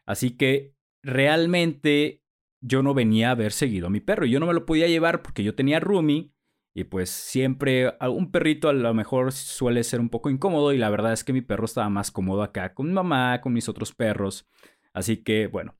Así 0.05 0.31
que 0.31 0.75
realmente 1.03 2.24
yo 2.62 2.81
no 2.81 2.93
venía 2.93 3.29
a 3.29 3.31
haber 3.31 3.51
seguido 3.51 3.88
a 3.88 3.89
mi 3.89 4.00
perro. 4.00 4.25
Yo 4.25 4.39
no 4.39 4.48
me 4.48 4.53
lo 4.53 4.65
podía 4.65 4.88
llevar 4.88 5.22
porque 5.22 5.43
yo 5.43 5.55
tenía 5.55 5.79
roomie 5.79 6.31
y 6.74 6.86
pues 6.86 7.10
siempre 7.10 7.93
un 8.00 8.31
perrito 8.31 8.70
a 8.70 8.74
lo 8.74 8.93
mejor 8.93 9.34
suele 9.34 9.84
ser 9.84 10.00
un 10.00 10.10
poco 10.10 10.29
incómodo 10.29 10.72
y 10.72 10.77
la 10.77 10.89
verdad 10.89 11.12
es 11.12 11.24
que 11.24 11.34
mi 11.34 11.41
perro 11.41 11.65
estaba 11.65 11.89
más 11.89 12.12
cómodo 12.12 12.43
acá 12.43 12.74
con 12.74 12.88
mi 12.88 12.93
mamá, 12.93 13.41
con 13.41 13.51
mis 13.51 13.67
otros 13.67 13.93
perros. 13.93 14.48
Así 14.93 15.17
que 15.17 15.48
bueno, 15.48 15.75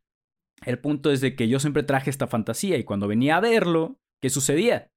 el 0.66 0.80
punto 0.80 1.12
es 1.12 1.22
de 1.22 1.36
que 1.36 1.48
yo 1.48 1.60
siempre 1.60 1.84
traje 1.84 2.10
esta 2.10 2.28
fantasía 2.28 2.78
y 2.78 2.84
cuando 2.84 3.08
venía 3.08 3.38
a 3.38 3.42
verlo, 3.42 4.00
¿qué 4.20 4.30
sucedía? 4.30 4.92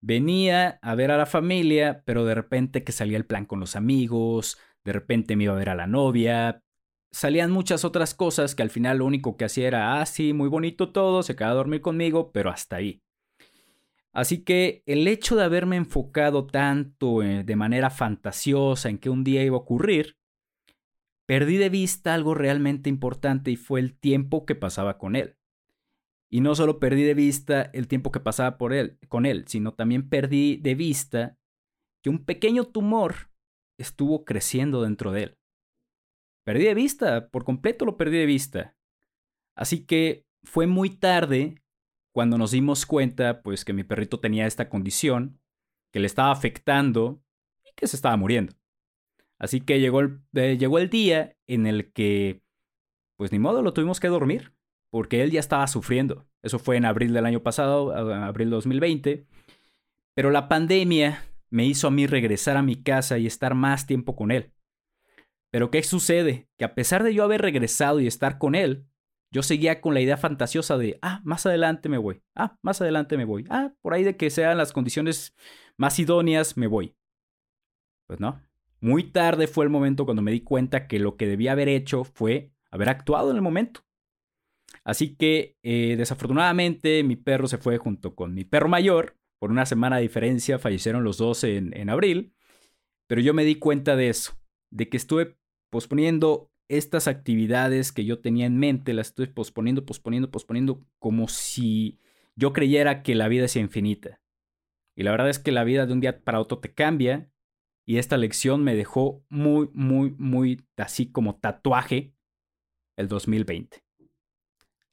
Venía 0.00 0.78
a 0.82 0.94
ver 0.94 1.10
a 1.10 1.16
la 1.16 1.26
familia, 1.26 2.02
pero 2.04 2.24
de 2.24 2.34
repente 2.34 2.84
que 2.84 2.92
salía 2.92 3.16
el 3.16 3.26
plan 3.26 3.46
con 3.46 3.60
los 3.60 3.76
amigos, 3.76 4.58
de 4.84 4.92
repente 4.92 5.36
me 5.36 5.44
iba 5.44 5.52
a 5.52 5.58
ver 5.58 5.70
a 5.70 5.74
la 5.74 5.86
novia, 5.86 6.62
salían 7.12 7.50
muchas 7.50 7.84
otras 7.84 8.14
cosas 8.14 8.54
que 8.54 8.62
al 8.62 8.70
final 8.70 8.98
lo 8.98 9.06
único 9.06 9.36
que 9.36 9.46
hacía 9.46 9.68
era, 9.68 10.00
ah, 10.00 10.06
sí, 10.06 10.32
muy 10.32 10.48
bonito 10.48 10.92
todo, 10.92 11.22
se 11.22 11.34
quedaba 11.34 11.52
a 11.52 11.56
dormir 11.56 11.80
conmigo, 11.80 12.30
pero 12.32 12.50
hasta 12.50 12.76
ahí. 12.76 13.02
Así 14.12 14.44
que 14.44 14.82
el 14.86 15.06
hecho 15.08 15.36
de 15.36 15.44
haberme 15.44 15.76
enfocado 15.76 16.46
tanto 16.46 17.22
eh, 17.22 17.44
de 17.44 17.56
manera 17.56 17.90
fantasiosa 17.90 18.88
en 18.88 18.98
que 18.98 19.10
un 19.10 19.24
día 19.24 19.44
iba 19.44 19.56
a 19.56 19.60
ocurrir, 19.60 20.16
perdí 21.26 21.56
de 21.56 21.68
vista 21.68 22.14
algo 22.14 22.34
realmente 22.34 22.88
importante 22.88 23.50
y 23.50 23.56
fue 23.56 23.80
el 23.80 23.98
tiempo 23.98 24.46
que 24.46 24.54
pasaba 24.54 24.98
con 24.98 25.16
él. 25.16 25.36
Y 26.30 26.40
no 26.40 26.54
solo 26.54 26.80
perdí 26.80 27.02
de 27.02 27.14
vista 27.14 27.62
el 27.72 27.88
tiempo 27.88 28.10
que 28.10 28.20
pasaba 28.20 28.58
por 28.58 28.72
él, 28.72 28.98
con 29.08 29.26
él, 29.26 29.44
sino 29.46 29.74
también 29.74 30.08
perdí 30.08 30.56
de 30.56 30.74
vista 30.74 31.38
que 32.02 32.10
un 32.10 32.24
pequeño 32.24 32.64
tumor 32.64 33.30
estuvo 33.78 34.24
creciendo 34.24 34.82
dentro 34.82 35.12
de 35.12 35.22
él. 35.24 35.38
Perdí 36.44 36.64
de 36.64 36.74
vista, 36.74 37.28
por 37.28 37.44
completo 37.44 37.84
lo 37.84 37.96
perdí 37.96 38.18
de 38.18 38.26
vista. 38.26 38.76
Así 39.56 39.84
que 39.84 40.26
fue 40.44 40.66
muy 40.66 40.90
tarde 40.90 41.62
cuando 42.12 42.38
nos 42.38 42.52
dimos 42.52 42.86
cuenta 42.86 43.42
pues 43.42 43.64
que 43.64 43.72
mi 43.72 43.84
perrito 43.84 44.20
tenía 44.20 44.46
esta 44.46 44.68
condición, 44.68 45.40
que 45.92 46.00
le 46.00 46.06
estaba 46.06 46.30
afectando 46.30 47.22
y 47.64 47.74
que 47.74 47.86
se 47.86 47.96
estaba 47.96 48.16
muriendo. 48.16 48.54
Así 49.38 49.60
que 49.60 49.80
llegó 49.80 50.00
el, 50.00 50.20
eh, 50.34 50.56
llegó 50.58 50.78
el 50.78 50.88
día 50.88 51.36
en 51.46 51.66
el 51.66 51.92
que, 51.92 52.42
pues 53.16 53.32
ni 53.32 53.38
modo, 53.38 53.62
lo 53.62 53.72
tuvimos 53.72 54.00
que 54.00 54.08
dormir, 54.08 54.52
porque 54.90 55.22
él 55.22 55.30
ya 55.30 55.40
estaba 55.40 55.66
sufriendo. 55.66 56.26
Eso 56.42 56.58
fue 56.58 56.76
en 56.76 56.84
abril 56.84 57.12
del 57.12 57.26
año 57.26 57.42
pasado, 57.42 57.92
abril 57.92 58.50
de 58.50 58.56
2020. 58.56 59.26
Pero 60.14 60.30
la 60.30 60.48
pandemia 60.48 61.24
me 61.50 61.66
hizo 61.66 61.88
a 61.88 61.90
mí 61.90 62.06
regresar 62.06 62.56
a 62.56 62.62
mi 62.62 62.82
casa 62.82 63.18
y 63.18 63.26
estar 63.26 63.54
más 63.54 63.86
tiempo 63.86 64.16
con 64.16 64.30
él. 64.30 64.52
Pero 65.50 65.70
¿qué 65.70 65.82
sucede? 65.82 66.48
Que 66.58 66.64
a 66.64 66.74
pesar 66.74 67.02
de 67.02 67.14
yo 67.14 67.24
haber 67.24 67.42
regresado 67.42 68.00
y 68.00 68.06
estar 68.06 68.38
con 68.38 68.54
él, 68.54 68.86
yo 69.32 69.42
seguía 69.42 69.80
con 69.80 69.94
la 69.94 70.00
idea 70.00 70.16
fantasiosa 70.16 70.78
de, 70.78 70.98
ah, 71.02 71.20
más 71.24 71.46
adelante 71.46 71.88
me 71.88 71.98
voy, 71.98 72.22
ah, 72.34 72.56
más 72.62 72.80
adelante 72.80 73.16
me 73.16 73.24
voy, 73.24 73.44
ah, 73.50 73.72
por 73.82 73.92
ahí 73.92 74.04
de 74.04 74.16
que 74.16 74.30
sean 74.30 74.56
las 74.56 74.72
condiciones 74.72 75.34
más 75.76 75.98
idóneas, 75.98 76.56
me 76.56 76.66
voy. 76.68 76.96
Pues 78.06 78.20
no, 78.20 78.40
muy 78.80 79.04
tarde 79.04 79.46
fue 79.46 79.64
el 79.64 79.70
momento 79.70 80.04
cuando 80.04 80.22
me 80.22 80.32
di 80.32 80.40
cuenta 80.40 80.86
que 80.86 80.98
lo 80.98 81.16
que 81.16 81.26
debía 81.26 81.52
haber 81.52 81.68
hecho 81.68 82.04
fue 82.04 82.52
haber 82.70 82.88
actuado 82.88 83.30
en 83.30 83.36
el 83.36 83.42
momento. 83.42 83.84
Así 84.84 85.16
que 85.16 85.56
eh, 85.62 85.96
desafortunadamente 85.96 87.02
mi 87.02 87.16
perro 87.16 87.48
se 87.48 87.58
fue 87.58 87.78
junto 87.78 88.14
con 88.14 88.34
mi 88.34 88.44
perro 88.44 88.68
mayor. 88.68 89.16
Por 89.38 89.50
una 89.50 89.66
semana 89.66 89.96
de 89.96 90.02
diferencia 90.02 90.58
fallecieron 90.58 91.04
los 91.04 91.18
dos 91.18 91.44
en, 91.44 91.76
en 91.76 91.90
abril. 91.90 92.34
Pero 93.06 93.20
yo 93.20 93.34
me 93.34 93.44
di 93.44 93.56
cuenta 93.56 93.96
de 93.96 94.08
eso, 94.08 94.38
de 94.70 94.88
que 94.88 94.96
estuve 94.96 95.36
posponiendo 95.70 96.50
estas 96.68 97.06
actividades 97.06 97.92
que 97.92 98.04
yo 98.04 98.20
tenía 98.20 98.46
en 98.46 98.58
mente, 98.58 98.92
las 98.92 99.08
estuve 99.08 99.28
posponiendo, 99.28 99.86
posponiendo, 99.86 100.30
posponiendo, 100.30 100.84
como 100.98 101.28
si 101.28 102.00
yo 102.34 102.52
creyera 102.52 103.02
que 103.02 103.14
la 103.14 103.28
vida 103.28 103.44
es 103.44 103.56
infinita. 103.56 104.20
Y 104.96 105.02
la 105.02 105.10
verdad 105.12 105.28
es 105.28 105.38
que 105.38 105.52
la 105.52 105.64
vida 105.64 105.86
de 105.86 105.92
un 105.92 106.00
día 106.00 106.24
para 106.24 106.40
otro 106.40 106.58
te 106.58 106.72
cambia 106.72 107.30
y 107.86 107.98
esta 107.98 108.16
lección 108.16 108.64
me 108.64 108.74
dejó 108.74 109.24
muy, 109.28 109.70
muy, 109.72 110.14
muy 110.18 110.66
así 110.76 111.10
como 111.10 111.36
tatuaje 111.36 112.12
el 112.96 113.06
2020. 113.06 113.84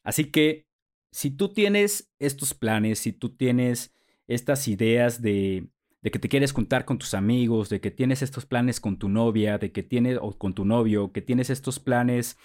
Así 0.04 0.26
que 0.26 0.68
si 1.12 1.32
tú 1.32 1.50
tienes 1.50 2.14
estos 2.20 2.54
planes, 2.54 3.00
si 3.00 3.12
tú 3.12 3.36
tienes 3.36 3.96
estas 4.28 4.68
ideas 4.68 5.22
de, 5.22 5.70
de 6.02 6.12
que 6.12 6.20
te 6.20 6.30
quieres 6.30 6.52
juntar 6.52 6.86
con 6.86 7.00
tus 7.00 7.16
amigos, 7.16 7.70
de 7.70 7.82
que 7.82 7.90
tienes 7.90 8.22
estos 8.22 8.46
planes 8.46 8.80
con 8.80 9.00
tu 9.00 9.10
novia, 9.10 9.58
de 9.58 9.72
que 9.72 9.82
tienes 9.82 10.20
o 10.22 10.38
con 10.38 10.54
tu 10.54 10.64
novio, 10.64 11.12
que 11.12 11.22
tienes 11.22 11.50
estos 11.50 11.80
planes 11.80 12.38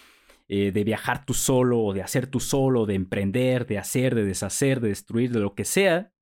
eh, 0.48 0.72
de 0.72 0.82
viajar 0.82 1.26
tú 1.26 1.34
solo 1.34 1.80
o 1.80 1.92
de 1.92 2.02
hacer 2.02 2.26
tú 2.26 2.40
solo, 2.40 2.86
de 2.86 2.94
emprender, 2.94 3.66
de 3.66 3.76
hacer, 3.76 4.14
de 4.14 4.24
deshacer, 4.24 4.80
de 4.80 4.88
destruir, 4.88 5.30
de 5.30 5.40
lo 5.40 5.54
que 5.54 5.66
sea, 5.66 6.12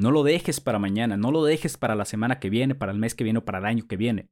no 0.00 0.10
lo 0.10 0.22
dejes 0.22 0.60
para 0.60 0.78
mañana, 0.78 1.16
no 1.16 1.30
lo 1.30 1.44
dejes 1.44 1.76
para 1.76 1.94
la 1.94 2.04
semana 2.04 2.40
que 2.40 2.50
viene, 2.50 2.74
para 2.74 2.92
el 2.92 2.98
mes 2.98 3.14
que 3.14 3.24
viene 3.24 3.40
o 3.40 3.44
para 3.44 3.58
el 3.58 3.66
año 3.66 3.86
que 3.86 3.96
viene. 3.96 4.30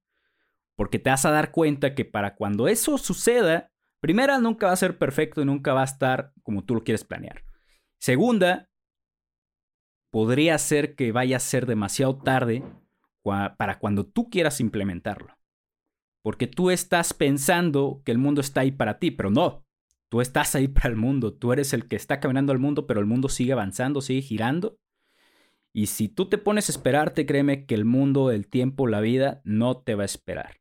Porque 0.76 0.98
te 0.98 1.10
vas 1.10 1.24
a 1.24 1.30
dar 1.30 1.50
cuenta 1.50 1.94
que 1.94 2.04
para 2.04 2.34
cuando 2.36 2.68
eso 2.68 2.98
suceda, 2.98 3.70
primera, 4.00 4.38
nunca 4.38 4.66
va 4.66 4.72
a 4.72 4.76
ser 4.76 4.98
perfecto 4.98 5.42
y 5.42 5.44
nunca 5.44 5.74
va 5.74 5.82
a 5.82 5.84
estar 5.84 6.32
como 6.42 6.64
tú 6.64 6.74
lo 6.74 6.84
quieres 6.84 7.04
planear. 7.04 7.44
Segunda, 8.00 8.70
podría 10.10 10.56
ser 10.58 10.94
que 10.94 11.12
vaya 11.12 11.36
a 11.36 11.40
ser 11.40 11.66
demasiado 11.66 12.16
tarde 12.18 12.62
para 13.22 13.78
cuando 13.78 14.06
tú 14.06 14.30
quieras 14.30 14.60
implementarlo. 14.60 15.36
Porque 16.22 16.46
tú 16.46 16.70
estás 16.70 17.12
pensando 17.12 18.02
que 18.04 18.12
el 18.12 18.18
mundo 18.18 18.40
está 18.40 18.62
ahí 18.62 18.72
para 18.72 18.98
ti, 18.98 19.10
pero 19.10 19.30
no. 19.30 19.64
Tú 20.10 20.20
estás 20.20 20.54
ahí 20.54 20.68
para 20.68 20.88
el 20.88 20.96
mundo. 20.96 21.34
Tú 21.34 21.52
eres 21.52 21.72
el 21.72 21.86
que 21.86 21.96
está 21.96 22.20
caminando 22.20 22.52
al 22.52 22.58
mundo, 22.58 22.86
pero 22.86 23.00
el 23.00 23.06
mundo 23.06 23.28
sigue 23.28 23.52
avanzando, 23.52 24.00
sigue 24.00 24.22
girando. 24.22 24.78
Y 25.74 25.86
si 25.86 26.08
tú 26.08 26.28
te 26.28 26.38
pones 26.38 26.68
a 26.68 26.72
esperarte, 26.72 27.26
créeme 27.26 27.66
que 27.66 27.74
el 27.74 27.84
mundo, 27.84 28.30
el 28.30 28.48
tiempo, 28.48 28.86
la 28.86 29.00
vida 29.00 29.40
no 29.44 29.78
te 29.78 29.94
va 29.94 30.02
a 30.02 30.06
esperar. 30.06 30.60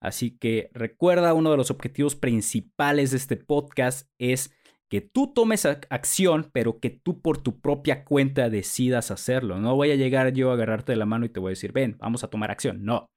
Así 0.00 0.30
que 0.38 0.70
recuerda, 0.72 1.34
uno 1.34 1.50
de 1.50 1.56
los 1.56 1.70
objetivos 1.70 2.14
principales 2.14 3.10
de 3.10 3.16
este 3.16 3.36
podcast 3.36 4.08
es 4.18 4.54
que 4.88 5.00
tú 5.00 5.32
tomes 5.34 5.66
acción, 5.66 6.50
pero 6.52 6.80
que 6.80 6.90
tú 6.90 7.20
por 7.20 7.42
tu 7.42 7.60
propia 7.60 8.04
cuenta 8.04 8.48
decidas 8.48 9.10
hacerlo. 9.10 9.58
No 9.58 9.74
voy 9.74 9.90
a 9.90 9.96
llegar 9.96 10.32
yo 10.32 10.50
a 10.50 10.54
agarrarte 10.54 10.92
de 10.92 10.96
la 10.96 11.06
mano 11.06 11.26
y 11.26 11.28
te 11.28 11.40
voy 11.40 11.50
a 11.50 11.50
decir, 11.50 11.72
ven, 11.72 11.96
vamos 11.98 12.24
a 12.24 12.28
tomar 12.28 12.50
acción. 12.50 12.84
No. 12.84 13.10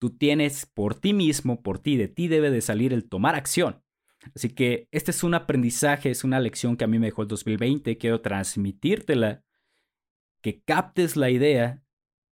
Tú 0.00 0.10
tienes 0.10 0.66
por 0.66 0.96
ti 0.96 1.12
mismo, 1.12 1.62
por 1.62 1.78
ti, 1.78 1.96
de 1.96 2.08
ti 2.08 2.26
debe 2.26 2.50
de 2.50 2.60
salir 2.60 2.92
el 2.92 3.08
tomar 3.08 3.36
acción. 3.36 3.82
Así 4.34 4.48
que 4.48 4.88
este 4.90 5.12
es 5.12 5.22
un 5.22 5.34
aprendizaje, 5.34 6.10
es 6.10 6.24
una 6.24 6.40
lección 6.40 6.76
que 6.76 6.84
a 6.84 6.88
mí 6.88 6.98
me 6.98 7.06
dejó 7.06 7.22
el 7.22 7.28
2020. 7.28 7.96
Quiero 7.96 8.20
transmitírtela 8.20 9.43
que 10.44 10.60
captes 10.60 11.16
la 11.16 11.30
idea 11.30 11.82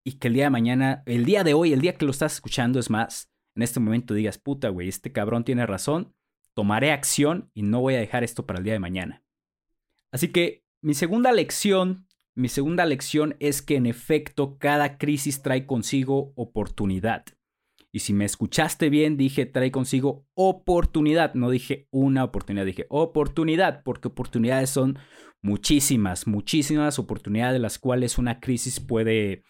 y 0.05 0.13
que 0.13 0.29
el 0.29 0.35
día 0.35 0.45
de 0.45 0.49
mañana, 0.49 1.03
el 1.05 1.25
día 1.25 1.43
de 1.43 1.53
hoy, 1.53 1.73
el 1.73 1.81
día 1.81 1.95
que 1.95 2.05
lo 2.05 2.11
estás 2.11 2.35
escuchando 2.35 2.79
es 2.79 2.89
más, 2.89 3.29
en 3.53 3.63
este 3.63 3.81
momento 3.81 4.13
digas, 4.13 4.37
puta, 4.37 4.69
güey, 4.69 4.87
este 4.87 5.11
cabrón 5.11 5.43
tiene 5.43 5.65
razón, 5.65 6.15
tomaré 6.53 6.93
acción 6.93 7.51
y 7.53 7.63
no 7.63 7.81
voy 7.81 7.95
a 7.95 7.99
dejar 7.99 8.23
esto 8.23 8.45
para 8.45 8.59
el 8.59 8.63
día 8.63 8.71
de 8.71 8.79
mañana. 8.79 9.25
Así 10.09 10.29
que 10.29 10.63
mi 10.81 10.93
segunda 10.93 11.33
lección, 11.33 12.07
mi 12.33 12.47
segunda 12.47 12.85
lección 12.85 13.35
es 13.41 13.61
que 13.61 13.75
en 13.75 13.85
efecto 13.85 14.57
cada 14.57 14.97
crisis 14.97 15.41
trae 15.41 15.65
consigo 15.65 16.31
oportunidad. 16.37 17.25
Y 17.91 17.99
si 17.99 18.13
me 18.13 18.23
escuchaste 18.23 18.89
bien, 18.89 19.17
dije 19.17 19.45
trae 19.45 19.69
consigo 19.69 20.25
oportunidad, 20.33 21.33
no 21.33 21.49
dije 21.49 21.89
una 21.91 22.23
oportunidad, 22.23 22.65
dije 22.65 22.85
oportunidad, 22.87 23.83
porque 23.83 24.07
oportunidades 24.07 24.69
son 24.69 24.97
muchísimas, 25.41 26.27
muchísimas 26.27 26.99
oportunidades 26.99 27.53
de 27.53 27.59
las 27.59 27.79
cuales 27.79 28.17
una 28.17 28.39
crisis 28.39 28.79
puede, 28.79 29.43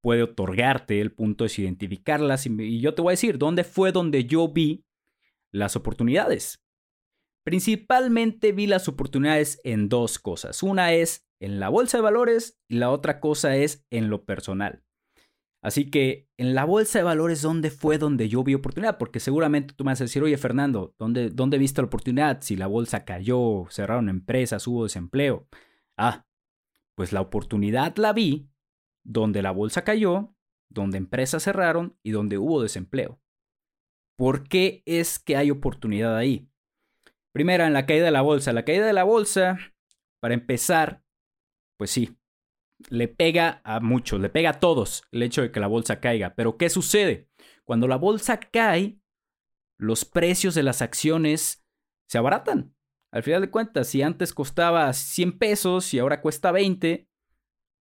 puede 0.00 0.22
otorgarte. 0.22 1.00
El 1.00 1.12
punto 1.12 1.44
es 1.44 1.58
identificarlas 1.58 2.46
y 2.46 2.80
yo 2.80 2.94
te 2.94 3.02
voy 3.02 3.10
a 3.10 3.18
decir 3.18 3.38
dónde 3.38 3.64
fue 3.64 3.92
donde 3.92 4.24
yo 4.24 4.48
vi 4.48 4.84
las 5.52 5.76
oportunidades. 5.76 6.62
Principalmente 7.44 8.52
vi 8.52 8.66
las 8.66 8.88
oportunidades 8.88 9.60
en 9.64 9.88
dos 9.88 10.18
cosas. 10.18 10.62
Una 10.62 10.94
es 10.94 11.26
en 11.40 11.60
la 11.60 11.68
bolsa 11.68 11.98
de 11.98 12.02
valores 12.02 12.58
y 12.68 12.76
la 12.76 12.90
otra 12.90 13.20
cosa 13.20 13.56
es 13.56 13.84
en 13.90 14.08
lo 14.08 14.24
personal. 14.24 14.82
Así 15.64 15.90
que 15.90 16.28
en 16.36 16.54
la 16.54 16.66
bolsa 16.66 16.98
de 16.98 17.04
valores, 17.04 17.40
¿dónde 17.40 17.70
fue 17.70 17.96
donde 17.96 18.28
yo 18.28 18.44
vi 18.44 18.52
oportunidad? 18.52 18.98
Porque 18.98 19.18
seguramente 19.18 19.72
tú 19.72 19.82
me 19.82 19.92
vas 19.92 20.00
a 20.02 20.04
decir, 20.04 20.22
oye 20.22 20.36
Fernando, 20.36 20.94
¿dónde, 20.98 21.30
¿dónde 21.30 21.56
viste 21.56 21.80
la 21.80 21.86
oportunidad? 21.86 22.42
Si 22.42 22.54
la 22.54 22.66
bolsa 22.66 23.06
cayó, 23.06 23.64
cerraron 23.70 24.10
empresas, 24.10 24.66
hubo 24.66 24.82
desempleo. 24.82 25.48
Ah, 25.96 26.26
pues 26.94 27.14
la 27.14 27.22
oportunidad 27.22 27.96
la 27.96 28.12
vi 28.12 28.50
donde 29.04 29.40
la 29.40 29.52
bolsa 29.52 29.84
cayó, 29.84 30.36
donde 30.68 30.98
empresas 30.98 31.44
cerraron 31.44 31.98
y 32.02 32.10
donde 32.10 32.36
hubo 32.36 32.60
desempleo. 32.62 33.18
¿Por 34.18 34.46
qué 34.46 34.82
es 34.84 35.18
que 35.18 35.38
hay 35.38 35.50
oportunidad 35.50 36.14
ahí? 36.14 36.46
Primera, 37.32 37.66
en 37.66 37.72
la 37.72 37.86
caída 37.86 38.04
de 38.04 38.10
la 38.10 38.20
bolsa. 38.20 38.52
La 38.52 38.66
caída 38.66 38.84
de 38.84 38.92
la 38.92 39.04
bolsa, 39.04 39.56
para 40.20 40.34
empezar, 40.34 41.02
pues 41.78 41.90
sí, 41.90 42.18
le 42.90 43.08
pega 43.08 43.60
a 43.64 43.80
muchos, 43.80 44.20
le 44.20 44.28
pega 44.28 44.50
a 44.50 44.60
todos 44.60 45.04
el 45.12 45.22
hecho 45.22 45.42
de 45.42 45.50
que 45.50 45.60
la 45.60 45.66
bolsa 45.66 46.00
caiga. 46.00 46.34
Pero 46.34 46.56
¿qué 46.56 46.68
sucede? 46.68 47.28
Cuando 47.64 47.88
la 47.88 47.96
bolsa 47.96 48.38
cae, 48.38 49.00
los 49.78 50.04
precios 50.04 50.54
de 50.54 50.62
las 50.62 50.82
acciones 50.82 51.64
se 52.08 52.18
abaratan. 52.18 52.74
Al 53.12 53.22
final 53.22 53.42
de 53.42 53.50
cuentas, 53.50 53.88
si 53.88 54.02
antes 54.02 54.34
costaba 54.34 54.92
100 54.92 55.38
pesos 55.38 55.94
y 55.94 55.98
ahora 55.98 56.20
cuesta 56.20 56.50
20, 56.52 57.08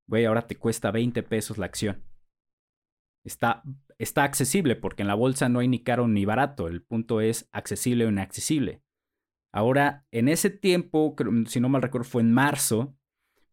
güey, 0.07 0.25
ahora 0.25 0.47
te 0.47 0.57
cuesta 0.57 0.91
20 0.91 1.23
pesos 1.23 1.57
la 1.57 1.65
acción. 1.65 2.03
Está, 3.23 3.63
está 3.97 4.23
accesible 4.23 4.75
porque 4.75 5.03
en 5.03 5.07
la 5.07 5.15
bolsa 5.15 5.47
no 5.47 5.59
hay 5.59 5.67
ni 5.67 5.83
caro 5.83 6.07
ni 6.07 6.25
barato. 6.25 6.67
El 6.67 6.83
punto 6.83 7.21
es 7.21 7.47
accesible 7.51 8.05
o 8.05 8.09
inaccesible. 8.09 8.83
Ahora, 9.53 10.05
en 10.11 10.27
ese 10.27 10.49
tiempo, 10.49 11.15
si 11.47 11.59
no 11.59 11.69
mal 11.69 11.81
recuerdo, 11.81 12.07
fue 12.07 12.21
en 12.21 12.33
marzo, 12.33 12.97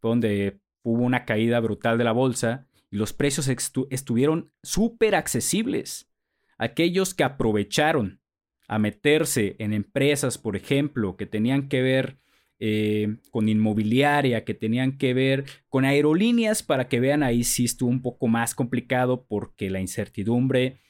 fue 0.01 0.11
donde 0.11 0.61
hubo 0.83 1.03
una 1.03 1.25
caída 1.25 1.61
brutal 1.61 1.99
de 1.99 2.05
la 2.05 2.13
bolsa 2.13 2.67
y 2.91 2.97
los 2.97 3.13
precios 3.13 3.49
estuvieron 3.49 4.53
súper 4.63 5.15
accesibles. 5.15 6.11
Aquellos 6.57 7.15
que 7.15 7.25
aprovecharon 7.25 8.21
a 8.67 8.79
meterse 8.79 9.57
en 9.59 9.73
empresas, 9.73 10.39
por 10.39 10.57
ejemplo, 10.57 11.17
que 11.17 11.27
tenían 11.27 11.69
que 11.69 11.83
ver 11.83 12.19
eh, 12.61 13.19
con 13.31 13.49
inmobiliaria, 13.49 14.45
que 14.45 14.55
tenían 14.55 14.99
que 14.99 15.15
ver 15.15 15.45
con 15.69 15.85
aerolíneas, 15.85 16.63
para 16.63 16.89
que 16.89 17.01
vean 17.01 17.23
ahí 17.23 17.45
sí 17.45 17.65
estuvo 17.65 17.89
un 17.89 18.03
poco 18.03 18.27
más 18.27 18.55
complicado 18.55 19.27
porque 19.27 19.71
la 19.71 19.81
incertidumbre 19.81 20.81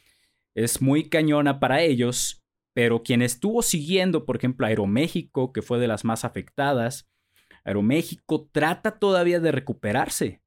es 0.55 0.81
muy 0.81 1.09
cañona 1.09 1.61
para 1.61 1.83
ellos, 1.83 2.43
pero 2.73 3.03
quien 3.03 3.23
estuvo 3.23 3.63
siguiendo, 3.63 4.25
por 4.25 4.37
ejemplo, 4.37 4.67
Aeroméxico, 4.67 5.53
que 5.53 5.63
fue 5.63 5.79
de 5.79 5.89
las 5.89 6.05
más 6.05 6.25
afectadas, 6.25 7.09
Aeroméxico 7.69 8.49
trata 8.51 8.99
todavía 8.99 9.41
de 9.41 9.53
recuperarse. 9.53 10.41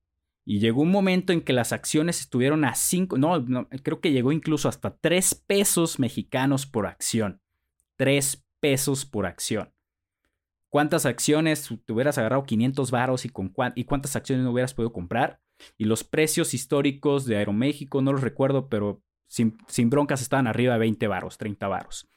Y 0.43 0.59
llegó 0.59 0.81
un 0.81 0.89
momento 0.89 1.33
en 1.33 1.41
que 1.41 1.53
las 1.53 1.71
acciones 1.71 2.19
estuvieron 2.19 2.65
a 2.65 2.73
5, 2.73 3.17
no, 3.17 3.67
creo 3.83 4.01
que 4.01 4.11
llegó 4.11 4.31
incluso 4.31 4.67
hasta 4.67 4.97
3 4.97 5.35
pesos 5.45 5.99
mexicanos 5.99 6.65
por 6.65 6.87
acción. 6.87 7.39
3 7.97 8.43
pesos 8.59 9.05
por 9.05 9.27
acción. 9.27 9.71
¿Cuántas 10.69 11.05
acciones 11.05 11.69
te 11.85 11.93
hubieras 11.93 12.17
agarrado 12.17 12.43
500 12.43 12.89
varos 12.89 13.25
y, 13.25 13.29
cuántas 13.29 14.15
acciones 14.15 14.43
no 14.43 14.51
hubieras 14.51 14.73
podido 14.73 14.91
comprar? 14.91 15.39
Y 15.77 15.85
los 15.85 16.03
precios 16.03 16.55
históricos 16.55 17.25
de 17.25 17.37
Aeroméxico, 17.37 18.01
no 18.01 18.13
los 18.13 18.21
recuerdo, 18.21 18.67
pero 18.67 19.03
sin, 19.27 19.57
sin 19.67 19.91
broncas 19.91 20.21
estaban 20.21 20.47
arriba 20.47 20.73
de 20.73 20.79
20 20.79 21.07
varos, 21.07 21.37
30 21.37 21.67
varos. 21.67 22.09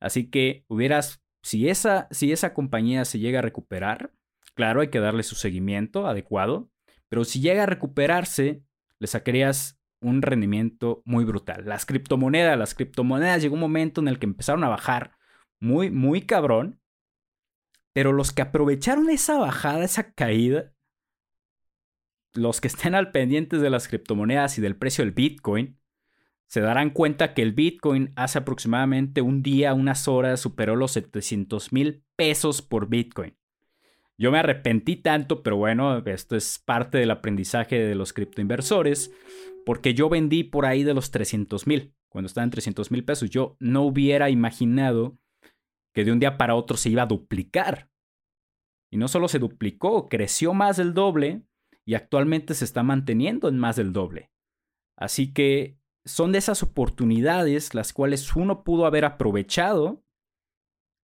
Así 0.00 0.30
que 0.30 0.64
hubieras, 0.68 1.22
si 1.42 1.68
esa, 1.68 2.08
si 2.10 2.32
esa 2.32 2.54
compañía 2.54 3.04
se 3.04 3.18
llega 3.18 3.40
a 3.40 3.42
recuperar, 3.42 4.12
Claro, 4.56 4.80
hay 4.80 4.88
que 4.88 5.00
darle 5.00 5.22
su 5.22 5.34
seguimiento 5.34 6.06
adecuado, 6.06 6.70
pero 7.10 7.24
si 7.24 7.40
llega 7.40 7.64
a 7.64 7.66
recuperarse, 7.66 8.62
le 8.98 9.06
sacarías 9.06 9.78
un 10.00 10.22
rendimiento 10.22 11.02
muy 11.04 11.24
brutal. 11.24 11.66
Las 11.66 11.84
criptomonedas, 11.84 12.58
las 12.58 12.74
criptomonedas 12.74 13.42
llegó 13.42 13.54
un 13.54 13.60
momento 13.60 14.00
en 14.00 14.08
el 14.08 14.18
que 14.18 14.24
empezaron 14.24 14.64
a 14.64 14.70
bajar 14.70 15.12
muy, 15.60 15.90
muy 15.90 16.22
cabrón, 16.22 16.80
pero 17.92 18.14
los 18.14 18.32
que 18.32 18.42
aprovecharon 18.42 19.10
esa 19.10 19.38
bajada, 19.38 19.84
esa 19.84 20.12
caída, 20.12 20.72
los 22.32 22.62
que 22.62 22.68
estén 22.68 22.94
al 22.94 23.12
pendientes 23.12 23.60
de 23.60 23.68
las 23.68 23.88
criptomonedas 23.88 24.56
y 24.56 24.62
del 24.62 24.76
precio 24.76 25.04
del 25.04 25.12
Bitcoin, 25.12 25.78
se 26.46 26.62
darán 26.62 26.90
cuenta 26.90 27.34
que 27.34 27.42
el 27.42 27.52
Bitcoin 27.52 28.14
hace 28.16 28.38
aproximadamente 28.38 29.20
un 29.20 29.42
día, 29.42 29.74
unas 29.74 30.08
horas, 30.08 30.40
superó 30.40 30.76
los 30.76 30.92
700 30.92 31.74
mil 31.74 32.04
pesos 32.16 32.62
por 32.62 32.88
Bitcoin. 32.88 33.36
Yo 34.18 34.32
me 34.32 34.38
arrepentí 34.38 34.96
tanto, 34.96 35.42
pero 35.42 35.56
bueno, 35.56 35.98
esto 36.06 36.36
es 36.36 36.58
parte 36.58 36.98
del 36.98 37.10
aprendizaje 37.10 37.78
de 37.78 37.94
los 37.94 38.12
criptoinversores, 38.12 39.12
porque 39.66 39.94
yo 39.94 40.08
vendí 40.08 40.44
por 40.44 40.64
ahí 40.64 40.84
de 40.84 40.94
los 40.94 41.10
300 41.10 41.66
mil, 41.66 41.94
cuando 42.08 42.26
estaba 42.26 42.44
en 42.44 42.50
300 42.50 42.90
mil 42.90 43.04
pesos. 43.04 43.28
Yo 43.28 43.56
no 43.60 43.82
hubiera 43.82 44.30
imaginado 44.30 45.18
que 45.94 46.04
de 46.04 46.12
un 46.12 46.20
día 46.20 46.38
para 46.38 46.54
otro 46.54 46.76
se 46.76 46.90
iba 46.90 47.02
a 47.02 47.06
duplicar. 47.06 47.90
Y 48.90 48.96
no 48.96 49.08
solo 49.08 49.28
se 49.28 49.38
duplicó, 49.38 50.08
creció 50.08 50.54
más 50.54 50.76
del 50.76 50.94
doble 50.94 51.42
y 51.84 51.94
actualmente 51.94 52.54
se 52.54 52.64
está 52.64 52.82
manteniendo 52.82 53.48
en 53.48 53.58
más 53.58 53.76
del 53.76 53.92
doble. 53.92 54.30
Así 54.96 55.32
que 55.32 55.78
son 56.04 56.32
de 56.32 56.38
esas 56.38 56.62
oportunidades 56.62 57.74
las 57.74 57.92
cuales 57.92 58.34
uno 58.36 58.62
pudo 58.62 58.86
haber 58.86 59.04
aprovechado. 59.04 60.02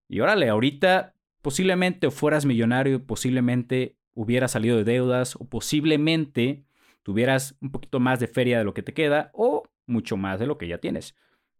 Y 0.09 0.19
órale, 0.19 0.49
ahorita 0.49 1.15
posiblemente 1.41 2.11
fueras 2.11 2.45
millonario, 2.45 3.05
posiblemente 3.05 3.97
hubieras 4.13 4.51
salido 4.51 4.77
de 4.77 4.83
deudas 4.83 5.35
o 5.35 5.47
posiblemente 5.47 6.65
tuvieras 7.03 7.57
un 7.61 7.71
poquito 7.71 7.99
más 7.99 8.19
de 8.19 8.27
feria 8.27 8.57
de 8.57 8.63
lo 8.63 8.73
que 8.73 8.83
te 8.83 8.93
queda 8.93 9.31
o 9.33 9.63
mucho 9.87 10.17
más 10.17 10.39
de 10.39 10.47
lo 10.47 10.57
que 10.57 10.67
ya 10.67 10.77
tienes. 10.77 11.15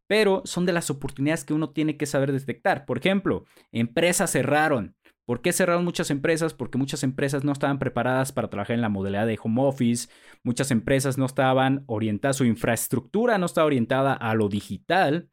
Pero 0.08 0.42
son 0.46 0.66
de 0.66 0.74
las 0.74 0.90
oportunidades 0.90 1.46
que 1.46 1.54
uno 1.54 1.70
tiene 1.70 1.98
que 1.98 2.06
saber 2.06 2.32
detectar. 2.32 2.86
Por 2.86 2.98
ejemplo, 2.98 3.46
empresas 3.72 4.32
cerraron. 4.32 4.96
¿Por 5.26 5.42
qué 5.42 5.54
cerraron 5.54 5.86
muchas 5.86 6.12
empresas? 6.12 6.54
Porque 6.54 6.78
muchas 6.78 7.04
empresas 7.04 7.44
no 7.44 7.54
estaban 7.54 7.80
preparadas 7.80 8.32
para 8.34 8.50
trabajar 8.50 8.76
en 8.76 8.82
la 8.82 8.90
modalidad 8.90 9.28
de 9.28 9.40
home 9.42 9.62
office, 9.62 10.10
muchas 10.44 10.72
empresas 10.72 11.18
no 11.18 11.26
estaban 11.26 11.84
orientadas, 11.86 12.36
su 12.36 12.44
infraestructura 12.44 13.38
no 13.38 13.46
estaba 13.46 13.68
orientada 13.68 14.14
a 14.14 14.34
lo 14.36 14.50
digital, 14.50 15.30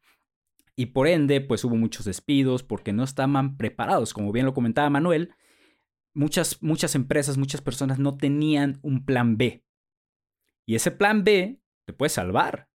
y 0.79 0.85
por 0.85 1.09
ende, 1.09 1.41
pues 1.41 1.65
hubo 1.65 1.75
muchos 1.75 2.05
despidos 2.05 2.63
porque 2.63 2.93
no 2.93 3.03
estaban 3.03 3.57
preparados. 3.57 4.13
Como 4.13 4.31
bien 4.31 4.45
lo 4.45 4.53
comentaba 4.53 4.89
Manuel, 4.89 5.33
muchas, 6.13 6.63
muchas 6.63 6.95
empresas, 6.95 7.37
muchas 7.37 7.59
personas 7.59 7.99
no 7.99 8.15
tenían 8.15 8.79
un 8.81 9.03
plan 9.03 9.35
B. 9.35 9.65
Y 10.65 10.75
ese 10.75 10.91
plan 10.91 11.25
B 11.25 11.59
te 11.83 11.91
puede 11.91 12.07
salvar. 12.07 12.69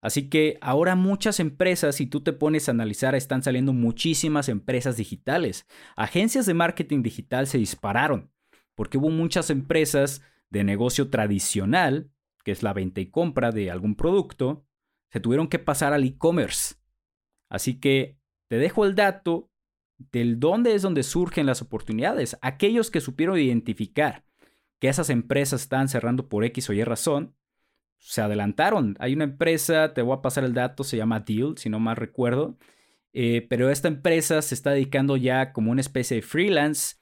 Así 0.00 0.30
que 0.30 0.58
ahora 0.60 0.94
muchas 0.94 1.40
empresas, 1.40 1.96
si 1.96 2.06
tú 2.06 2.20
te 2.20 2.32
pones 2.32 2.68
a 2.68 2.70
analizar, 2.70 3.16
están 3.16 3.42
saliendo 3.42 3.72
muchísimas 3.72 4.48
empresas 4.48 4.96
digitales. 4.96 5.66
Agencias 5.96 6.46
de 6.46 6.54
marketing 6.54 7.02
digital 7.02 7.48
se 7.48 7.58
dispararon 7.58 8.30
porque 8.76 8.96
hubo 8.96 9.10
muchas 9.10 9.50
empresas 9.50 10.22
de 10.50 10.62
negocio 10.62 11.10
tradicional, 11.10 12.12
que 12.44 12.52
es 12.52 12.62
la 12.62 12.74
venta 12.74 13.00
y 13.00 13.06
compra 13.06 13.50
de 13.50 13.72
algún 13.72 13.96
producto, 13.96 14.64
se 15.10 15.18
tuvieron 15.18 15.48
que 15.48 15.58
pasar 15.58 15.92
al 15.92 16.04
e-commerce. 16.04 16.77
Así 17.48 17.80
que 17.80 18.16
te 18.48 18.56
dejo 18.56 18.84
el 18.84 18.94
dato 18.94 19.50
del 19.98 20.38
dónde 20.38 20.74
es 20.74 20.82
donde 20.82 21.02
surgen 21.02 21.46
las 21.46 21.62
oportunidades. 21.62 22.38
Aquellos 22.40 22.90
que 22.90 23.00
supieron 23.00 23.38
identificar 23.38 24.24
que 24.78 24.88
esas 24.88 25.10
empresas 25.10 25.62
están 25.62 25.88
cerrando 25.88 26.28
por 26.28 26.44
X 26.44 26.70
o 26.70 26.72
Y 26.72 26.84
razón, 26.84 27.34
se 27.98 28.22
adelantaron. 28.22 28.96
Hay 29.00 29.12
una 29.14 29.24
empresa, 29.24 29.92
te 29.92 30.02
voy 30.02 30.16
a 30.16 30.22
pasar 30.22 30.44
el 30.44 30.54
dato, 30.54 30.84
se 30.84 30.96
llama 30.96 31.20
Deal, 31.20 31.58
si 31.58 31.68
no 31.68 31.80
mal 31.80 31.96
recuerdo, 31.96 32.56
eh, 33.12 33.46
pero 33.48 33.70
esta 33.70 33.88
empresa 33.88 34.40
se 34.42 34.54
está 34.54 34.70
dedicando 34.70 35.16
ya 35.16 35.52
como 35.52 35.72
una 35.72 35.80
especie 35.80 36.16
de 36.16 36.22
freelance, 36.22 36.96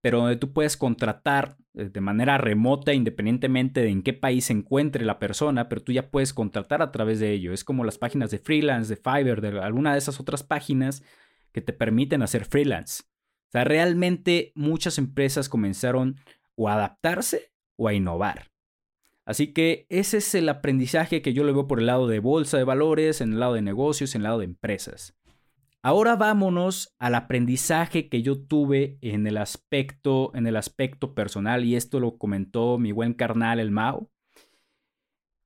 pero 0.00 0.18
donde 0.18 0.36
tú 0.36 0.52
puedes 0.52 0.76
contratar 0.76 1.56
de 1.74 2.00
manera 2.00 2.36
remota, 2.36 2.92
independientemente 2.92 3.80
de 3.80 3.88
en 3.88 4.02
qué 4.02 4.12
país 4.12 4.46
se 4.46 4.52
encuentre 4.52 5.04
la 5.04 5.18
persona, 5.18 5.68
pero 5.68 5.82
tú 5.82 5.92
ya 5.92 6.10
puedes 6.10 6.34
contratar 6.34 6.82
a 6.82 6.92
través 6.92 7.18
de 7.18 7.32
ello. 7.32 7.52
Es 7.52 7.64
como 7.64 7.84
las 7.84 7.98
páginas 7.98 8.30
de 8.30 8.38
freelance, 8.38 8.94
de 8.94 9.00
Fiverr, 9.00 9.40
de 9.40 9.60
alguna 9.60 9.92
de 9.92 9.98
esas 9.98 10.20
otras 10.20 10.42
páginas 10.42 11.02
que 11.52 11.62
te 11.62 11.72
permiten 11.72 12.22
hacer 12.22 12.44
freelance. 12.44 13.04
O 13.48 13.52
sea, 13.52 13.64
realmente 13.64 14.52
muchas 14.54 14.98
empresas 14.98 15.48
comenzaron 15.48 16.16
o 16.54 16.68
a 16.68 16.74
adaptarse 16.74 17.52
o 17.76 17.88
a 17.88 17.94
innovar. 17.94 18.50
Así 19.24 19.52
que 19.52 19.86
ese 19.88 20.18
es 20.18 20.34
el 20.34 20.48
aprendizaje 20.48 21.22
que 21.22 21.32
yo 21.32 21.44
le 21.44 21.52
veo 21.52 21.68
por 21.68 21.78
el 21.78 21.86
lado 21.86 22.08
de 22.08 22.18
bolsa 22.18 22.58
de 22.58 22.64
valores, 22.64 23.20
en 23.20 23.34
el 23.34 23.40
lado 23.40 23.54
de 23.54 23.62
negocios, 23.62 24.14
en 24.14 24.20
el 24.20 24.24
lado 24.24 24.38
de 24.38 24.46
empresas. 24.46 25.14
Ahora 25.84 26.14
vámonos 26.14 26.94
al 27.00 27.16
aprendizaje 27.16 28.08
que 28.08 28.22
yo 28.22 28.40
tuve 28.40 28.98
en 29.00 29.26
el 29.26 29.36
aspecto, 29.36 30.30
en 30.34 30.46
el 30.46 30.56
aspecto 30.56 31.12
personal, 31.12 31.64
y 31.64 31.74
esto 31.74 31.98
lo 31.98 32.18
comentó 32.18 32.78
mi 32.78 32.92
buen 32.92 33.14
carnal 33.14 33.58
el 33.58 33.72
Mao. 33.72 34.08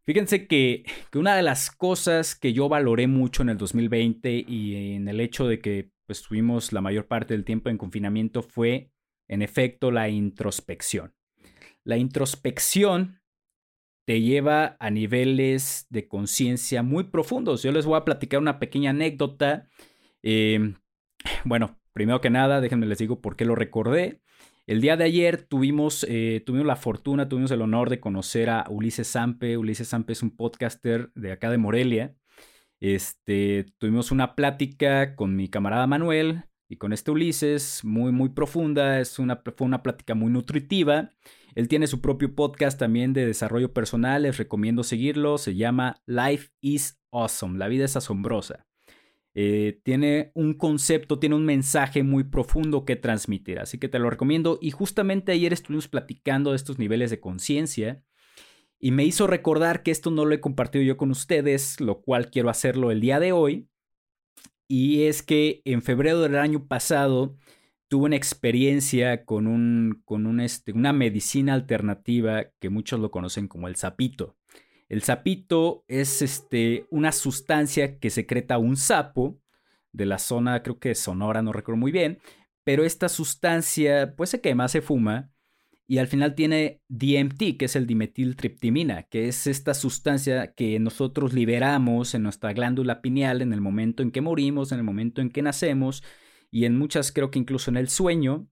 Fíjense 0.04 0.46
que, 0.46 0.84
que, 1.10 1.18
una 1.18 1.34
de 1.34 1.42
las 1.42 1.70
cosas 1.70 2.34
que 2.34 2.52
yo 2.52 2.68
valoré 2.68 3.06
mucho 3.06 3.42
en 3.42 3.48
el 3.48 3.56
2020 3.56 4.44
y 4.46 4.94
en 4.94 5.08
el 5.08 5.20
hecho 5.20 5.48
de 5.48 5.58
que 5.58 5.90
pues, 6.04 6.22
tuvimos 6.22 6.70
la 6.72 6.82
mayor 6.82 7.06
parte 7.06 7.32
del 7.32 7.46
tiempo 7.46 7.70
en 7.70 7.78
confinamiento 7.78 8.42
fue, 8.42 8.92
en 9.28 9.40
efecto, 9.40 9.90
la 9.90 10.10
introspección. 10.10 11.14
La 11.82 11.96
introspección 11.96 13.22
te 14.06 14.20
lleva 14.20 14.76
a 14.80 14.90
niveles 14.90 15.86
de 15.88 16.06
conciencia 16.06 16.82
muy 16.82 17.04
profundos. 17.04 17.62
Yo 17.62 17.72
les 17.72 17.86
voy 17.86 17.96
a 17.96 18.04
platicar 18.04 18.38
una 18.38 18.58
pequeña 18.60 18.90
anécdota 18.90 19.68
Em, 20.22 20.76
bueno, 21.44 21.78
primero 21.92 22.20
que 22.20 22.30
nada, 22.30 22.60
déjenme 22.60 22.86
les 22.86 22.98
digo 22.98 23.20
por 23.20 23.36
qué 23.36 23.44
lo 23.44 23.54
recordé. 23.54 24.20
El 24.66 24.80
día 24.80 24.96
de 24.96 25.04
ayer 25.04 25.42
tuvimos, 25.42 26.04
eh, 26.08 26.42
tuvimos 26.44 26.66
la 26.66 26.74
fortuna, 26.74 27.28
tuvimos 27.28 27.52
el 27.52 27.62
honor 27.62 27.88
de 27.88 28.00
conocer 28.00 28.50
a 28.50 28.66
Ulises 28.68 29.06
Sampe. 29.06 29.56
Ulises 29.56 29.88
Sampe 29.88 30.12
es 30.12 30.22
un 30.22 30.36
podcaster 30.36 31.12
de 31.14 31.30
acá 31.32 31.50
de 31.50 31.58
Morelia. 31.58 32.16
Este, 32.80 33.66
tuvimos 33.78 34.10
una 34.10 34.34
plática 34.34 35.14
con 35.14 35.36
mi 35.36 35.48
camarada 35.48 35.86
Manuel 35.86 36.44
y 36.68 36.76
con 36.78 36.92
este 36.92 37.12
Ulises, 37.12 37.84
muy, 37.84 38.10
muy 38.10 38.30
profunda. 38.30 39.00
Es 39.00 39.20
una, 39.20 39.40
fue 39.56 39.66
una 39.66 39.84
plática 39.84 40.14
muy 40.16 40.32
nutritiva. 40.32 41.12
Él 41.54 41.68
tiene 41.68 41.86
su 41.86 42.00
propio 42.00 42.34
podcast 42.34 42.78
también 42.78 43.12
de 43.12 43.24
desarrollo 43.24 43.72
personal. 43.72 44.24
Les 44.24 44.36
recomiendo 44.36 44.82
seguirlo. 44.82 45.38
Se 45.38 45.54
llama 45.54 46.02
Life 46.06 46.50
is 46.60 47.00
Awesome. 47.12 47.58
La 47.58 47.68
vida 47.68 47.84
es 47.84 47.96
asombrosa. 47.96 48.66
Eh, 49.38 49.80
tiene 49.82 50.32
un 50.32 50.54
concepto, 50.54 51.18
tiene 51.18 51.34
un 51.34 51.44
mensaje 51.44 52.02
muy 52.02 52.24
profundo 52.24 52.86
que 52.86 52.96
transmitir, 52.96 53.58
así 53.58 53.76
que 53.76 53.90
te 53.90 53.98
lo 53.98 54.08
recomiendo. 54.08 54.58
Y 54.62 54.70
justamente 54.70 55.30
ayer 55.30 55.52
estuvimos 55.52 55.88
platicando 55.88 56.52
de 56.52 56.56
estos 56.56 56.78
niveles 56.78 57.10
de 57.10 57.20
conciencia 57.20 58.02
y 58.80 58.92
me 58.92 59.04
hizo 59.04 59.26
recordar 59.26 59.82
que 59.82 59.90
esto 59.90 60.10
no 60.10 60.24
lo 60.24 60.34
he 60.34 60.40
compartido 60.40 60.82
yo 60.82 60.96
con 60.96 61.10
ustedes, 61.10 61.82
lo 61.82 62.00
cual 62.00 62.30
quiero 62.30 62.48
hacerlo 62.48 62.90
el 62.90 63.02
día 63.02 63.20
de 63.20 63.32
hoy. 63.32 63.68
Y 64.68 65.02
es 65.02 65.22
que 65.22 65.60
en 65.66 65.82
febrero 65.82 66.22
del 66.22 66.36
año 66.36 66.66
pasado 66.66 67.36
tuve 67.88 68.06
una 68.06 68.16
experiencia 68.16 69.26
con, 69.26 69.46
un, 69.46 70.00
con 70.06 70.40
este, 70.40 70.72
una 70.72 70.94
medicina 70.94 71.52
alternativa 71.52 72.46
que 72.58 72.70
muchos 72.70 73.00
lo 73.00 73.10
conocen 73.10 73.48
como 73.48 73.68
el 73.68 73.76
sapito. 73.76 74.38
El 74.88 75.02
sapito 75.02 75.84
es 75.88 76.22
este, 76.22 76.86
una 76.90 77.12
sustancia 77.12 77.98
que 77.98 78.10
secreta 78.10 78.58
un 78.58 78.76
sapo 78.76 79.40
de 79.92 80.06
la 80.06 80.18
zona, 80.18 80.62
creo 80.62 80.78
que 80.78 80.94
Sonora, 80.94 81.42
no 81.42 81.52
recuerdo 81.52 81.78
muy 81.78 81.90
bien, 81.90 82.18
pero 82.64 82.84
esta 82.84 83.08
sustancia 83.08 84.14
pues 84.16 84.30
se 84.30 84.40
quema, 84.40 84.68
se 84.68 84.82
fuma 84.82 85.30
y 85.88 85.98
al 85.98 86.08
final 86.08 86.34
tiene 86.34 86.82
DMT, 86.88 87.56
que 87.58 87.66
es 87.66 87.76
el 87.76 87.86
dimetiltriptimina, 87.86 89.04
que 89.04 89.28
es 89.28 89.46
esta 89.46 89.72
sustancia 89.72 90.52
que 90.52 90.78
nosotros 90.80 91.32
liberamos 91.32 92.14
en 92.14 92.24
nuestra 92.24 92.52
glándula 92.52 93.00
pineal 93.00 93.40
en 93.40 93.52
el 93.52 93.60
momento 93.60 94.02
en 94.02 94.10
que 94.10 94.20
morimos, 94.20 94.72
en 94.72 94.78
el 94.78 94.84
momento 94.84 95.20
en 95.20 95.30
que 95.30 95.42
nacemos 95.42 96.02
y 96.50 96.64
en 96.64 96.76
muchas 96.76 97.12
creo 97.12 97.30
que 97.30 97.38
incluso 97.38 97.70
en 97.70 97.76
el 97.76 97.88
sueño. 97.88 98.48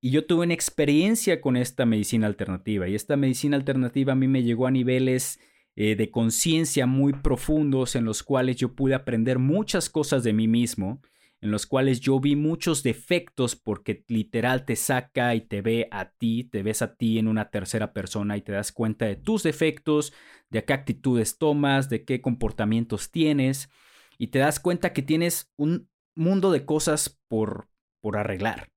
Y 0.00 0.10
yo 0.10 0.26
tuve 0.26 0.44
una 0.44 0.54
experiencia 0.54 1.40
con 1.40 1.56
esta 1.56 1.86
medicina 1.86 2.26
alternativa 2.26 2.86
y 2.86 2.94
esta 2.94 3.16
medicina 3.16 3.56
alternativa 3.56 4.12
a 4.12 4.16
mí 4.16 4.28
me 4.28 4.42
llegó 4.42 4.66
a 4.66 4.70
niveles 4.70 5.40
eh, 5.76 5.96
de 5.96 6.10
conciencia 6.10 6.86
muy 6.86 7.12
profundos 7.12 7.96
en 7.96 8.04
los 8.04 8.22
cuales 8.22 8.56
yo 8.56 8.74
pude 8.74 8.94
aprender 8.94 9.38
muchas 9.38 9.90
cosas 9.90 10.22
de 10.22 10.32
mí 10.32 10.46
mismo, 10.46 11.00
en 11.40 11.50
los 11.50 11.66
cuales 11.66 12.00
yo 12.00 12.20
vi 12.20 12.36
muchos 12.36 12.82
defectos 12.82 13.54
porque 13.54 14.04
literal 14.08 14.64
te 14.64 14.76
saca 14.76 15.34
y 15.34 15.42
te 15.42 15.60
ve 15.60 15.88
a 15.90 16.10
ti, 16.10 16.44
te 16.44 16.62
ves 16.62 16.80
a 16.80 16.94
ti 16.94 17.18
en 17.18 17.28
una 17.28 17.50
tercera 17.50 17.92
persona 17.92 18.36
y 18.36 18.42
te 18.42 18.52
das 18.52 18.72
cuenta 18.72 19.04
de 19.04 19.16
tus 19.16 19.42
defectos, 19.42 20.12
de 20.48 20.64
qué 20.64 20.72
actitudes 20.72 21.36
tomas, 21.36 21.90
de 21.90 22.04
qué 22.04 22.22
comportamientos 22.22 23.10
tienes 23.10 23.68
y 24.16 24.28
te 24.28 24.38
das 24.38 24.60
cuenta 24.60 24.92
que 24.92 25.02
tienes 25.02 25.52
un 25.56 25.90
mundo 26.14 26.50
de 26.50 26.64
cosas 26.64 27.20
por, 27.28 27.68
por 28.00 28.16
arreglar. 28.16 28.70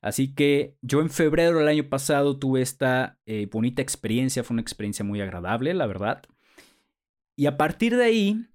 Así 0.00 0.34
que 0.34 0.76
yo 0.82 1.00
en 1.00 1.08
febrero 1.08 1.58
del 1.58 1.68
año 1.68 1.88
pasado 1.88 2.38
tuve 2.38 2.60
esta 2.60 3.18
eh, 3.24 3.48
bonita 3.50 3.80
experiencia, 3.80 4.44
fue 4.44 4.54
una 4.54 4.60
experiencia 4.60 5.02
muy 5.02 5.22
agradable, 5.22 5.72
la 5.72 5.86
verdad. 5.86 6.22
Y 7.36 7.46
a 7.46 7.56
partir 7.56 7.96
de 7.96 8.04
ahí, 8.04 8.46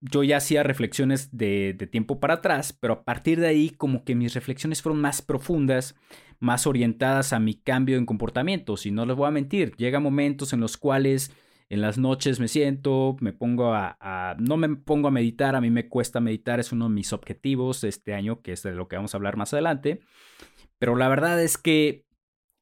yo 0.00 0.22
ya 0.22 0.36
hacía 0.36 0.62
reflexiones 0.62 1.36
de, 1.36 1.74
tiempo 1.90 2.20
para 2.20 2.34
atrás, 2.34 2.72
pero 2.72 2.94
a 2.94 3.04
partir 3.04 3.40
de 3.40 3.48
ahí 3.48 3.70
como 3.70 4.04
que 4.04 4.14
mis 4.14 4.34
reflexiones 4.34 4.82
fueron 4.82 5.00
más 5.00 5.22
profundas, 5.22 5.96
más 6.38 6.66
orientadas 6.66 7.32
a 7.32 7.40
mi 7.40 7.54
cambio 7.54 7.96
en 7.96 8.06
comportamiento. 8.06 8.76
Si 8.76 8.90
no 8.90 9.06
les 9.06 9.16
voy 9.16 9.28
a 9.28 9.32
mentir, 9.32 9.74
llega 9.76 10.00
momentos 10.00 10.52
en 10.52 10.60
los 10.60 10.76
cuales 10.76 11.32
en 11.68 11.80
las 11.80 11.98
noches 11.98 12.38
me 12.38 12.46
siento, 12.46 13.16
me 13.20 13.32
pongo 13.32 13.74
a, 13.74 13.96
a, 14.00 14.36
no 14.38 14.56
me 14.56 14.76
pongo 14.76 15.08
a 15.08 15.10
meditar, 15.10 15.56
a 15.56 15.60
mí 15.60 15.70
me 15.70 15.88
cuesta 15.88 16.20
meditar, 16.20 16.60
es 16.60 16.70
uno 16.70 16.88
de 16.88 16.94
mis 16.94 17.12
objetivos 17.12 17.82
este 17.82 18.14
año, 18.14 18.40
que 18.40 18.52
es 18.52 18.62
de 18.62 18.72
lo 18.72 18.86
que 18.86 18.96
vamos 18.96 19.14
a 19.14 19.16
hablar 19.16 19.36
más 19.36 19.52
adelante. 19.52 20.00
Pero 20.78 20.94
la 20.94 21.08
verdad 21.08 21.42
es 21.42 21.58
que 21.58 22.05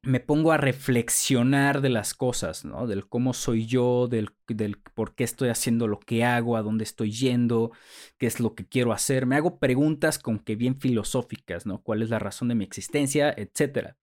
me 0.05 0.19
pongo 0.19 0.51
a 0.51 0.57
reflexionar 0.57 1.81
de 1.81 1.89
las 1.89 2.13
cosas, 2.13 2.63
¿no? 2.63 2.85
Del 2.85 3.07
cómo 3.07 3.33
soy 3.33 3.65
yo, 3.65 4.07
del, 4.07 4.29
del, 4.47 4.77
por 4.77 5.15
qué 5.15 5.23
estoy 5.23 5.49
haciendo 5.49 5.87
lo 5.87 5.99
que 5.99 6.23
hago, 6.23 6.57
a 6.57 6.61
dónde 6.61 6.83
estoy 6.83 7.11
yendo, 7.11 7.71
qué 8.17 8.27
es 8.27 8.39
lo 8.39 8.53
que 8.53 8.67
quiero 8.67 8.93
hacer. 8.93 9.25
Me 9.25 9.35
hago 9.35 9.57
preguntas 9.57 10.19
con 10.19 10.39
que 10.39 10.55
bien 10.55 10.79
filosóficas, 10.79 11.65
¿no? 11.65 11.81
¿Cuál 11.81 12.03
es 12.03 12.11
la 12.11 12.19
razón 12.19 12.47
de 12.47 12.55
mi 12.55 12.63
existencia, 12.63 13.33
etcétera? 13.35 13.97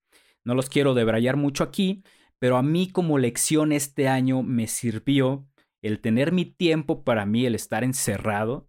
No 0.44 0.54
los 0.54 0.68
quiero 0.68 0.94
debrayar 0.94 1.36
mucho 1.36 1.62
aquí, 1.62 2.02
pero 2.40 2.56
a 2.56 2.62
mí 2.62 2.90
como 2.90 3.18
lección 3.18 3.70
este 3.70 4.08
año 4.08 4.42
me 4.42 4.66
sirvió 4.66 5.46
el 5.82 6.00
tener 6.00 6.32
mi 6.32 6.44
tiempo 6.44 7.04
para 7.04 7.26
mí, 7.26 7.46
el 7.46 7.54
estar 7.54 7.84
encerrado, 7.84 8.68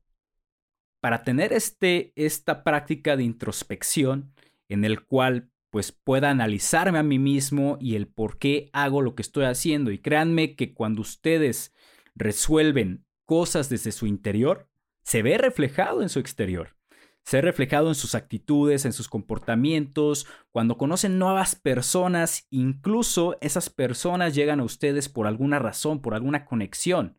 para 1.02 1.24
tener 1.24 1.52
este, 1.52 2.14
esta 2.16 2.64
práctica 2.64 3.18
de 3.18 3.24
introspección 3.24 4.34
en 4.70 4.86
el 4.86 5.04
cual 5.06 5.50
pues 5.74 5.92
pueda 5.92 6.30
analizarme 6.30 7.00
a 7.00 7.04
mí 7.04 7.18
mismo 7.18 7.80
y 7.82 7.96
el 7.96 8.06
por 8.06 8.38
qué 8.38 8.70
hago 8.74 9.02
lo 9.02 9.16
que 9.16 9.24
estoy 9.24 9.46
haciendo. 9.46 9.90
Y 9.90 9.98
créanme 9.98 10.56
que 10.56 10.72
cuando 10.72 11.02
ustedes 11.02 11.74
resuelven 12.14 13.08
cosas 13.26 13.70
desde 13.70 13.92
su 13.92 14.06
interior, 14.06 14.70
se 15.02 15.24
ve 15.24 15.36
reflejado 15.40 16.04
en 16.04 16.10
su 16.10 16.20
exterior. 16.20 16.78
Se 17.24 17.38
ve 17.38 17.42
reflejado 17.42 17.88
en 17.88 17.96
sus 17.96 18.14
actitudes, 18.14 18.86
en 18.86 18.94
sus 18.94 19.10
comportamientos, 19.10 20.28
cuando 20.52 20.78
conocen 20.78 21.18
nuevas 21.18 21.56
personas, 21.56 22.46
incluso 22.52 23.36
esas 23.42 23.72
personas 23.72 24.36
llegan 24.36 24.60
a 24.60 24.66
ustedes 24.66 25.10
por 25.10 25.26
alguna 25.26 25.58
razón, 25.58 26.04
por 26.04 26.14
alguna 26.14 26.46
conexión, 26.46 27.18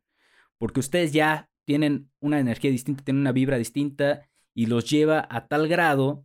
porque 0.59 0.79
ustedes 0.79 1.13
ya 1.13 1.51
tienen 1.65 2.09
una 2.21 2.39
energía 2.39 2.71
distinta, 2.71 3.03
tienen 3.03 3.23
una 3.23 3.33
vibra 3.33 3.59
distinta 3.59 4.31
y 4.55 4.67
los 4.67 4.89
lleva 4.89 5.27
a 5.29 5.49
tal 5.49 5.67
grado 5.67 6.25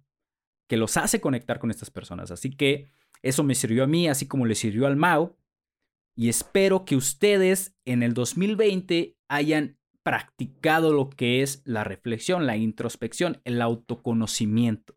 que 0.69 0.77
los 0.77 0.95
hace 0.97 1.19
conectar 1.19 1.59
con 1.59 1.71
estas 1.71 1.89
personas. 1.89 2.29
Así 2.31 2.51
que 2.51 2.87
eso 3.23 3.43
me 3.43 3.55
sirvió 3.55 3.83
a 3.83 3.87
mí, 3.87 4.07
así 4.07 4.27
como 4.27 4.45
le 4.45 4.55
sirvió 4.55 4.85
al 4.85 4.95
Mao. 4.95 5.35
Y 6.15 6.29
espero 6.29 6.85
que 6.85 6.95
ustedes 6.95 7.75
en 7.85 8.03
el 8.03 8.13
2020 8.13 9.17
hayan 9.27 9.77
practicado 10.03 10.93
lo 10.93 11.09
que 11.09 11.41
es 11.41 11.63
la 11.65 11.83
reflexión, 11.83 12.45
la 12.45 12.55
introspección, 12.55 13.41
el 13.45 13.61
autoconocimiento. 13.61 14.95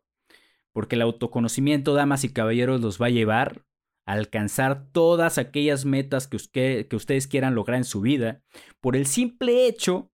Porque 0.73 0.95
el 0.95 1.01
autoconocimiento, 1.01 1.95
damas 1.95 2.23
y 2.23 2.31
caballeros, 2.31 2.79
los 2.79 3.01
va 3.01 3.07
a 3.07 3.11
llevar 3.11 3.65
a 4.05 4.13
alcanzar 4.13 4.91
todas 4.91 5.39
aquellas 5.39 5.85
metas 5.85 6.27
que, 6.27 6.87
que 6.87 6.95
ustedes 6.95 7.27
quieran 7.27 7.55
lograr 7.55 7.77
en 7.77 7.83
su 7.83 8.01
vida 8.01 8.43
por 8.79 8.95
el 8.95 9.07
simple 9.07 9.65
hecho 9.65 10.12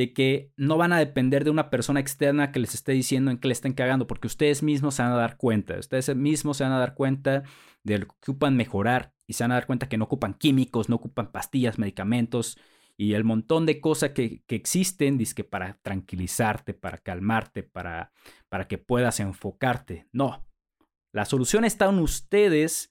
de 0.00 0.12
que 0.12 0.52
no 0.56 0.76
van 0.76 0.92
a 0.92 0.98
depender 0.98 1.44
de 1.44 1.50
una 1.50 1.70
persona 1.70 2.00
externa 2.00 2.52
que 2.52 2.60
les 2.60 2.74
esté 2.74 2.92
diciendo 2.92 3.30
en 3.30 3.38
qué 3.38 3.48
le 3.48 3.52
estén 3.52 3.72
cagando, 3.72 4.06
porque 4.06 4.26
ustedes 4.26 4.62
mismos 4.62 4.94
se 4.94 5.02
van 5.02 5.12
a 5.12 5.16
dar 5.16 5.36
cuenta, 5.36 5.78
ustedes 5.78 6.14
mismos 6.16 6.56
se 6.56 6.64
van 6.64 6.72
a 6.72 6.78
dar 6.78 6.94
cuenta 6.94 7.44
de 7.84 7.98
lo 7.98 8.06
que 8.06 8.14
ocupan 8.30 8.56
mejorar 8.56 9.12
y 9.26 9.34
se 9.34 9.44
van 9.44 9.52
a 9.52 9.54
dar 9.54 9.66
cuenta 9.66 9.88
que 9.88 9.98
no 9.98 10.04
ocupan 10.06 10.34
químicos, 10.34 10.88
no 10.88 10.96
ocupan 10.96 11.30
pastillas, 11.32 11.78
medicamentos 11.78 12.58
y 12.96 13.14
el 13.14 13.24
montón 13.24 13.66
de 13.66 13.80
cosas 13.80 14.10
que, 14.10 14.42
que 14.46 14.56
existen, 14.56 15.18
para 15.48 15.78
tranquilizarte, 15.82 16.74
para 16.74 16.98
calmarte, 16.98 17.62
para, 17.62 18.12
para 18.48 18.68
que 18.68 18.78
puedas 18.78 19.20
enfocarte. 19.20 20.08
No, 20.12 20.46
la 21.12 21.24
solución 21.24 21.64
está 21.64 21.88
en 21.88 21.98
ustedes 21.98 22.90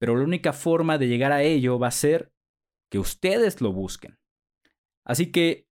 pero 0.00 0.16
la 0.16 0.24
única 0.24 0.54
forma 0.54 0.96
de 0.96 1.08
llegar 1.08 1.30
a 1.30 1.42
ello 1.42 1.78
va 1.78 1.88
a 1.88 1.92
ser 1.92 2.32
que 2.90 2.98
ustedes 2.98 3.60
lo 3.60 3.72
busquen. 3.72 4.18
Así 5.04 5.30
que 5.30 5.68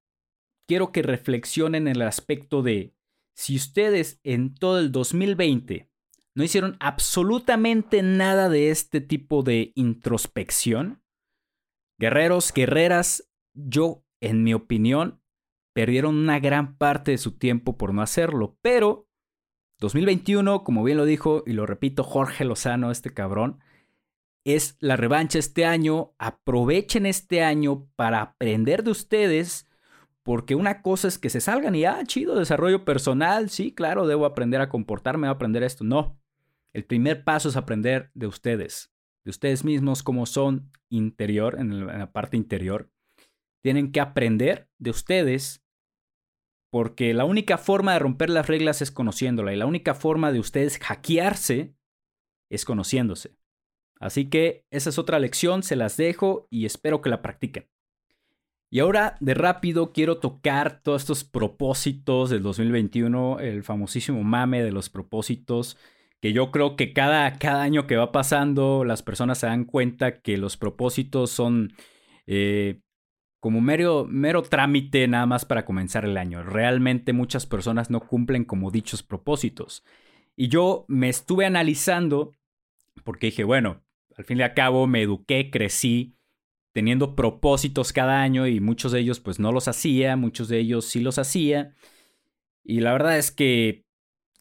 quiero 0.67 0.93
que 0.93 1.03
reflexionen 1.03 1.89
en 1.89 1.97
el 1.97 2.03
aspecto 2.03 2.63
de 2.63 2.95
si 3.35 3.57
ustedes 3.57 4.21
en 4.23 4.55
todo 4.55 4.79
el 4.79 4.93
2020 4.93 5.91
no 6.35 6.45
hicieron 6.45 6.77
absolutamente 6.81 8.03
nada 8.03 8.49
de 8.49 8.71
este 8.71 9.01
tipo 9.01 9.43
de 9.43 9.73
introspección, 9.77 11.03
guerreros, 11.99 12.53
guerreras, 12.53 13.31
yo, 13.53 14.05
en 14.21 14.43
mi 14.43 14.53
opinión, 14.53 15.23
perdieron 15.75 16.17
una 16.17 16.41
gran 16.41 16.77
parte 16.77 17.13
de 17.13 17.19
su 17.19 17.39
tiempo 17.39 17.77
por 17.77 17.95
no 17.95 18.03
hacerlo, 18.03 18.59
pero 18.63 19.09
2021, 19.81 20.65
como 20.65 20.83
bien 20.83 20.99
lo 20.99 21.05
dijo 21.05 21.43
y 21.47 21.53
lo 21.53 21.67
repito 21.67 22.03
Jorge 22.03 22.45
Lozano, 22.45 22.91
este 22.91 23.13
cabrón, 23.13 23.61
es 24.45 24.77
la 24.81 24.97
revancha 24.97 25.39
este 25.39 25.65
año. 25.65 26.15
Aprovechen 26.19 27.07
este 27.07 27.43
año 27.43 27.89
para 27.97 28.21
aprender 28.23 28.85
de 28.85 28.91
ustedes, 28.91 29.69
porque 30.25 30.55
una 30.55 30.81
cosa 30.81 31.07
es 31.07 31.19
que 31.19 31.29
se 31.29 31.41
salgan 31.41 31.75
y, 31.75 31.85
ah, 31.85 32.03
chido, 32.05 32.35
desarrollo 32.35 32.85
personal, 32.85 33.51
sí, 33.51 33.73
claro, 33.73 34.07
debo 34.07 34.25
aprender 34.25 34.61
a 34.61 34.71
comportarme, 34.71 35.27
a 35.27 35.31
aprender 35.31 35.63
esto. 35.63 35.85
No, 35.85 36.19
el 36.73 36.85
primer 36.85 37.25
paso 37.25 37.51
es 37.51 37.57
aprender 37.57 38.11
de 38.15 38.27
ustedes, 38.27 38.93
de 39.23 39.31
ustedes 39.31 39.65
mismos, 39.65 40.03
cómo 40.03 40.25
son 40.25 40.73
interior, 40.89 41.57
en 41.59 41.87
la 41.87 42.11
parte 42.11 42.39
interior. 42.39 42.91
Tienen 43.63 43.93
que 43.93 44.01
aprender 44.01 44.71
de 44.79 44.91
ustedes 44.91 45.63
porque 46.73 47.13
la 47.15 47.25
única 47.25 47.59
forma 47.59 47.93
de 47.93 47.99
romper 47.99 48.31
las 48.31 48.49
reglas 48.49 48.83
es 48.83 48.91
conociéndola 48.91 49.53
y 49.53 49.57
la 49.57 49.67
única 49.67 49.95
forma 49.95 50.33
de 50.33 50.41
ustedes 50.41 50.79
hackearse 50.79 51.77
es 52.51 52.65
conociéndose. 52.65 53.37
Así 54.01 54.29
que 54.29 54.67
esa 54.71 54.91
es 54.91 54.99
otra 54.99 55.19
lección, 55.19 55.63
se 55.63 55.77
las 55.77 55.97
dejo 55.97 56.49
y 56.51 56.65
espero 56.65 57.01
que 57.01 57.11
la 57.11 57.23
practiquen. 57.23 57.69
Y 58.75 58.81
ahora 58.81 59.17
de 59.21 59.35
rápido 59.35 59.93
quiero 59.93 60.19
tocar 60.19 60.81
todos 60.83 61.03
estos 61.03 61.23
propósitos 61.23 62.29
del 62.29 62.43
2021, 62.43 63.39
el 63.39 63.63
famosísimo 63.63 64.25
mame 64.25 64.65
de 64.65 64.73
los 64.73 64.91
propósitos, 64.91 65.77
que 66.21 66.33
yo 66.33 66.51
creo 66.51 66.75
que 66.75 66.93
cada, 66.93 67.39
cada 67.39 67.63
año 67.63 67.87
que 67.87 67.95
va 67.95 68.11
pasando 68.11 68.83
las 68.83 69.05
personas 69.05 69.39
se 69.39 69.47
dan 69.47 69.65
cuenta 69.65 70.19
que 70.23 70.37
los 70.39 70.57
propósitos 70.57 71.31
son 71.31 71.73
eh, 72.27 72.81
como 73.39 73.61
mero, 73.61 74.07
mero 74.09 74.43
trámite 74.43 75.07
nada 75.07 75.27
más 75.27 75.45
para 75.45 75.65
comenzar 75.65 76.05
el 76.05 76.17
año. 76.17 76.43
Realmente 76.43 77.13
muchas 77.13 77.47
personas 77.47 77.91
no 77.91 78.01
cumplen 78.01 78.45
como 78.45 78.73
dichos 78.73 79.05
propósitos. 79.05 79.85
Y 80.35 80.49
yo 80.49 80.85
me 80.89 81.09
estuve 81.09 81.47
analizando 81.47 82.33
porque 83.05 83.27
dije, 83.27 83.45
bueno, 83.45 83.85
al 84.17 84.25
fin 84.25 84.41
y 84.41 84.43
al 84.43 84.55
cabo 84.55 84.89
me 84.89 85.03
eduqué, 85.03 85.53
crecí 85.53 86.17
teniendo 86.75 87.17
propósitos 87.17 87.95
cada 87.95 88.21
año 88.21 88.47
y 88.47 88.61
muchos 88.61 88.93
de 88.93 89.01
ellos 89.01 89.21
pues 89.21 89.39
no 89.39 89.51
los 89.51 89.67
hacía, 89.67 90.17
muchos 90.17 90.49
de 90.49 90.59
ellos 90.59 90.85
sí 90.85 91.01
los 91.01 91.19
hacía. 91.19 91.75
Y 92.63 92.81
la 92.81 92.93
verdad 92.93 93.17
es 93.17 93.31
que 93.31 93.87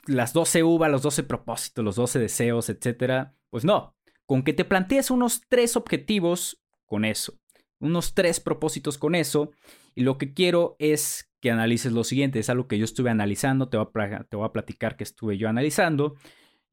las 0.06 0.34
12 0.34 0.64
uvas, 0.64 0.92
los 0.92 1.04
12 1.04 1.24
propósitos, 1.24 1.86
los 1.86 1.96
12 1.96 2.20
deseos, 2.20 2.68
etcétera, 2.68 3.38
pues 3.50 3.64
no. 3.64 3.96
Con 4.26 4.44
que 4.44 4.52
te 4.52 4.66
plantees 4.66 5.10
unos 5.12 5.44
tres 5.48 5.78
objetivos 5.78 6.62
con 6.86 7.06
eso 7.06 7.40
unos 7.84 8.14
tres 8.16 8.40
propósitos 8.40 8.98
con 8.98 9.14
eso. 9.14 9.52
Y 9.94 10.02
lo 10.02 10.18
que 10.18 10.34
quiero 10.34 10.76
es 10.80 11.30
que 11.40 11.52
analices 11.52 11.92
lo 11.92 12.04
siguiente. 12.04 12.40
Es 12.40 12.50
algo 12.50 12.68
que 12.68 12.80
yo 12.80 12.86
estuve 12.86 13.12
analizando. 13.12 13.70
Te 13.70 13.78
voy 13.78 13.88
a, 13.94 14.24
te 14.24 14.36
voy 14.36 14.46
a 14.46 14.52
platicar 14.54 14.96
que 14.96 15.04
estuve 15.04 15.38
yo 15.38 15.50
analizando. 15.50 16.16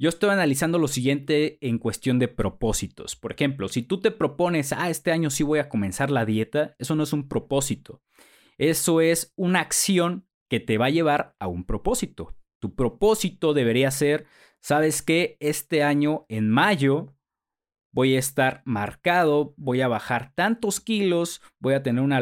Yo 0.00 0.08
estoy 0.08 0.30
analizando 0.30 0.78
lo 0.78 0.88
siguiente 0.88 1.58
en 1.60 1.76
cuestión 1.76 2.18
de 2.18 2.26
propósitos. 2.26 3.16
Por 3.16 3.32
ejemplo, 3.32 3.68
si 3.68 3.82
tú 3.82 4.00
te 4.00 4.10
propones, 4.10 4.72
ah, 4.72 4.88
este 4.88 5.12
año 5.12 5.28
sí 5.28 5.42
voy 5.42 5.58
a 5.58 5.68
comenzar 5.68 6.10
la 6.10 6.24
dieta, 6.24 6.74
eso 6.78 6.94
no 6.94 7.02
es 7.02 7.12
un 7.12 7.28
propósito. 7.28 8.02
Eso 8.56 9.02
es 9.02 9.34
una 9.36 9.60
acción 9.60 10.26
que 10.48 10.58
te 10.58 10.78
va 10.78 10.86
a 10.86 10.90
llevar 10.90 11.36
a 11.38 11.48
un 11.48 11.66
propósito. 11.66 12.34
Tu 12.60 12.74
propósito 12.74 13.52
debería 13.52 13.90
ser, 13.90 14.24
¿sabes 14.58 15.02
qué? 15.02 15.36
Este 15.38 15.82
año, 15.82 16.24
en 16.30 16.48
mayo, 16.48 17.14
voy 17.92 18.16
a 18.16 18.18
estar 18.18 18.62
marcado, 18.64 19.52
voy 19.58 19.82
a 19.82 19.88
bajar 19.88 20.32
tantos 20.34 20.80
kilos, 20.80 21.42
voy 21.58 21.74
a 21.74 21.82
tener 21.82 22.02
una, 22.02 22.16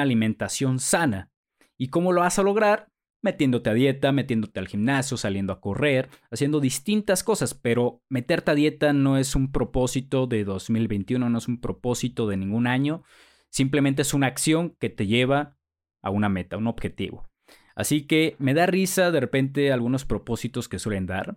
alimentación 0.00 0.78
sana. 0.78 1.32
¿Y 1.76 1.88
cómo 1.88 2.12
lo 2.12 2.20
vas 2.20 2.38
a 2.38 2.44
lograr? 2.44 2.88
Metiéndote 3.26 3.70
a 3.70 3.74
dieta, 3.74 4.12
metiéndote 4.12 4.60
al 4.60 4.68
gimnasio, 4.68 5.16
saliendo 5.16 5.52
a 5.52 5.60
correr, 5.60 6.10
haciendo 6.30 6.60
distintas 6.60 7.24
cosas, 7.24 7.54
pero 7.54 8.04
meterte 8.08 8.52
a 8.52 8.54
dieta 8.54 8.92
no 8.92 9.18
es 9.18 9.34
un 9.34 9.50
propósito 9.50 10.28
de 10.28 10.44
2021, 10.44 11.28
no 11.28 11.36
es 11.36 11.48
un 11.48 11.60
propósito 11.60 12.28
de 12.28 12.36
ningún 12.36 12.68
año, 12.68 13.02
simplemente 13.50 14.02
es 14.02 14.14
una 14.14 14.28
acción 14.28 14.76
que 14.78 14.90
te 14.90 15.08
lleva 15.08 15.56
a 16.02 16.10
una 16.10 16.28
meta, 16.28 16.56
un 16.56 16.68
objetivo. 16.68 17.28
Así 17.74 18.06
que 18.06 18.36
me 18.38 18.54
da 18.54 18.66
risa 18.66 19.10
de 19.10 19.18
repente 19.18 19.72
algunos 19.72 20.04
propósitos 20.04 20.68
que 20.68 20.78
suelen 20.78 21.06
dar. 21.06 21.36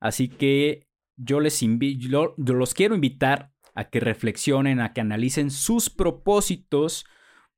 Así 0.00 0.26
que 0.26 0.88
yo 1.16 1.38
les 1.38 1.60
yo 1.60 2.34
los 2.36 2.74
quiero 2.74 2.96
invitar 2.96 3.52
a 3.76 3.88
que 3.88 4.00
reflexionen, 4.00 4.80
a 4.80 4.92
que 4.92 5.00
analicen 5.00 5.52
sus 5.52 5.90
propósitos, 5.90 7.06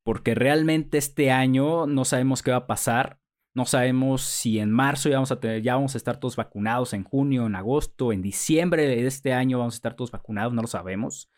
porque 0.05 0.35
realmente 0.35 0.99
este 0.99 1.31
año 1.31 1.87
no 1.87 2.05
sabemos 2.05 2.43
qué 2.43 2.51
va 2.51 2.59
a 2.59 2.67
pasar. 2.67 3.22
No 3.55 3.67
sabemos 3.67 4.23
si 4.23 4.59
en 4.59 4.71
marzo 4.71 5.11
ya 5.11 5.17
vamos 5.17 5.31
a, 5.31 5.39
tener, 5.39 5.63
estar 5.95 6.19
todos 6.19 6.37
vacunados, 6.37 6.95
en 6.95 7.05
junio, 7.05 7.47
en 7.47 7.55
agosto, 7.55 8.13
en 8.13 8.23
diciembre 8.23 8.87
de 8.87 9.07
este 9.07 9.35
año 9.35 9.59
vamos 9.59 9.75
a 9.75 9.77
estar 9.77 9.95
todos 9.95 10.11
vacunados, 10.11 10.55
no 10.55 10.63
lo 10.63 10.69
sabemos. 10.69 11.31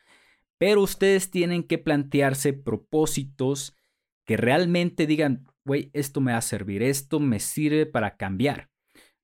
Pero 0.58 0.82
ustedes 0.82 1.30
tienen 1.30 1.64
que 1.64 1.78
plantearse 1.78 2.52
propósitos 2.52 3.76
que 4.24 4.36
realmente 4.36 5.06
digan, 5.06 5.46
güey, 5.64 5.90
esto 5.92 6.20
me 6.20 6.32
va 6.32 6.38
a 6.38 6.42
servir, 6.42 6.82
esto 6.82 7.18
me 7.18 7.40
sirve 7.40 7.84
para 7.84 8.16
cambiar. 8.16 8.70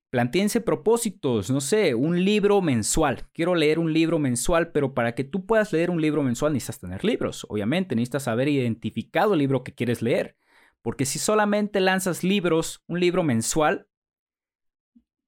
Plantéense 0.09 0.59
propósitos, 0.59 1.49
no 1.49 1.61
sé, 1.61 1.95
un 1.95 2.25
libro 2.25 2.61
mensual. 2.61 3.29
Quiero 3.31 3.55
leer 3.55 3.79
un 3.79 3.93
libro 3.93 4.19
mensual, 4.19 4.73
pero 4.73 4.93
para 4.93 5.15
que 5.15 5.23
tú 5.23 5.45
puedas 5.45 5.71
leer 5.71 5.89
un 5.89 6.01
libro 6.01 6.21
mensual 6.21 6.51
necesitas 6.51 6.81
tener 6.81 7.05
libros. 7.05 7.45
Obviamente, 7.47 7.95
necesitas 7.95 8.27
haber 8.27 8.49
identificado 8.49 9.33
el 9.33 9.39
libro 9.39 9.63
que 9.63 9.73
quieres 9.73 10.01
leer. 10.01 10.35
Porque 10.81 11.05
si 11.05 11.19
solamente 11.19 11.79
lanzas 11.79 12.23
libros, 12.23 12.83
un 12.87 12.99
libro 12.99 13.23
mensual, 13.23 13.87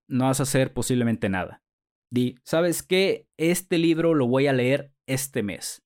no 0.07 0.25
vas 0.25 0.39
a 0.39 0.43
hacer 0.43 0.73
posiblemente 0.73 1.29
nada. 1.29 1.63
Di, 2.09 2.35
¿sabes 2.43 2.83
qué? 2.83 3.27
Este 3.37 3.77
libro 3.77 4.13
lo 4.13 4.27
voy 4.27 4.47
a 4.47 4.53
leer 4.53 4.91
este 5.07 5.43
mes. 5.43 5.83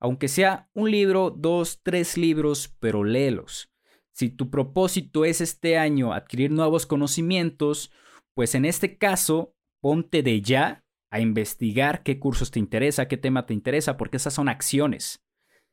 Aunque 0.00 0.28
sea 0.28 0.68
un 0.74 0.90
libro, 0.90 1.30
dos, 1.30 1.80
tres 1.82 2.16
libros, 2.16 2.74
pero 2.80 3.04
léelos. 3.04 3.70
Si 4.12 4.28
tu 4.28 4.50
propósito 4.50 5.24
es 5.24 5.40
este 5.40 5.78
año 5.78 6.12
adquirir 6.12 6.50
nuevos 6.50 6.86
conocimientos, 6.86 7.92
pues 8.34 8.54
en 8.54 8.64
este 8.64 8.98
caso, 8.98 9.54
ponte 9.80 10.22
de 10.22 10.42
ya 10.42 10.84
a 11.10 11.20
investigar 11.20 12.02
qué 12.02 12.18
cursos 12.18 12.50
te 12.50 12.58
interesa, 12.58 13.06
qué 13.06 13.16
tema 13.16 13.46
te 13.46 13.54
interesa, 13.54 13.96
porque 13.96 14.16
esas 14.16 14.34
son 14.34 14.48
acciones. 14.48 15.22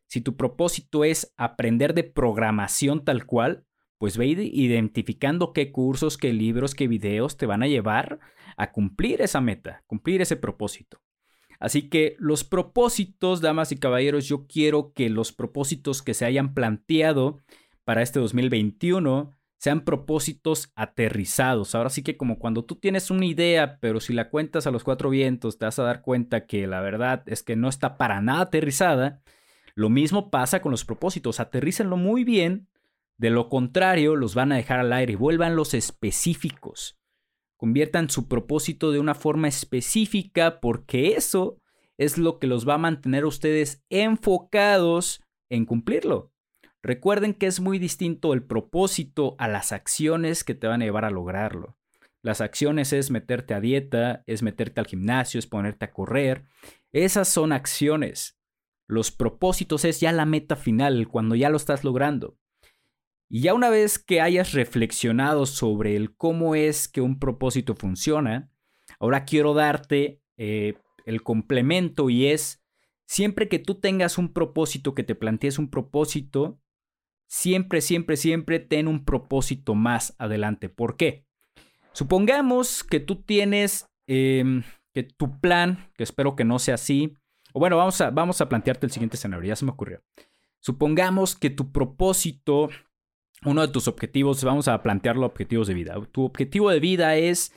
Si 0.09 0.21
tu 0.21 0.35
propósito 0.35 1.03
es 1.03 1.33
aprender 1.37 1.93
de 1.93 2.03
programación 2.03 3.05
tal 3.05 3.27
cual, 3.27 3.65
pues 3.99 4.17
ve 4.17 4.25
identificando 4.25 5.53
qué 5.53 5.71
cursos, 5.71 6.17
qué 6.17 6.33
libros, 6.33 6.73
qué 6.73 6.87
videos 6.87 7.37
te 7.37 7.45
van 7.45 7.61
a 7.61 7.67
llevar 7.67 8.19
a 8.57 8.71
cumplir 8.71 9.21
esa 9.21 9.39
meta, 9.39 9.83
cumplir 9.85 10.21
ese 10.21 10.35
propósito. 10.35 10.99
Así 11.59 11.89
que 11.89 12.15
los 12.17 12.43
propósitos, 12.43 13.39
damas 13.39 13.71
y 13.71 13.77
caballeros, 13.77 14.25
yo 14.25 14.47
quiero 14.47 14.93
que 14.93 15.09
los 15.09 15.31
propósitos 15.31 16.01
que 16.01 16.15
se 16.15 16.25
hayan 16.25 16.55
planteado 16.55 17.41
para 17.83 18.01
este 18.01 18.19
2021 18.19 19.37
sean 19.57 19.81
propósitos 19.81 20.71
aterrizados. 20.75 21.75
Ahora 21.75 21.91
sí 21.91 22.01
que 22.01 22.17
como 22.17 22.39
cuando 22.39 22.65
tú 22.65 22.77
tienes 22.77 23.11
una 23.11 23.25
idea, 23.25 23.77
pero 23.79 23.99
si 23.99 24.13
la 24.13 24.31
cuentas 24.31 24.65
a 24.65 24.71
los 24.71 24.83
cuatro 24.83 25.11
vientos, 25.11 25.59
te 25.59 25.65
vas 25.65 25.77
a 25.77 25.83
dar 25.83 26.01
cuenta 26.01 26.47
que 26.47 26.65
la 26.65 26.81
verdad 26.81 27.21
es 27.27 27.43
que 27.43 27.55
no 27.55 27.69
está 27.69 27.97
para 27.97 28.21
nada 28.21 28.41
aterrizada. 28.41 29.21
Lo 29.75 29.89
mismo 29.89 30.29
pasa 30.29 30.61
con 30.61 30.71
los 30.71 30.85
propósitos, 30.85 31.39
aterrícenlo 31.39 31.97
muy 31.97 32.23
bien. 32.23 32.67
De 33.17 33.29
lo 33.29 33.49
contrario, 33.49 34.15
los 34.15 34.35
van 34.35 34.51
a 34.51 34.55
dejar 34.55 34.79
al 34.79 34.93
aire, 34.93 35.15
vuélvanlos 35.15 35.73
específicos. 35.73 36.97
Conviertan 37.57 38.09
su 38.09 38.27
propósito 38.27 38.91
de 38.91 38.99
una 38.99 39.15
forma 39.15 39.49
específica 39.49 40.61
porque 40.61 41.15
eso 41.15 41.59
es 41.97 42.17
lo 42.17 42.39
que 42.39 42.47
los 42.47 42.67
va 42.67 42.75
a 42.75 42.77
mantener 42.77 43.23
a 43.23 43.27
ustedes 43.27 43.83
enfocados 43.89 45.21
en 45.49 45.65
cumplirlo. 45.65 46.31
Recuerden 46.81 47.33
que 47.33 47.47
es 47.47 47.59
muy 47.59 47.77
distinto 47.77 48.33
el 48.33 48.43
propósito 48.43 49.35
a 49.37 49.49
las 49.49 49.73
acciones 49.73 50.45
que 50.45 50.55
te 50.55 50.67
van 50.67 50.81
a 50.81 50.85
llevar 50.85 51.03
a 51.03 51.09
lograrlo. 51.09 51.77
Las 52.21 52.39
acciones 52.39 52.93
es 52.93 53.11
meterte 53.11 53.53
a 53.53 53.59
dieta, 53.59 54.23
es 54.27 54.43
meterte 54.43 54.79
al 54.79 54.87
gimnasio, 54.87 55.39
es 55.39 55.47
ponerte 55.47 55.85
a 55.85 55.91
correr. 55.91 56.45
Esas 56.93 57.27
son 57.27 57.51
acciones. 57.51 58.38
Los 58.89 59.11
propósitos 59.11 59.85
es 59.85 59.99
ya 59.99 60.11
la 60.11 60.25
meta 60.25 60.55
final, 60.55 61.07
cuando 61.07 61.35
ya 61.35 61.51
lo 61.51 61.57
estás 61.57 61.83
logrando. 61.83 62.39
Y 63.29 63.41
ya 63.41 63.53
una 63.53 63.69
vez 63.69 63.99
que 63.99 64.19
hayas 64.19 64.53
reflexionado 64.53 65.45
sobre 65.45 65.95
el 65.95 66.15
cómo 66.15 66.55
es 66.55 66.87
que 66.87 66.99
un 66.99 67.19
propósito 67.19 67.75
funciona, 67.75 68.51
ahora 68.99 69.25
quiero 69.25 69.53
darte 69.53 70.23
eh, 70.37 70.73
el 71.05 71.21
complemento 71.21 72.09
y 72.09 72.25
es, 72.25 72.63
siempre 73.05 73.47
que 73.47 73.59
tú 73.59 73.75
tengas 73.75 74.17
un 74.17 74.33
propósito, 74.33 74.95
que 74.95 75.03
te 75.03 75.13
plantees 75.13 75.59
un 75.59 75.69
propósito, 75.69 76.59
siempre, 77.27 77.81
siempre, 77.81 78.17
siempre 78.17 78.59
ten 78.59 78.87
un 78.87 79.05
propósito 79.05 79.75
más 79.75 80.15
adelante. 80.17 80.67
¿Por 80.67 80.97
qué? 80.97 81.27
Supongamos 81.91 82.83
que 82.83 82.99
tú 82.99 83.21
tienes 83.21 83.85
em, 84.07 84.63
que 84.95 85.03
tu 85.03 85.39
plan, 85.39 85.91
que 85.95 86.03
espero 86.03 86.35
que 86.35 86.43
no 86.43 86.57
sea 86.57 86.73
así, 86.73 87.13
o 87.53 87.59
bueno, 87.59 87.77
vamos 87.77 87.99
a, 88.01 88.09
vamos 88.09 88.41
a 88.41 88.49
plantearte 88.49 88.85
el 88.85 88.91
siguiente 88.91 89.17
escenario, 89.17 89.47
ya 89.47 89.55
se 89.55 89.65
me 89.65 89.71
ocurrió. 89.71 90.01
Supongamos 90.61 91.35
que 91.35 91.49
tu 91.49 91.71
propósito, 91.71 92.69
uno 93.45 93.61
de 93.61 93.69
tus 93.69 93.87
objetivos, 93.87 94.43
vamos 94.43 94.67
a 94.67 94.81
plantearlo 94.81 95.25
objetivos 95.25 95.67
de 95.67 95.73
vida. 95.73 95.95
Tu 96.11 96.23
objetivo 96.23 96.69
de 96.69 96.79
vida 96.79 97.15
es 97.15 97.53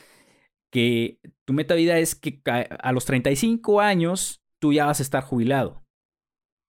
que 0.70 1.18
tu 1.44 1.52
meta 1.52 1.74
de 1.74 1.80
vida 1.80 1.98
es 1.98 2.14
que 2.14 2.40
a 2.46 2.92
los 2.92 3.04
35 3.04 3.80
años 3.80 4.42
tú 4.58 4.72
ya 4.72 4.86
vas 4.86 5.00
a 5.00 5.02
estar 5.02 5.24
jubilado. 5.24 5.84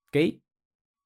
¿Ok? 0.07 0.43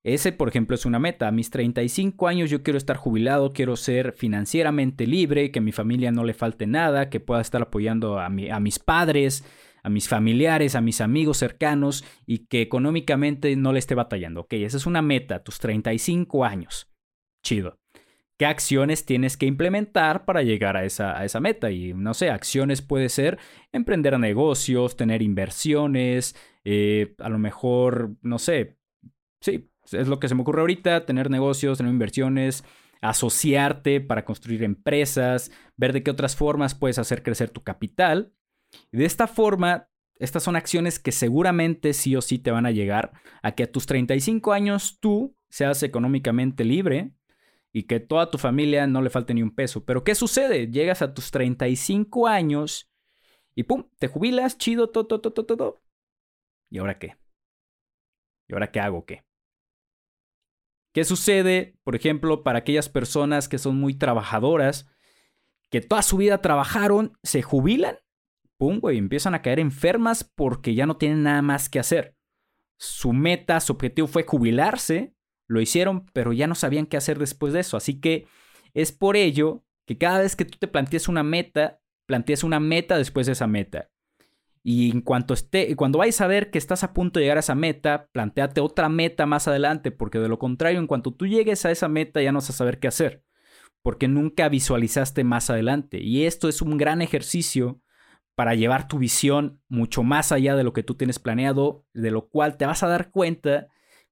Ese, 0.03 0.32
por 0.32 0.47
ejemplo, 0.47 0.74
es 0.74 0.86
una 0.86 0.99
meta. 0.99 1.28
A 1.28 1.34
mis 1.34 1.49
35 1.49 2.30
años 2.30 2.49
yo 2.49 2.63
quiero 2.63 2.78
estar 2.78 2.95
jubilado, 2.95 3.51
quiero 3.51 3.76
ser 3.76 4.13
financieramente 4.13 5.05
libre, 5.05 5.51
que 5.51 5.59
a 5.59 5.61
mi 5.61 5.74
familia 5.74 6.13
no 6.13 6.24
le 6.24 6.34
falte 6.34 6.65
nada, 6.65 7.09
que 7.09 7.20
pueda 7.20 7.41
estar 7.41 7.61
apoyando 7.61 8.18
a, 8.18 8.28
a 8.28 8.59
mis 8.61 8.80
padres, 8.80 9.43
a 9.88 9.90
mis 9.90 10.10
familiares, 10.10 10.76
a 10.76 10.82
mis 10.82 11.00
amigos 11.00 11.38
cercanos 11.38 12.04
y 12.26 12.40
que 12.48 12.62
económicamente 12.62 13.56
no 13.56 13.72
le 13.72 13.80
esté 13.80 13.96
batallando. 13.96 14.42
Ok, 14.42 14.54
esa 14.54 14.76
es 14.76 14.86
una 14.86 15.02
meta, 15.02 15.44
tus 15.44 15.60
35 15.60 16.44
años. 16.44 16.92
Chido. 17.42 17.80
¿Qué 18.38 18.46
acciones 18.46 19.06
tienes 19.06 19.38
que 19.38 19.46
implementar 19.46 20.26
para 20.26 20.44
llegar 20.44 20.76
a 20.76 20.84
esa, 20.84 21.18
a 21.18 21.24
esa 21.24 21.40
meta? 21.40 21.72
Y 21.72 21.94
no 21.94 22.14
sé, 22.14 22.30
acciones 22.30 22.82
puede 22.82 23.08
ser 23.08 23.40
emprender 23.72 24.20
negocios, 24.20 24.98
tener 24.98 25.22
inversiones, 25.22 26.36
eh, 26.66 27.16
a 27.20 27.30
lo 27.30 27.40
mejor, 27.40 28.18
no 28.22 28.40
sé, 28.40 28.78
sí, 29.40 29.72
es 29.90 30.10
lo 30.10 30.20
que 30.20 30.28
se 30.28 30.36
me 30.36 30.42
ocurre 30.42 30.60
ahorita, 30.60 31.06
tener 31.06 31.30
negocios, 31.30 31.78
tener 31.78 31.94
inversiones, 31.94 32.66
asociarte 33.00 34.02
para 34.02 34.26
construir 34.26 34.66
empresas, 34.66 35.50
ver 35.78 35.94
de 35.94 36.04
qué 36.04 36.12
otras 36.12 36.36
formas 36.36 36.76
puedes 36.76 37.00
hacer 37.00 37.24
crecer 37.24 37.52
tu 37.52 37.64
capital 37.64 38.34
de 38.91 39.05
esta 39.05 39.28
forma, 39.28 39.89
estas 40.20 40.43
son 40.43 40.55
acciones 40.55 40.99
que 40.99 41.11
seguramente 41.11 41.93
sí 41.93 42.15
o 42.15 42.22
sí 42.22 42.39
te 42.39 42.51
van 42.51 42.65
a 42.65 42.72
llegar 42.72 43.13
a 43.43 43.53
que 43.53 43.63
a 43.63 43.72
tus 43.72 43.86
35 43.86 44.53
años 44.53 44.99
tú 44.99 45.36
seas 45.49 45.84
económicamente 45.84 46.63
libre 46.65 47.11
y 47.72 47.84
que 47.84 47.99
toda 47.99 48.32
tu 48.32 48.38
familia 48.38 48.88
no 48.88 49.01
le 49.01 49.09
falte 49.09 49.34
ni 49.34 49.43
un 49.43 49.53
peso. 49.53 49.86
Pero 49.86 50.03
¿qué 50.03 50.15
sucede? 50.15 50.68
Llegas 50.72 51.01
a 51.01 51.13
tus 51.13 51.32
35 51.32 52.28
años 52.28 52.91
y 53.55 53.63
pum, 53.63 53.89
te 53.99 54.07
jubilas, 54.07 54.57
chido, 54.57 54.89
todo, 54.89 55.05
todo, 55.05 55.34
todo, 55.34 55.45
todo. 55.45 55.84
¿Y 56.70 56.80
ahora 56.80 56.97
qué? 56.97 57.18
¿Y 58.47 58.53
ahora 58.53 58.72
qué 58.72 58.80
hago 58.80 59.05
qué? 59.05 59.26
¿Qué 60.93 61.03
sucede, 61.03 61.78
por 61.84 61.95
ejemplo, 61.95 62.43
para 62.43 62.59
aquellas 62.59 62.89
personas 62.89 63.47
que 63.47 63.59
son 63.59 63.80
muy 63.80 63.93
trabajadoras, 63.93 64.89
que 65.70 65.82
toda 65.82 66.01
su 66.01 66.18
vida 66.18 66.41
trabajaron, 66.41 67.18
se 67.24 67.41
jubilan 67.41 67.97
pum, 68.58 68.80
güey, 68.80 68.97
empiezan 68.97 69.36
a 69.36 69.41
caer 69.41 69.60
enfermas 69.60 70.24
porque 70.24 70.76
ya 70.76 70.86
no 70.86 70.97
tienen 70.97 71.24
nada 71.24 71.41
más 71.41 71.70
que 71.70 71.80
hacer. 71.80 72.16
Su 72.78 73.14
meta, 73.14 73.60
su 73.60 73.74
objetivo 73.74 74.08
fue 74.08 74.24
jubilarse, 74.24 75.14
lo 75.47 75.62
hicieron, 75.62 76.05
pero 76.14 76.34
ya 76.34 76.47
no 76.47 76.55
sabían 76.55 76.86
qué 76.86 76.97
hacer 76.97 77.20
después 77.20 77.53
de 77.53 77.62
eso. 77.62 77.78
Así 77.78 77.99
que 77.99 78.28
es 78.74 78.91
por 78.91 79.16
ello 79.16 79.64
que 79.86 79.97
cada 79.97 80.20
vez 80.20 80.36
que 80.36 80.45
tú 80.45 80.58
te 80.60 80.68
plantees 80.68 81.08
una 81.08 81.24
meta, 81.24 81.80
plantees 82.05 82.43
una 82.43 82.60
meta 82.60 82.97
después 82.97 83.26
de 83.26 83.34
esa 83.34 83.47
meta. 83.47 83.89
Y 84.64 84.91
en 84.91 84.99
cuanto 84.99 85.34
esté, 85.34 85.74
cuando 85.78 85.99
vayas 85.99 86.20
a 86.20 86.28
ver 86.28 86.51
que 86.51 86.58
estás 86.58 86.84
a 86.84 86.93
punto 86.93 87.20
de 87.20 87.24
llegar 87.24 87.38
a 87.38 87.39
esa 87.39 87.55
meta, 87.55 88.10
planteate 88.12 88.60
otra 88.60 88.89
meta 88.89 89.26
más 89.26 89.47
adelante, 89.47 89.91
porque 89.91 90.20
de 90.20 90.28
lo 90.28 90.39
contrario, 90.39 90.80
en 90.80 90.88
cuanto 90.88 91.14
tú 91.14 91.26
llegues 91.26 91.66
a 91.66 91.72
esa 91.72 91.88
meta, 91.88 92.22
ya 92.22 92.34
no 92.34 92.39
vas 92.39 92.49
a 92.49 92.53
saber 92.53 92.80
qué 92.80 92.89
hacer, 92.89 93.24
porque 93.82 94.10
nunca 94.10 94.49
visualizaste 94.49 95.24
más 95.24 95.49
adelante. 95.49 96.03
Y 96.03 96.26
esto 96.26 96.49
es 96.49 96.62
un 96.62 96.78
gran 96.78 97.01
ejercicio 97.01 97.82
para 98.38 98.54
llevar 98.54 98.88
tu 98.88 99.00
visión 99.00 99.64
mucho 99.68 100.04
más 100.04 100.32
allá 100.32 100.56
de 100.56 100.64
lo 100.64 100.72
que 100.72 100.84
tú 100.84 100.94
tienes 100.94 101.18
planeado, 101.18 101.88
de 101.96 102.12
lo 102.12 102.30
cual 102.30 102.56
te 102.56 102.68
vas 102.68 102.84
a 102.84 102.88
dar 102.88 103.10
cuenta 103.10 103.66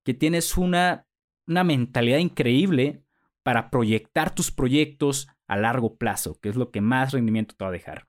que 0.03 0.15
tienes 0.15 0.57
una, 0.57 1.05
una 1.45 1.63
mentalidad 1.63 2.17
increíble 2.17 3.03
para 3.43 3.69
proyectar 3.69 4.33
tus 4.33 4.49
proyectos 4.49 5.27
a 5.45 5.57
largo 5.57 5.97
plazo, 5.97 6.39
que 6.41 6.49
es 6.49 6.55
lo 6.55 6.71
que 6.71 6.81
más 6.81 7.13
rendimiento 7.13 7.53
te 7.55 7.65
va 7.65 7.69
a 7.69 7.73
dejar. 7.73 8.07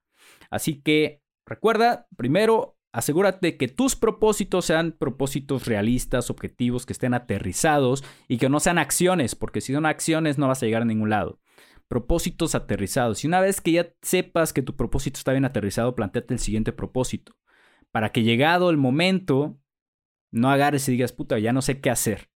Así 0.48 0.80
que 0.80 1.20
recuerda, 1.44 2.06
primero, 2.16 2.78
asegúrate 2.92 3.58
que 3.58 3.68
tus 3.68 3.94
propósitos 3.94 4.64
sean 4.64 4.92
propósitos 4.92 5.66
realistas, 5.66 6.30
objetivos, 6.30 6.86
que 6.86 6.94
estén 6.94 7.12
aterrizados 7.12 8.02
y 8.26 8.38
que 8.38 8.48
no 8.48 8.58
sean 8.58 8.78
acciones, 8.78 9.34
porque 9.34 9.60
si 9.60 9.74
son 9.74 9.84
acciones 9.84 10.38
no 10.38 10.48
vas 10.48 10.62
a 10.62 10.66
llegar 10.66 10.80
a 10.80 10.86
ningún 10.86 11.10
lado 11.10 11.40
propósitos 11.88 12.54
aterrizados. 12.54 13.24
Y 13.24 13.26
una 13.26 13.40
vez 13.40 13.60
que 13.60 13.72
ya 13.72 13.94
sepas 14.02 14.52
que 14.52 14.62
tu 14.62 14.76
propósito 14.76 15.18
está 15.18 15.32
bien 15.32 15.44
aterrizado, 15.44 15.94
planteate 15.94 16.34
el 16.34 16.40
siguiente 16.40 16.72
propósito. 16.72 17.36
Para 17.90 18.10
que 18.12 18.22
llegado 18.22 18.70
el 18.70 18.76
momento, 18.76 19.58
no 20.30 20.50
agarres 20.50 20.88
y 20.88 20.92
digas, 20.92 21.12
puta, 21.12 21.38
ya 21.38 21.52
no 21.52 21.62
sé 21.62 21.80
qué 21.80 21.90
hacer. 21.90 22.28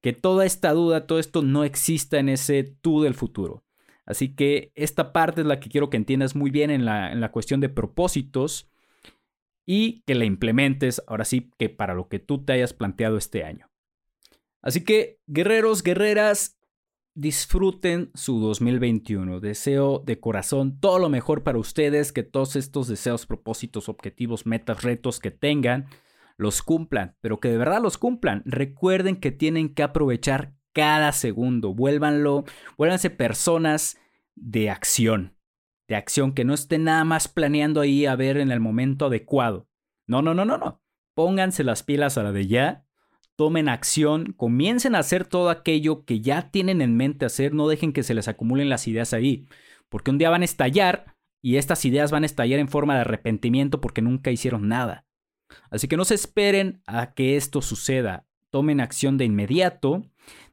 Que 0.00 0.12
toda 0.12 0.44
esta 0.44 0.72
duda, 0.72 1.06
todo 1.06 1.18
esto 1.18 1.42
no 1.42 1.64
exista 1.64 2.18
en 2.18 2.28
ese 2.28 2.64
tú 2.64 3.02
del 3.02 3.14
futuro. 3.14 3.64
Así 4.04 4.34
que 4.34 4.72
esta 4.74 5.12
parte 5.12 5.42
es 5.42 5.46
la 5.46 5.60
que 5.60 5.68
quiero 5.68 5.90
que 5.90 5.96
entiendas 5.96 6.34
muy 6.34 6.50
bien 6.50 6.70
en 6.70 6.84
la, 6.84 7.12
en 7.12 7.20
la 7.20 7.30
cuestión 7.30 7.60
de 7.60 7.68
propósitos 7.68 8.70
y 9.66 10.02
que 10.06 10.14
la 10.14 10.24
implementes 10.24 11.02
ahora 11.06 11.26
sí 11.26 11.50
que 11.58 11.68
para 11.68 11.94
lo 11.94 12.08
que 12.08 12.18
tú 12.18 12.42
te 12.42 12.54
hayas 12.54 12.72
planteado 12.72 13.18
este 13.18 13.44
año. 13.44 13.68
Así 14.62 14.82
que, 14.82 15.20
guerreros, 15.26 15.82
guerreras, 15.82 16.57
disfruten 17.18 18.12
su 18.14 18.38
2021. 18.38 19.40
Deseo 19.40 19.98
de 20.06 20.20
corazón 20.20 20.78
todo 20.78 21.00
lo 21.00 21.08
mejor 21.08 21.42
para 21.42 21.58
ustedes, 21.58 22.12
que 22.12 22.22
todos 22.22 22.54
estos 22.54 22.86
deseos, 22.86 23.26
propósitos, 23.26 23.88
objetivos, 23.88 24.46
metas, 24.46 24.84
retos 24.84 25.18
que 25.18 25.32
tengan, 25.32 25.86
los 26.36 26.62
cumplan, 26.62 27.16
pero 27.20 27.40
que 27.40 27.48
de 27.48 27.58
verdad 27.58 27.82
los 27.82 27.98
cumplan. 27.98 28.42
Recuerden 28.46 29.16
que 29.16 29.32
tienen 29.32 29.74
que 29.74 29.82
aprovechar 29.82 30.54
cada 30.72 31.10
segundo. 31.10 31.74
Vuélvanlo, 31.74 32.44
vuélvanse 32.76 33.10
personas 33.10 33.98
de 34.36 34.70
acción, 34.70 35.36
de 35.88 35.96
acción 35.96 36.32
que 36.32 36.44
no 36.44 36.54
estén 36.54 36.84
nada 36.84 37.02
más 37.02 37.26
planeando 37.26 37.80
ahí 37.80 38.06
a 38.06 38.14
ver 38.14 38.36
en 38.36 38.52
el 38.52 38.60
momento 38.60 39.06
adecuado. 39.06 39.68
No, 40.06 40.22
no, 40.22 40.34
no, 40.34 40.44
no, 40.44 40.56
no. 40.56 40.80
Pónganse 41.14 41.64
las 41.64 41.82
pilas 41.82 42.16
a 42.16 42.22
la 42.22 42.30
de 42.30 42.46
ya 42.46 42.87
tomen 43.38 43.68
acción, 43.68 44.32
comiencen 44.36 44.96
a 44.96 44.98
hacer 44.98 45.24
todo 45.24 45.50
aquello 45.50 46.04
que 46.04 46.20
ya 46.20 46.50
tienen 46.50 46.80
en 46.80 46.96
mente 46.96 47.24
hacer, 47.24 47.54
no 47.54 47.68
dejen 47.68 47.92
que 47.92 48.02
se 48.02 48.12
les 48.12 48.26
acumulen 48.26 48.68
las 48.68 48.88
ideas 48.88 49.12
ahí, 49.12 49.46
porque 49.88 50.10
un 50.10 50.18
día 50.18 50.28
van 50.28 50.42
a 50.42 50.44
estallar 50.44 51.14
y 51.40 51.54
estas 51.54 51.84
ideas 51.84 52.10
van 52.10 52.24
a 52.24 52.26
estallar 52.26 52.58
en 52.58 52.66
forma 52.66 52.96
de 52.96 53.02
arrepentimiento 53.02 53.80
porque 53.80 54.02
nunca 54.02 54.32
hicieron 54.32 54.66
nada. 54.66 55.06
Así 55.70 55.86
que 55.86 55.96
no 55.96 56.04
se 56.04 56.16
esperen 56.16 56.82
a 56.84 57.14
que 57.14 57.36
esto 57.36 57.62
suceda, 57.62 58.26
tomen 58.50 58.80
acción 58.80 59.16
de 59.18 59.26
inmediato 59.26 60.02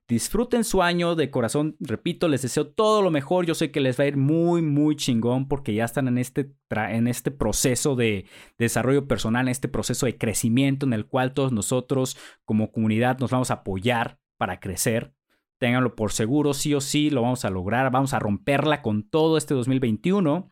Disfruten 0.08 0.64
su 0.64 0.84
año 0.84 1.16
de 1.16 1.32
corazón. 1.32 1.76
Repito, 1.80 2.28
les 2.28 2.43
deseo 2.43 2.68
todo 2.68 3.01
lo 3.01 3.10
mejor. 3.10 3.47
Yo 3.47 3.56
sé 3.56 3.72
que 3.72 3.80
les 3.80 3.99
va 3.99 4.03
a 4.03 4.08
ir 4.08 4.18
muy, 4.18 4.62
muy 4.62 4.95
chingón 4.95 5.47
porque 5.47 5.74
ya 5.74 5.86
están 5.86 6.08
en 6.08 6.20
este, 6.20 6.51
en 6.70 7.08
este 7.08 7.32
proceso 7.32 7.95
de 7.95 8.28
desarrollo 8.60 9.08
personal, 9.08 9.47
en 9.47 9.51
este 9.51 9.68
proceso 9.68 10.06
de 10.06 10.18
crecimiento 10.18 10.86
en 10.86 10.93
el 10.93 11.08
cual 11.08 11.34
todos 11.34 11.51
nosotros 11.51 12.18
como 12.43 12.72
comunidad 12.72 13.18
nos 13.18 13.32
vamos 13.32 13.49
a 13.49 13.56
apoyar 13.56 14.20
para 14.38 14.60
crecer. 14.60 15.16
Ténganlo 15.58 15.95
por 15.95 16.12
seguro, 16.12 16.53
sí 16.53 16.76
o 16.76 16.82
sí, 16.82 17.10
lo 17.10 17.24
vamos 17.24 17.43
a 17.43 17.49
lograr. 17.49 17.89
Vamos 17.91 18.14
a 18.14 18.20
romperla 18.20 18.84
con 18.84 19.10
todo 19.10 19.38
este 19.38 19.56
2021. 19.56 20.51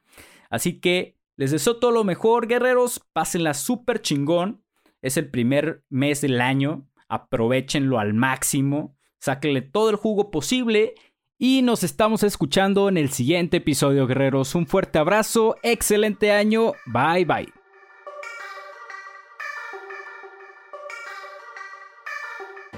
Así 0.50 0.80
que 0.80 1.20
les 1.36 1.52
deseo 1.52 1.78
todo 1.78 1.92
lo 1.92 2.04
mejor, 2.04 2.48
guerreros. 2.48 3.06
Pásenla 3.14 3.54
súper 3.54 4.02
chingón. 4.02 4.64
Es 5.04 5.18
el 5.18 5.30
primer 5.30 5.84
mes 5.90 6.22
del 6.22 6.42
año. 6.42 6.88
Aprovechenlo 7.08 8.00
al 8.00 8.16
máximo. 8.16 8.98
Sáquenle 9.24 9.62
todo 9.62 9.90
el 9.90 9.96
jugo 9.96 10.32
posible 10.32 10.96
y 11.40 11.62
nos 11.62 11.86
estamos 11.86 12.24
escuchando 12.24 12.90
en 12.90 12.98
el 12.98 13.10
siguiente 13.10 13.56
episodio, 13.56 14.06
guerreros. 14.06 14.54
Un 14.54 14.68
fuerte 14.68 15.00
abrazo, 15.00 15.56
excelente 15.64 16.34
año, 16.34 16.74
bye 16.86 17.24
bye. 17.24 17.48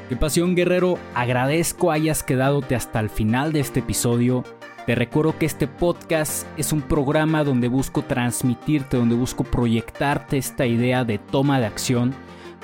Qué 0.07 0.15
pasión, 0.15 0.53
guerrero. 0.53 0.99
Agradezco 1.15 1.89
hayas 1.89 2.21
quedadote 2.21 2.75
hasta 2.75 2.99
el 2.99 3.09
final 3.09 3.51
de 3.51 3.61
este 3.61 3.79
episodio. 3.79 4.43
Te 4.85 4.93
recuerdo 4.93 5.39
que 5.39 5.47
este 5.47 5.65
podcast 5.67 6.45
es 6.59 6.71
un 6.71 6.83
programa 6.83 7.43
donde 7.43 7.69
busco 7.69 8.03
transmitirte, 8.03 8.97
donde 8.97 9.15
busco 9.15 9.43
proyectarte 9.43 10.37
esta 10.37 10.67
idea 10.67 11.05
de 11.05 11.17
toma 11.17 11.59
de 11.59 11.65
acción 11.65 12.13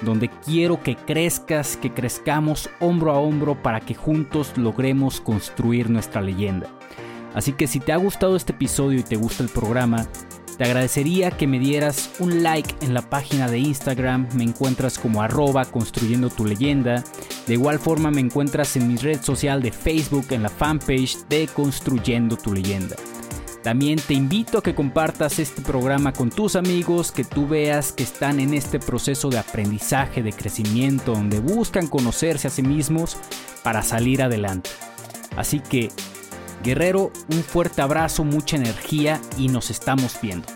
donde 0.02 0.30
quiero 0.30 0.82
que 0.82 0.96
crezcas, 0.96 1.78
que 1.78 1.92
crezcamos 1.92 2.70
hombro 2.80 3.12
a 3.12 3.20
hombro 3.20 3.62
para 3.62 3.80
que 3.80 3.96
juntos 3.96 4.58
logremos 4.58 5.22
construir 5.22 5.90
nuestra 5.90 6.22
leyenda. 6.22 6.68
Así 7.34 7.54
que 7.54 7.68
si 7.68 7.80
te 7.80 7.94
ha 7.94 7.98
gustado 7.98 8.36
este 8.36 8.52
episodio 8.52 9.00
y 9.00 9.04
te 9.04 9.16
gusta 9.16 9.44
el 9.44 9.50
programa, 9.50 10.06
te 10.58 10.66
agradecería 10.66 11.32
que 11.32 11.48
me 11.48 11.60
dieras 11.60 12.12
un 12.20 12.44
like 12.44 12.76
en 12.86 12.94
la 12.94 13.02
página 13.02 13.50
de 13.50 13.58
Instagram, 13.60 14.28
me 14.36 14.44
encuentras 14.44 15.00
como 15.00 15.22
arroba 15.22 15.66
construyendo 15.66 16.30
tu 16.30 16.46
leyenda. 16.46 17.04
De 17.48 17.54
igual 17.54 17.80
forma 17.80 18.12
me 18.12 18.22
encuentras 18.22 18.76
en 18.76 18.88
mi 18.88 18.98
red 18.98 19.22
social 19.22 19.62
de 19.62 19.72
Facebook 19.72 20.28
en 20.30 20.44
la 20.44 20.50
fanpage 20.50 21.18
de 21.30 21.48
Construyendo 21.48 22.38
tu 22.38 22.54
leyenda. 22.54 22.96
También 23.64 24.00
te 24.00 24.16
invito 24.16 24.58
a 24.58 24.64
que 24.64 24.74
compartas 24.74 25.38
este 25.38 25.62
programa 25.62 26.14
con 26.14 26.32
tus 26.32 26.56
amigos, 26.56 27.12
que 27.12 27.24
tú 27.24 27.48
veas 27.48 27.92
que 27.92 28.04
están 28.04 28.40
en 28.40 28.56
este 28.56 28.80
proceso 28.80 29.30
de 29.30 29.38
aprendizaje, 29.38 30.24
de 30.24 30.34
crecimiento, 30.34 31.14
donde 31.14 31.40
buscan 31.40 31.88
conocerse 31.88 32.48
a 32.48 32.52
sí 32.52 32.64
mismos 32.64 33.18
para 33.64 33.84
salir 33.84 34.24
adelante. 34.24 34.72
Así 35.38 35.60
que, 35.60 35.90
guerrero, 36.64 37.12
un 37.30 37.44
fuerte 37.44 37.84
abrazo, 37.84 38.24
mucha 38.24 38.58
energía 38.58 39.22
y 39.38 39.48
nos 39.48 39.70
estamos 39.70 40.18
viendo. 40.20 40.48